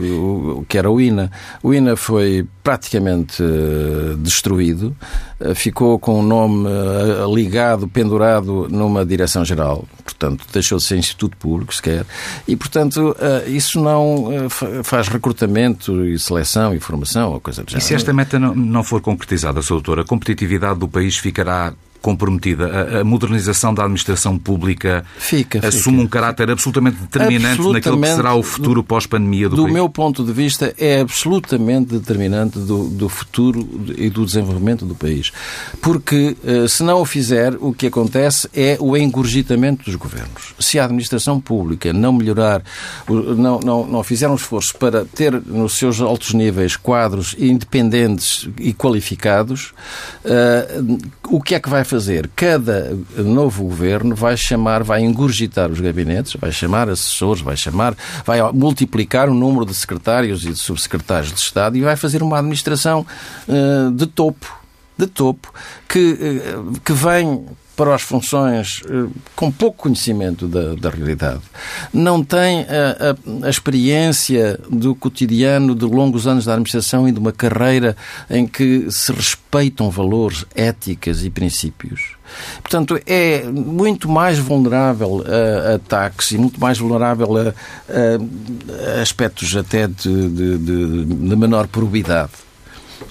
que 0.68 0.78
era 0.78 0.90
o 0.90 1.00
INA. 1.00 1.32
O 1.62 1.74
INA 1.74 1.96
foi 1.96 2.48
praticamente 2.64 3.42
uh, 3.42 4.16
destruído, 4.18 4.96
uh, 5.40 5.56
ficou 5.56 6.00
com 6.00 6.20
o 6.20 6.24
nome 6.24 6.68
uh, 6.68 7.34
ligado, 7.34 7.88
pendurado 7.88 8.68
numa 8.80 9.06
direção-geral, 9.06 9.88
portanto, 10.04 10.46
deixou 10.52 10.78
de 10.78 10.86
ser 10.86 10.98
Instituto 10.98 11.38
Público 11.38 11.76
sequer, 11.76 12.06
e, 12.48 12.56
portanto, 12.56 13.16
isso 13.46 13.80
não 13.80 14.50
faz 14.84 15.08
recrutamento 15.08 16.06
e 16.06 16.18
seleção 16.18 16.74
e 16.74 16.80
formação 16.80 17.34
ou 17.34 17.40
coisa 17.40 17.64
do 17.64 17.70
género. 17.70 17.86
E 17.86 17.88
se 17.88 17.94
esta 17.94 18.12
meta 18.12 18.40
não, 18.40 18.56
não 18.56 18.84
for 18.84 19.02
concretizada, 19.02 19.62
Sr. 19.62 19.74
Doutor, 19.74 20.00
a 20.00 20.04
competitividade 20.04 20.80
do 20.80 20.88
país 20.88 21.18
ficará 21.18 21.74
comprometida. 22.02 22.68
A, 22.68 23.02
a, 23.02 23.04
modernização 23.04 23.74
da 23.74 23.84
administração 23.84 24.38
pública 24.38 25.04
fica, 25.18 25.60
assume 25.60 25.98
fica. 25.98 26.06
um 26.06 26.08
caráter 26.08 26.50
absolutamente 26.50 26.98
determinante 26.98 27.54
absolutamente, 27.54 27.86
naquilo 27.86 28.02
que 28.02 28.16
será 28.16 28.36
o 28.36 28.44
futuro 28.44 28.84
pós-pandemia 28.84 29.50
do, 29.50 29.56
do 29.56 29.62
país? 29.64 29.68
Do 29.68 29.74
meu 29.74 29.90
ponto 29.90 30.24
de 30.24 30.32
vista, 30.32 30.74
é 30.78 31.02
absolutamente 31.02 31.94
determinante 31.94 32.60
do, 32.60 32.90
do 32.90 33.10
futuro 33.10 33.68
e 33.98 34.10
do 34.10 34.26
desenvolvimento 34.26 34.86
do 34.86 34.96
país. 34.96 35.32
Porque, 35.82 36.36
eh, 36.44 36.68
se 36.68 36.84
não 36.84 37.02
o 37.02 37.06
fizer, 37.06 37.56
o 37.60 37.74
que 37.74 37.88
acontece 37.88 38.50
é 38.54 38.78
o 38.80 38.96
engurgitamento 38.96 39.86
dos 39.86 39.96
governos. 39.96 40.54
Se 40.60 40.80
a 40.80 40.86
administração 40.86 41.40
pública 41.40 41.92
não 41.94 42.14
melhorar, 42.14 42.62
não, 43.08 43.60
não, 43.60 43.88
não 43.88 44.04
fizer 44.04 44.28
um 44.28 44.36
esforço 44.36 44.76
para 44.78 45.06
ter 45.06 45.34
nos 45.46 45.74
seus 45.74 46.00
altos 46.02 46.34
níveis 46.34 46.76
quadros 46.76 47.36
independentes 47.38 48.48
e 48.60 48.74
qualificados, 48.74 49.74
uh, 50.26 50.98
o 51.28 51.42
que 51.42 51.56
é 51.56 51.60
que 51.60 51.70
vai 51.70 51.84
fazer? 51.90 52.30
Cada 52.36 52.98
novo 53.18 53.64
governo 53.64 54.16
vai 54.16 54.38
chamar, 54.38 54.84
vai 54.84 55.02
engurgitar 55.02 55.70
os 55.70 55.80
gabinetes, 55.80 56.36
vai 56.40 56.52
chamar 56.52 56.90
assessores, 56.90 57.42
vai 57.42 57.58
chamar, 57.58 57.96
vai 58.26 58.40
multiplicar 58.52 59.30
o 59.30 59.34
número 59.34 59.66
de 59.66 59.74
secretários 59.74 60.46
e 60.46 60.50
de 60.50 60.60
subsecretários 60.60 61.34
de 61.34 61.40
Estado 61.40 61.78
e 61.78 61.82
vai 61.82 61.96
fazer 61.96 62.22
uma 62.22 62.38
administração 62.38 63.06
uh, 63.48 63.92
de 63.92 64.06
topo, 64.06 64.58
de 64.98 65.08
topo, 65.08 65.54
que, 65.88 66.12
uh, 66.12 66.80
que 66.82 66.94
vem 66.94 67.46
para 67.80 67.96
as 67.96 68.02
funções 68.02 68.82
eh, 68.90 69.08
com 69.38 69.50
pouco 69.50 69.84
conhecimento 69.84 70.50
da, 70.50 70.76
da 70.76 70.90
realidade, 70.90 71.40
não 71.94 72.22
tem 72.22 72.64
a, 72.64 73.46
a, 73.46 73.46
a, 73.48 73.50
experiência 73.50 74.60
do 74.70 74.94
cotidiano 74.94 75.74
de 75.74 75.86
longos 75.86 76.28
anos 76.28 76.44
da 76.44 76.52
administração 76.52 77.08
e 77.08 77.14
de 77.14 77.20
uma 77.20 77.32
carreira 77.32 77.96
em 78.30 78.46
que 78.46 78.92
se 78.92 79.14
respeitam 79.14 79.90
valores, 79.90 80.46
éticas 80.54 81.24
e 81.24 81.30
princípios. 81.30 82.18
Portanto, 82.62 83.00
é 83.06 83.44
muito 83.46 84.10
mais 84.10 84.38
vulnerável 84.38 85.24
a 85.26 85.76
ataques 85.76 86.32
e 86.32 86.38
muito 86.38 86.60
mais 86.60 86.78
vulnerável 86.78 87.30
a, 87.38 89.02
aspectos 89.02 89.56
até 89.56 89.88
de, 89.88 90.30
de, 90.30 90.58
de 90.58 91.36
menor 91.38 91.66
probidade. 91.68 92.49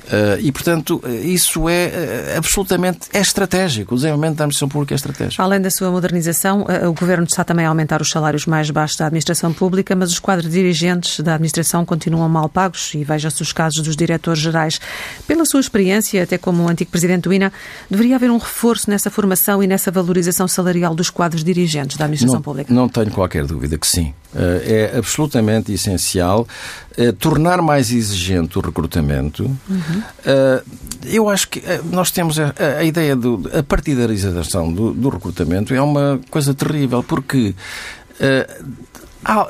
Uh, 0.08 0.40
e, 0.40 0.50
portanto, 0.50 1.02
isso 1.22 1.68
é 1.68 2.32
uh, 2.34 2.38
absolutamente 2.38 3.08
é 3.12 3.20
estratégico. 3.20 3.94
O 3.94 3.96
desenvolvimento 3.96 4.36
da 4.36 4.44
administração 4.44 4.68
pública 4.68 4.94
é 4.94 4.96
estratégico. 4.96 5.42
Além 5.42 5.60
da 5.60 5.70
sua 5.70 5.90
modernização, 5.90 6.62
uh, 6.62 6.88
o 6.88 6.94
Governo 6.94 7.24
está 7.24 7.44
também 7.44 7.66
a 7.66 7.68
aumentar 7.68 8.00
os 8.00 8.10
salários 8.10 8.46
mais 8.46 8.70
baixos 8.70 8.96
da 8.96 9.06
administração 9.06 9.52
pública, 9.52 9.94
mas 9.94 10.10
os 10.10 10.18
quadros 10.18 10.50
dirigentes 10.50 11.20
da 11.20 11.34
administração 11.34 11.84
continuam 11.84 12.26
mal 12.28 12.48
pagos 12.48 12.94
e 12.94 13.04
veja-se 13.04 13.42
os 13.42 13.52
casos 13.52 13.82
dos 13.82 13.94
diretores 13.94 14.40
gerais. 14.40 14.80
Pela 15.26 15.44
sua 15.44 15.60
experiência, 15.60 16.22
até 16.22 16.38
como 16.38 16.66
antigo 16.66 16.90
presidente 16.90 17.24
do 17.24 17.32
INA, 17.32 17.52
deveria 17.90 18.16
haver 18.16 18.30
um 18.30 18.38
reforço 18.38 18.90
nessa 18.90 19.10
formação 19.10 19.62
e 19.62 19.66
nessa 19.66 19.90
valorização 19.90 20.48
salarial 20.48 20.94
dos 20.94 21.10
quadros 21.10 21.44
dirigentes 21.44 21.98
da 21.98 22.06
administração 22.06 22.36
não, 22.36 22.42
pública? 22.42 22.72
Não 22.72 22.88
tenho 22.88 23.10
qualquer 23.10 23.44
dúvida 23.44 23.76
que 23.76 23.86
sim. 23.86 24.14
É 24.34 24.98
absolutamente 24.98 25.72
essencial 25.72 26.46
tornar 27.18 27.62
mais 27.62 27.90
exigente 27.90 28.58
o 28.58 28.60
recrutamento. 28.60 29.44
Uhum. 29.44 30.02
Eu 31.04 31.28
acho 31.30 31.48
que 31.48 31.62
nós 31.90 32.10
temos 32.10 32.38
a, 32.38 32.52
a 32.78 32.84
ideia 32.84 33.16
do 33.16 33.48
a 33.54 33.62
partidarização 33.62 34.70
do, 34.72 34.92
do, 34.92 35.08
recrutamento 35.08 35.72
é 35.72 35.80
uma 35.80 36.20
coisa 36.30 36.52
terrível 36.52 37.02
porque 37.02 37.54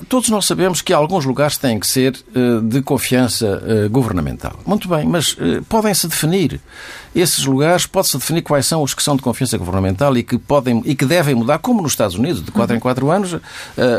todos 0.08 0.28
nós 0.30 0.46
sabemos 0.46 0.80
que 0.80 0.92
alguns 0.92 1.24
lugares 1.24 1.56
têm 1.56 1.78
que 1.78 1.86
ser 1.86 2.14
de 2.62 2.82
confiança 2.82 3.62
governamental. 3.90 4.58
Muito 4.66 4.88
bem, 4.88 5.06
mas 5.06 5.36
podem-se 5.68 6.08
definir 6.08 6.60
esses 7.14 7.44
lugares 7.44 7.86
pode-se 7.86 8.16
definir 8.16 8.42
quais 8.42 8.66
são 8.66 8.82
os 8.82 8.94
que 8.94 9.02
são 9.02 9.16
de 9.16 9.22
confiança 9.22 9.56
governamental 9.58 10.16
e 10.16 10.22
que, 10.22 10.38
podem, 10.38 10.82
e 10.84 10.94
que 10.94 11.04
devem 11.04 11.34
mudar, 11.34 11.58
como 11.58 11.82
nos 11.82 11.92
Estados 11.92 12.16
Unidos, 12.16 12.44
de 12.44 12.50
4 12.52 12.76
em 12.76 12.78
4 12.78 13.10
anos, 13.10 13.32
uh, 13.32 13.40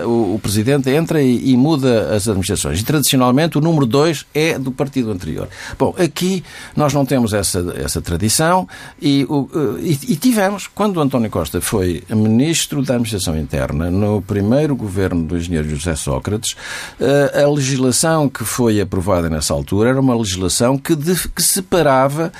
o, 0.06 0.36
o, 0.36 0.40
Presidente 0.40 0.90
entra 0.90 1.22
e, 1.22 1.52
e, 1.52 1.58
muda 1.58 2.16
as 2.16 2.28
administrações. 2.28 2.80
E, 2.80 2.84
tradicionalmente, 2.84 3.58
o 3.58 3.62
número 3.62 3.86
2 3.86 4.26
é 4.34 4.58
do 4.58 4.72
partido 4.72 5.12
anterior. 5.12 5.50
Bom, 5.78 5.94
aqui 5.98 6.44
nós 6.76 6.94
não 6.94 7.06
temos 7.06 7.34
essa, 7.34 7.74
essa 7.76 8.02
tradição 8.02 8.68
e, 9.02 9.26
uh, 9.26 9.78
e, 9.80 9.92
e 9.92 10.16
tivemos, 10.16 10.68
quando 10.68 11.02
António 11.02 11.30
Costa 11.30 11.60
foi 11.60 12.04
Ministro 12.10 12.84
da 12.84 12.94
Administração 12.94 13.38
Interna, 13.38 13.92
no 13.92 14.22
primeiro 14.22 14.76
governo 14.76 15.24
do 15.24 15.38
engenheiro 15.38 15.59
José 15.64 15.96
Sócrates, 15.96 16.56
uh, 17.00 17.46
a 17.46 17.50
legislação 17.50 18.30
que 18.30 18.44
foi 18.44 18.80
aprovada 18.80 19.30
nessa 19.30 19.54
altura 19.54 19.90
era 19.90 20.00
uma 20.00 20.16
legislação 20.16 20.78
que, 20.78 20.96
de, 20.96 21.16
que 21.30 21.42
separava 21.42 22.32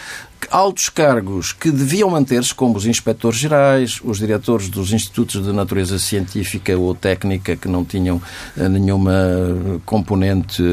altos 0.50 0.90
cargos 0.90 1.52
que 1.54 1.72
deviam 1.72 2.10
manter-se, 2.10 2.54
como 2.54 2.78
os 2.78 2.86
inspectores 2.86 3.38
gerais, 3.38 4.00
os 4.04 4.18
diretores 4.18 4.70
dos 4.70 4.94
institutos 4.94 5.44
de 5.44 5.52
natureza 5.52 6.00
científica 6.00 6.76
ou 6.78 6.96
técnica 6.96 7.56
que 7.56 7.68
não 7.68 7.84
tinham 7.84 8.22
eh, 8.58 8.68
nenhuma 8.68 9.14
componente 9.86 10.64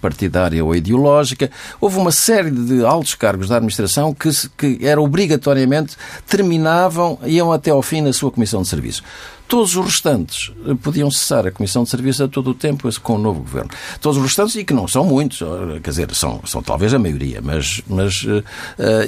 partidária 0.00 0.64
ou 0.64 0.74
ideológica. 0.74 1.50
Houve 1.80 1.98
uma 1.98 2.12
série 2.12 2.50
de 2.50 2.84
altos 2.84 3.14
cargos 3.14 3.48
da 3.48 3.56
administração 3.56 4.14
que, 4.14 4.30
que 4.56 4.86
eram 4.86 5.04
obrigatoriamente 5.04 5.96
terminavam, 6.26 7.18
iam 7.26 7.52
até 7.52 7.70
ao 7.70 7.82
fim 7.82 8.00
na 8.00 8.12
sua 8.12 8.30
comissão 8.30 8.62
de 8.62 8.68
serviço. 8.68 9.02
Todos 9.50 9.74
os 9.74 9.84
restantes 9.84 10.52
eh, 10.64 10.74
podiam 10.80 11.10
cessar 11.10 11.44
a 11.44 11.50
Comissão 11.50 11.82
de 11.82 11.90
Serviço 11.90 12.22
a 12.22 12.28
todo 12.28 12.50
o 12.50 12.54
tempo 12.54 12.88
com 13.00 13.16
o 13.16 13.18
novo 13.18 13.40
Governo. 13.40 13.68
Todos 14.00 14.16
os 14.16 14.22
restantes, 14.22 14.54
e 14.54 14.64
que 14.64 14.72
não 14.72 14.86
são 14.86 15.04
muitos, 15.04 15.42
quer 15.82 15.90
dizer, 15.90 16.14
são, 16.14 16.40
são 16.46 16.62
talvez 16.62 16.94
a 16.94 17.00
maioria, 17.00 17.40
mas, 17.42 17.82
mas 17.88 18.22
uh, 18.22 18.44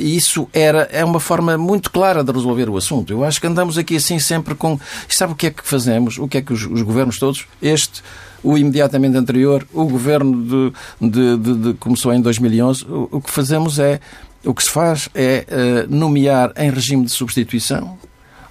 isso 0.00 0.48
era, 0.52 0.88
é 0.90 1.04
uma 1.04 1.20
forma 1.20 1.56
muito 1.56 1.92
clara 1.92 2.24
de 2.24 2.32
resolver 2.32 2.68
o 2.68 2.76
assunto. 2.76 3.12
Eu 3.12 3.22
acho 3.22 3.40
que 3.40 3.46
andamos 3.46 3.78
aqui 3.78 3.94
assim 3.94 4.18
sempre 4.18 4.56
com. 4.56 4.80
Sabe 5.08 5.32
o 5.32 5.36
que 5.36 5.46
é 5.46 5.50
que 5.50 5.64
fazemos? 5.64 6.18
O 6.18 6.26
que 6.26 6.38
é 6.38 6.42
que 6.42 6.52
os, 6.52 6.66
os 6.66 6.82
governos 6.82 7.20
todos, 7.20 7.46
este 7.62 8.02
o 8.42 8.58
imediatamente 8.58 9.16
anterior, 9.16 9.64
o 9.72 9.84
governo 9.84 10.72
de, 11.00 11.08
de, 11.08 11.36
de, 11.36 11.54
de 11.54 11.74
começou 11.74 12.12
em 12.12 12.20
2011, 12.20 12.84
o, 12.86 13.08
o, 13.12 13.20
que 13.20 13.30
fazemos 13.30 13.78
é, 13.78 14.00
o 14.44 14.52
que 14.52 14.64
se 14.64 14.70
faz 14.70 15.08
é 15.14 15.46
uh, 15.48 15.94
nomear 15.94 16.52
em 16.56 16.68
regime 16.68 17.04
de 17.04 17.12
substituição 17.12 17.96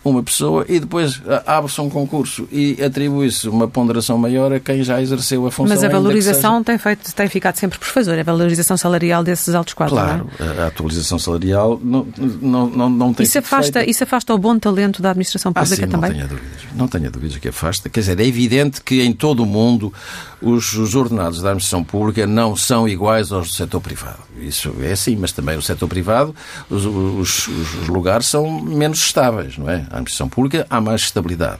uma 0.03 0.23
pessoa 0.23 0.65
e 0.67 0.79
depois 0.79 1.21
ah, 1.27 1.57
abre-se 1.57 1.79
um 1.79 1.89
concurso 1.89 2.47
e 2.51 2.81
atribui-se 2.83 3.47
uma 3.47 3.67
ponderação 3.67 4.17
maior 4.17 4.51
a 4.51 4.59
quem 4.59 4.83
já 4.83 5.01
exerceu 5.01 5.45
a 5.45 5.51
função. 5.51 5.75
Mas 5.75 5.83
a 5.83 5.89
valorização 5.89 6.63
tem, 6.63 6.77
feito, 6.77 7.13
tem 7.13 7.27
ficado 7.27 7.55
sempre 7.55 7.77
por 7.77 7.87
fazer, 7.87 8.19
a 8.19 8.23
valorização 8.23 8.75
salarial 8.75 9.23
desses 9.23 9.53
altos 9.53 9.73
quadros. 9.73 9.99
É? 9.99 10.03
Claro, 10.03 10.29
é? 10.39 10.63
a 10.63 10.67
atualização 10.67 11.19
salarial 11.19 11.79
não, 11.83 12.07
não, 12.41 12.67
não, 12.67 12.89
não 12.89 13.13
tem 13.13 13.25
isso 13.25 13.37
afasta, 13.37 13.83
isso 13.87 14.03
afasta 14.03 14.33
o 14.33 14.37
bom 14.37 14.57
talento 14.57 15.01
da 15.01 15.11
administração 15.11 15.51
ah, 15.53 15.61
pública 15.61 15.83
ah, 15.83 15.87
sim, 15.87 15.91
também? 15.91 16.09
Não 16.09 16.17
tenha 16.17 16.27
dúvidas. 16.27 16.61
Não 16.75 16.87
tenha 16.87 17.11
dúvidas 17.11 17.37
que 17.37 17.47
afasta. 17.49 17.89
Quer 17.89 17.99
dizer, 17.99 18.19
é 18.19 18.25
evidente 18.25 18.81
que 18.81 19.03
em 19.03 19.13
todo 19.13 19.43
o 19.43 19.45
mundo 19.45 19.93
os, 20.41 20.73
os 20.73 20.95
ordenados 20.95 21.41
da 21.41 21.49
administração 21.49 21.83
pública 21.83 22.25
não 22.25 22.55
são 22.55 22.87
iguais 22.87 23.31
aos 23.31 23.49
do 23.49 23.53
setor 23.53 23.81
privado. 23.81 24.19
Isso 24.39 24.73
é 24.81 24.91
assim, 24.91 25.15
mas 25.15 25.31
também 25.31 25.57
o 25.57 25.61
setor 25.61 25.87
privado, 25.87 26.35
os, 26.69 26.85
os, 26.85 27.47
os 27.47 27.87
lugares 27.87 28.25
são 28.25 28.61
menos 28.61 28.99
estáveis, 28.99 29.57
não 29.57 29.69
é? 29.69 29.75
A 29.75 29.97
administração 29.97 30.27
pública 30.27 30.65
há 30.69 30.81
mais 30.81 31.01
estabilidade. 31.01 31.59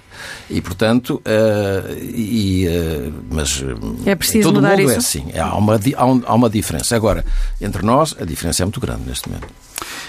E, 0.49 0.61
portanto, 0.61 1.21
uh, 1.25 1.93
e, 2.01 2.67
uh, 2.67 3.13
mas 3.29 3.63
é 4.05 4.15
preciso 4.15 4.49
todo 4.49 4.55
mudar 4.55 4.77
mundo 4.77 4.82
isso? 4.82 4.93
é 4.93 4.97
assim. 4.97 5.25
Há 5.38 5.55
uma, 5.55 5.79
há 6.25 6.34
uma 6.34 6.49
diferença. 6.49 6.95
Agora, 6.95 7.23
entre 7.59 7.84
nós, 7.84 8.15
a 8.19 8.25
diferença 8.25 8.63
é 8.63 8.65
muito 8.65 8.79
grande 8.79 9.03
neste 9.07 9.29
momento. 9.29 9.47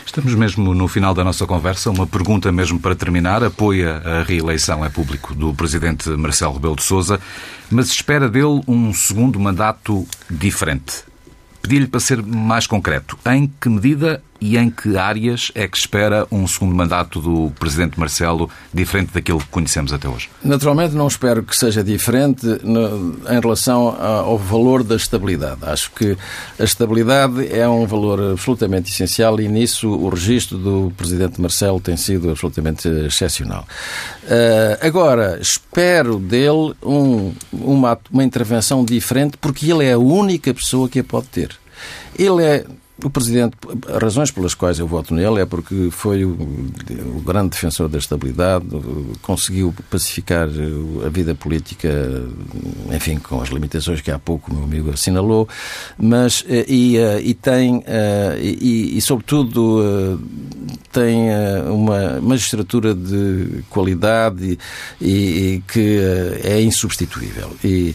Estamos 0.04 0.34
mesmo 0.34 0.74
no 0.74 0.88
final 0.88 1.14
da 1.14 1.24
nossa 1.24 1.46
conversa. 1.46 1.90
Uma 1.90 2.06
pergunta 2.06 2.50
mesmo 2.52 2.78
para 2.78 2.94
terminar. 2.94 3.42
Apoia 3.42 4.02
a 4.04 4.22
reeleição, 4.22 4.84
é 4.84 4.88
público, 4.88 5.34
do 5.34 5.54
Presidente 5.54 6.08
Marcelo 6.10 6.54
Rebelo 6.54 6.76
de 6.76 6.82
Sousa, 6.82 7.20
mas 7.70 7.88
espera 7.88 8.28
dele 8.28 8.62
um 8.66 8.92
segundo 8.92 9.38
mandato 9.40 10.06
diferente. 10.30 11.04
Pedi-lhe 11.60 11.86
para 11.86 12.00
ser 12.00 12.22
mais 12.22 12.66
concreto. 12.66 13.16
Em 13.24 13.50
que 13.60 13.68
medida 13.68 14.22
e 14.42 14.58
em 14.58 14.68
que 14.68 14.96
áreas 14.96 15.52
é 15.54 15.68
que 15.68 15.76
espera 15.76 16.26
um 16.28 16.48
segundo 16.48 16.74
mandato 16.74 17.20
do 17.20 17.52
Presidente 17.60 17.98
Marcelo 17.98 18.50
diferente 18.74 19.12
daquilo 19.14 19.38
que 19.38 19.46
conhecemos 19.46 19.92
até 19.92 20.08
hoje? 20.08 20.28
Naturalmente 20.42 20.96
não 20.96 21.06
espero 21.06 21.44
que 21.44 21.56
seja 21.56 21.84
diferente 21.84 22.44
em 22.44 23.40
relação 23.40 23.96
ao 24.00 24.36
valor 24.36 24.82
da 24.82 24.96
estabilidade. 24.96 25.60
Acho 25.62 25.92
que 25.92 26.18
a 26.58 26.64
estabilidade 26.64 27.46
é 27.56 27.68
um 27.68 27.86
valor 27.86 28.32
absolutamente 28.32 28.90
essencial 28.90 29.40
e 29.40 29.46
nisso 29.46 29.88
o 29.88 30.08
registro 30.08 30.58
do 30.58 30.92
Presidente 30.96 31.40
Marcelo 31.40 31.78
tem 31.78 31.96
sido 31.96 32.28
absolutamente 32.28 32.88
excepcional. 32.88 33.64
Eh, 34.26 34.78
agora, 34.82 35.38
espero 35.40 36.18
dele 36.18 36.74
um, 36.82 37.32
uma, 37.52 37.96
uma 38.10 38.24
intervenção 38.24 38.84
diferente 38.84 39.36
porque 39.36 39.70
ele 39.70 39.84
é 39.84 39.92
a 39.92 39.98
única 39.98 40.52
pessoa 40.52 40.88
que 40.88 40.98
a 40.98 41.04
pode 41.04 41.28
ter. 41.28 41.50
Ele 42.18 42.42
é 42.42 42.64
o 43.04 43.10
Presidente, 43.10 43.56
as 43.88 44.02
razões 44.02 44.30
pelas 44.30 44.54
quais 44.54 44.78
eu 44.78 44.86
voto 44.86 45.14
nele 45.14 45.40
é 45.40 45.46
porque 45.46 45.88
foi 45.90 46.24
o, 46.24 46.30
o, 46.30 47.20
grande 47.24 47.50
defensor 47.50 47.88
da 47.88 47.98
estabilidade, 47.98 48.66
conseguiu 49.20 49.74
pacificar 49.90 50.48
a 51.04 51.08
vida 51.08 51.34
política, 51.34 51.88
enfim, 52.92 53.18
com 53.18 53.40
as 53.40 53.48
limitações 53.48 54.00
que 54.00 54.10
há 54.10 54.18
pouco 54.18 54.50
o 54.50 54.54
meu 54.54 54.64
amigo 54.64 54.90
assinalou, 54.90 55.48
mas 55.98 56.44
eh, 56.48 56.64
e, 56.68 56.96
eh, 56.96 57.20
e 57.22 57.34
tem, 57.34 57.82
eh, 57.86 58.38
e, 58.40 58.96
e 58.96 59.00
sobretudo, 59.00 60.20
tem 60.92 61.28
uma 61.70 62.20
magistratura 62.20 62.94
de 62.94 63.64
qualidade 63.70 64.58
e, 65.00 65.10
e 65.10 65.62
que 65.66 65.98
é 66.44 66.60
insubstituível. 66.60 67.50
E 67.64 67.94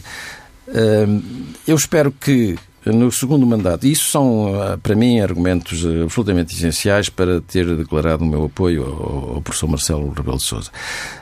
eu 1.66 1.76
espero 1.76 2.12
que 2.12 2.58
no 2.92 3.10
segundo 3.10 3.46
mandato. 3.46 3.86
Isso 3.86 4.10
são, 4.10 4.60
ah, 4.60 4.78
para 4.82 4.94
mim, 4.94 5.20
argumentos 5.20 5.84
ah, 5.84 6.04
absolutamente 6.04 6.54
essenciais 6.54 7.08
para 7.08 7.40
ter 7.40 7.66
declarado 7.76 8.24
o 8.24 8.26
meu 8.26 8.44
apoio 8.44 8.84
ao, 8.84 9.42
professor 9.42 9.68
Marcelo 9.68 10.12
Rebelo 10.12 10.36
de 10.36 10.42
Sousa. 10.42 10.70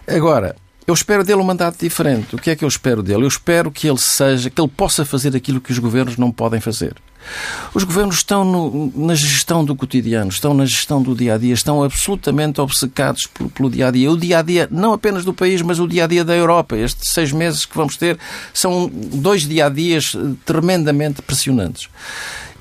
Agora, 0.07 0.57
Eu 0.87 0.95
espero 0.95 1.25
dele 1.25 1.41
um 1.41 1.45
mandato 1.45 1.79
diferente. 1.81 2.37
O 2.37 2.39
que 2.39 2.51
é 2.51 2.57
que 2.57 2.65
eu 2.65 2.69
espero 2.69 3.03
dele? 3.03 3.25
Eu 3.25 3.29
espero 3.29 3.71
que 3.73 3.89
ele 3.89 3.99
seja, 3.99 4.49
que 4.49 4.61
ele 4.61 4.71
possa 4.71 5.05
fazer 5.05 5.35
aquilo 5.35 5.61
que 5.61 5.73
os 5.73 5.79
governos 5.79 6.17
não 6.17 6.31
podem 6.31 6.61
fazer. 6.61 6.95
Os 7.75 7.83
governos 7.83 8.17
estão 8.17 8.45
no, 8.45 8.93
na 8.95 9.15
gestão 9.17 9.65
do 9.65 9.75
cotidiano, 9.75 10.31
estão 10.31 10.55
na 10.55 10.65
gestão 10.65 11.03
do 11.03 11.13
dia 11.13 11.35
a 11.35 11.39
dia, 11.39 11.53
estão 11.53 11.83
absolutamente 11.83 12.61
obcecados 12.61 13.27
pelo, 13.27 13.51
pelo 13.51 13.71
dia 13.71 13.89
a 13.89 13.91
dia. 13.91 14.11
O 14.13 14.17
dia 14.17 14.39
a 14.39 14.43
dia, 14.43 14.69
não 14.71 14.93
apenas 14.93 15.25
do 15.25 15.35
país, 15.35 15.61
mas 15.61 15.81
o 15.81 15.89
dia 15.89 16.05
a 16.05 16.07
dia 16.07 16.25
da 16.25 16.37
Europa. 16.37 16.77
Estes 16.77 17.11
seis 17.11 17.33
meses 17.33 17.67
que 17.67 17.77
vamos 17.77 17.97
ter 17.97 18.17
são 18.55 18.89
dois 18.89 19.43
dia 19.43 19.67
a 19.67 19.69
dias 19.69 20.17
eh, 20.17 20.35
tremendamente 20.45 21.21
pressionantes. 21.21 21.89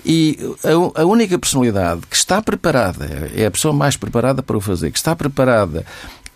E 0.04 0.38
a, 0.64 1.02
a, 1.02 1.06
única 1.06 1.38
personalidade 1.38 2.02
que 2.10 2.16
está 2.16 2.42
preparada, 2.42 3.30
é 3.36 3.46
a 3.46 3.52
pessoa 3.52 3.74
mais 3.74 3.98
preparada 3.98 4.44
para 4.44 4.58
o 4.58 4.62
fazer, 4.62 4.92
que 4.92 4.98
está 4.98 5.16
preparada, 5.16 5.86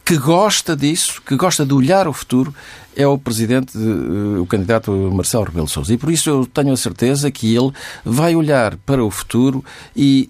que 0.09 0.17
gosta 0.17 0.75
disso, 0.75 1.21
que 1.23 1.35
gosta 1.35 1.63
de 1.63 1.71
olhar 1.71 2.07
o 2.07 2.13
futuro, 2.13 2.51
é 2.97 3.05
o 3.05 3.15
presidente, 3.15 3.77
o 3.77 4.45
candidato 4.47 4.91
Marcelo 5.13 5.43
Rebelo 5.43 5.67
Sousa. 5.67 5.93
E 5.93 5.99
por 5.99 6.11
isso 6.11 6.27
eu 6.31 6.47
tenho 6.47 6.73
a 6.73 6.77
certeza 6.77 7.29
que 7.29 7.55
ele 7.55 7.71
vai 8.03 8.35
olhar 8.35 8.75
para 8.77 9.03
o 9.03 9.11
futuro 9.11 9.63
e, 9.95 10.27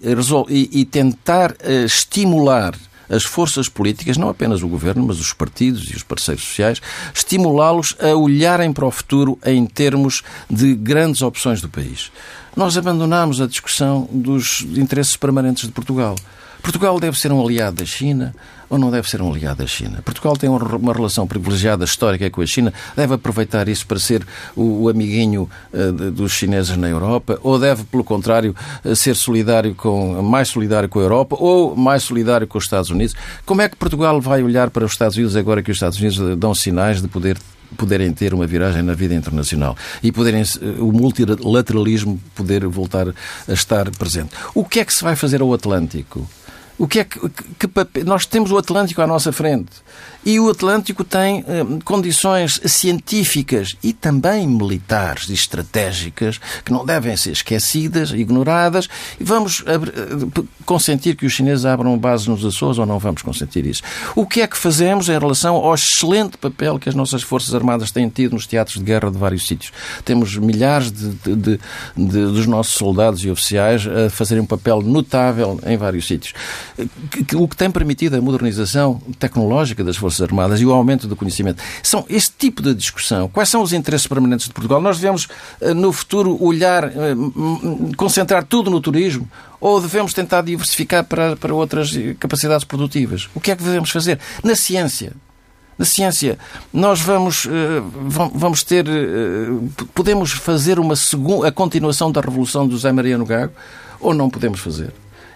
e, 0.50 0.84
tentar 0.84 1.52
uh, 1.52 1.86
estimular 1.86 2.74
as 3.08 3.24
forças 3.24 3.70
políticas, 3.70 4.18
não 4.18 4.28
apenas 4.28 4.62
o 4.62 4.68
governo, 4.68 5.06
mas 5.06 5.18
os 5.18 5.32
partidos 5.32 5.90
e 5.90 5.96
os 5.96 6.02
parceiros 6.02 6.44
sociais, 6.44 6.82
estimulá-los 7.14 7.96
a 8.00 8.14
olharem 8.14 8.74
para 8.74 8.84
o 8.84 8.90
futuro 8.90 9.38
em 9.46 9.64
termos 9.64 10.22
de 10.50 10.74
grandes 10.74 11.22
opções 11.22 11.62
do 11.62 11.70
país. 11.70 12.12
Nós 12.54 12.76
abandonamos 12.76 13.40
a 13.40 13.46
discussão 13.46 14.06
dos 14.12 14.60
interesses 14.76 15.16
permanentes 15.16 15.66
de 15.66 15.72
Portugal. 15.72 16.16
Portugal 16.62 17.00
deve 17.00 17.18
ser 17.18 17.32
um 17.32 17.42
aliado 17.42 17.76
da 17.76 17.86
China 17.86 18.34
ou 18.70 18.78
não 18.78 18.90
deve 18.90 19.10
ser 19.10 19.20
um 19.20 19.30
aliado 19.30 19.58
da 19.62 19.66
China? 19.66 20.00
Portugal 20.02 20.36
tem 20.36 20.48
uma 20.48 20.92
relação 20.92 21.26
privilegiada 21.26 21.84
histórica 21.84 22.30
com 22.30 22.40
a 22.40 22.46
China, 22.46 22.72
deve 22.96 23.14
aproveitar 23.14 23.68
isso 23.68 23.86
para 23.86 23.98
ser 23.98 24.26
o 24.56 24.88
amiguinho 24.88 25.50
uh, 25.74 26.10
dos 26.10 26.32
chineses 26.32 26.76
na 26.76 26.88
Europa 26.88 27.38
ou 27.42 27.58
deve, 27.58 27.84
pelo 27.84 28.04
contrário, 28.04 28.54
uh, 28.84 28.96
ser 28.96 29.16
solidário 29.16 29.74
com, 29.74 30.22
mais 30.22 30.48
solidário 30.48 30.88
com 30.88 31.00
a 31.00 31.02
Europa 31.02 31.36
ou 31.38 31.76
mais 31.76 32.02
solidário 32.02 32.46
com 32.46 32.56
os 32.56 32.64
Estados 32.64 32.90
Unidos? 32.90 33.14
Como 33.44 33.60
é 33.60 33.68
que 33.68 33.76
Portugal 33.76 34.20
vai 34.20 34.42
olhar 34.42 34.70
para 34.70 34.84
os 34.84 34.92
Estados 34.92 35.16
Unidos 35.16 35.36
agora 35.36 35.62
que 35.62 35.70
os 35.70 35.76
Estados 35.76 35.98
Unidos 35.98 36.38
dão 36.38 36.54
sinais 36.54 37.02
de 37.02 37.08
poder 37.08 37.36
poderem 37.76 38.12
ter 38.12 38.34
uma 38.34 38.46
viragem 38.46 38.82
na 38.82 38.94
vida 38.94 39.14
internacional 39.14 39.76
e 40.02 40.10
poderem 40.10 40.42
o 40.78 40.92
multilateralismo 40.92 42.20
poder 42.34 42.66
voltar 42.66 43.08
a 43.08 43.52
estar 43.52 43.90
presente. 43.92 44.30
O 44.54 44.64
que 44.64 44.80
é 44.80 44.84
que 44.84 44.92
se 44.92 45.02
vai 45.02 45.16
fazer 45.16 45.40
ao 45.40 45.52
Atlântico? 45.52 46.28
O 46.80 46.88
que 46.88 47.00
é 47.00 47.04
que, 47.04 47.20
que, 47.58 47.68
que, 47.68 48.04
nós 48.04 48.24
temos 48.24 48.50
o 48.50 48.56
Atlântico 48.56 49.02
à 49.02 49.06
nossa 49.06 49.30
frente 49.30 49.70
e 50.24 50.40
o 50.40 50.48
Atlântico 50.48 51.04
tem 51.04 51.44
eh, 51.46 51.62
condições 51.84 52.58
científicas 52.64 53.76
e 53.82 53.92
também 53.92 54.46
militares 54.46 55.28
e 55.28 55.34
estratégicas 55.34 56.38
que 56.64 56.72
não 56.72 56.84
devem 56.84 57.14
ser 57.18 57.32
esquecidas, 57.32 58.12
ignoradas. 58.12 58.88
E 59.18 59.24
vamos 59.24 59.62
eh, 59.66 59.78
consentir 60.64 61.16
que 61.16 61.26
os 61.26 61.32
chineses 61.34 61.66
abram 61.66 61.98
bases 61.98 62.26
nos 62.26 62.44
Açores 62.46 62.78
ou 62.78 62.86
não 62.86 62.98
vamos 62.98 63.20
consentir 63.20 63.66
isso? 63.66 63.82
O 64.16 64.26
que 64.26 64.40
é 64.40 64.46
que 64.46 64.56
fazemos 64.56 65.10
em 65.10 65.18
relação 65.18 65.56
ao 65.56 65.74
excelente 65.74 66.38
papel 66.38 66.78
que 66.78 66.88
as 66.88 66.94
nossas 66.94 67.22
Forças 67.22 67.54
Armadas 67.54 67.90
têm 67.90 68.08
tido 68.08 68.32
nos 68.32 68.46
teatros 68.46 68.76
de 68.76 68.84
guerra 68.84 69.10
de 69.10 69.18
vários 69.18 69.46
sítios? 69.46 69.70
Temos 70.02 70.34
milhares 70.36 70.90
de, 70.90 71.10
de, 71.10 71.36
de, 71.36 71.60
de 71.96 72.26
dos 72.26 72.46
nossos 72.46 72.72
soldados 72.72 73.22
e 73.22 73.30
oficiais 73.30 73.86
a 73.86 74.08
fazerem 74.08 74.42
um 74.42 74.46
papel 74.46 74.80
notável 74.80 75.60
em 75.66 75.76
vários 75.76 76.06
sítios. 76.06 76.32
O 77.34 77.48
que 77.48 77.56
tem 77.56 77.70
permitido 77.70 78.14
a 78.16 78.20
modernização 78.20 79.00
tecnológica 79.18 79.82
das 79.84 79.96
Forças 79.96 80.20
Armadas 80.22 80.60
e 80.60 80.66
o 80.66 80.72
aumento 80.72 81.06
do 81.06 81.16
conhecimento. 81.16 81.62
São 81.82 82.04
este 82.08 82.32
tipo 82.38 82.62
de 82.62 82.74
discussão. 82.74 83.28
Quais 83.28 83.48
são 83.48 83.62
os 83.62 83.72
interesses 83.72 84.06
permanentes 84.06 84.46
de 84.46 84.52
Portugal? 84.52 84.80
Nós 84.80 84.98
devemos, 84.98 85.28
eh, 85.60 85.74
no 85.74 85.92
futuro, 85.92 86.42
olhar, 86.42 86.84
eh, 86.84 87.14
concentrar 87.96 88.44
tudo 88.44 88.70
no 88.70 88.80
turismo 88.80 89.28
ou 89.60 89.80
devemos 89.80 90.14
tentar 90.14 90.42
diversificar 90.42 91.04
para, 91.04 91.36
para 91.36 91.54
outras 91.54 91.92
capacidades 92.18 92.64
produtivas? 92.64 93.28
O 93.34 93.40
que 93.40 93.50
é 93.50 93.56
que 93.56 93.62
devemos 93.62 93.90
fazer? 93.90 94.18
Na 94.42 94.54
ciência. 94.54 95.12
Na 95.78 95.86
ciência, 95.86 96.38
nós 96.72 97.00
vamos, 97.00 97.46
eh, 97.46 97.82
vamos 98.34 98.62
ter. 98.62 98.84
Podemos 99.94 100.30
fazer 100.32 100.78
uma 100.78 100.94
a 101.46 101.50
continuação 101.50 102.12
da 102.12 102.20
revolução 102.20 102.66
do 102.68 102.72
José 102.72 102.92
Maria 102.92 103.16
no 103.16 103.24
Gago 103.24 103.52
ou 103.98 104.12
não 104.12 104.28
podemos 104.28 104.60
fazer? 104.60 104.92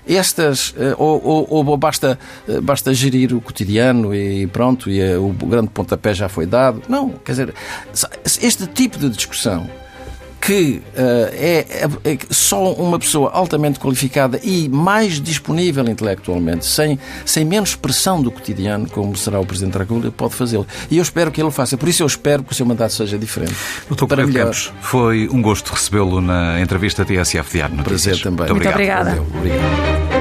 Estas, 0.07 0.75
eh, 0.77 0.95
ou, 0.99 1.23
ou, 1.25 1.67
ou, 1.67 1.77
basta, 1.77 2.19
eh, 2.49 2.61
basta 2.61 2.93
gerir 2.93 3.35
o 3.35 3.41
cotidiano 3.41 4.15
e 4.15 4.47
pronto, 4.47 4.91
e 4.91 5.01
eh, 5.01 5.17
o 5.17 5.31
grande 5.31 5.71
pontapé 5.71 6.13
já 6.13 6.29
foi 6.29 6.47
dado. 6.47 6.83
Não, 6.89 7.11
quer 7.11 7.33
dizer, 7.33 7.55
este 8.43 8.67
tipo 8.67 8.99
de 8.99 9.09
discussão 9.09 9.69
que 10.45 10.82
uh, 10.95 11.30
é, 11.32 11.66
é, 12.05 12.18
só 12.28 12.72
uma 12.74 12.99
pessoa 12.99 13.30
altamente 13.30 13.80
qualificada 13.80 14.38
e 14.42 14.68
mais 14.68 15.20
disponível 15.20 15.84
intelectualmente, 15.88 16.66
sem, 16.66 16.99
sem 17.24 17.45
menos 17.45 17.74
pressão 17.74 18.22
do 18.22 18.30
cotidiano, 18.30 18.88
como 18.90 19.16
será 19.16 19.40
o 19.40 19.47
Presidente 19.47 19.72
da 19.72 19.80
República, 19.80 20.12
pode 20.12 20.34
fazê-lo. 20.34 20.66
E 20.90 20.99
eu 20.99 21.03
espero 21.03 21.30
que 21.30 21.40
ele 21.40 21.49
o 21.49 21.51
faça. 21.51 21.78
Por 21.78 21.88
isso 21.88 22.03
eu 22.03 22.07
espero 22.07 22.42
que 22.42 22.53
o 22.53 22.55
seu 22.55 22.66
mandato 22.66 22.92
seja 22.92 23.18
diferente. 23.18 23.55
Doutor 23.88 24.07
para 24.07 24.26
melhor. 24.26 24.45
Campos, 24.45 24.72
foi 24.82 25.28
um 25.30 25.40
gosto 25.40 25.72
recebê-lo 25.72 26.20
na 26.20 26.61
entrevista 26.61 27.05
TSF 27.05 27.51
Diário 27.53 27.76
Notícias. 27.76 28.20
Prazer 28.20 28.22
também. 28.22 28.47
Muito, 28.49 28.55
Muito 28.55 28.68
obrigada. 28.68 29.22
obrigado. 29.36 30.14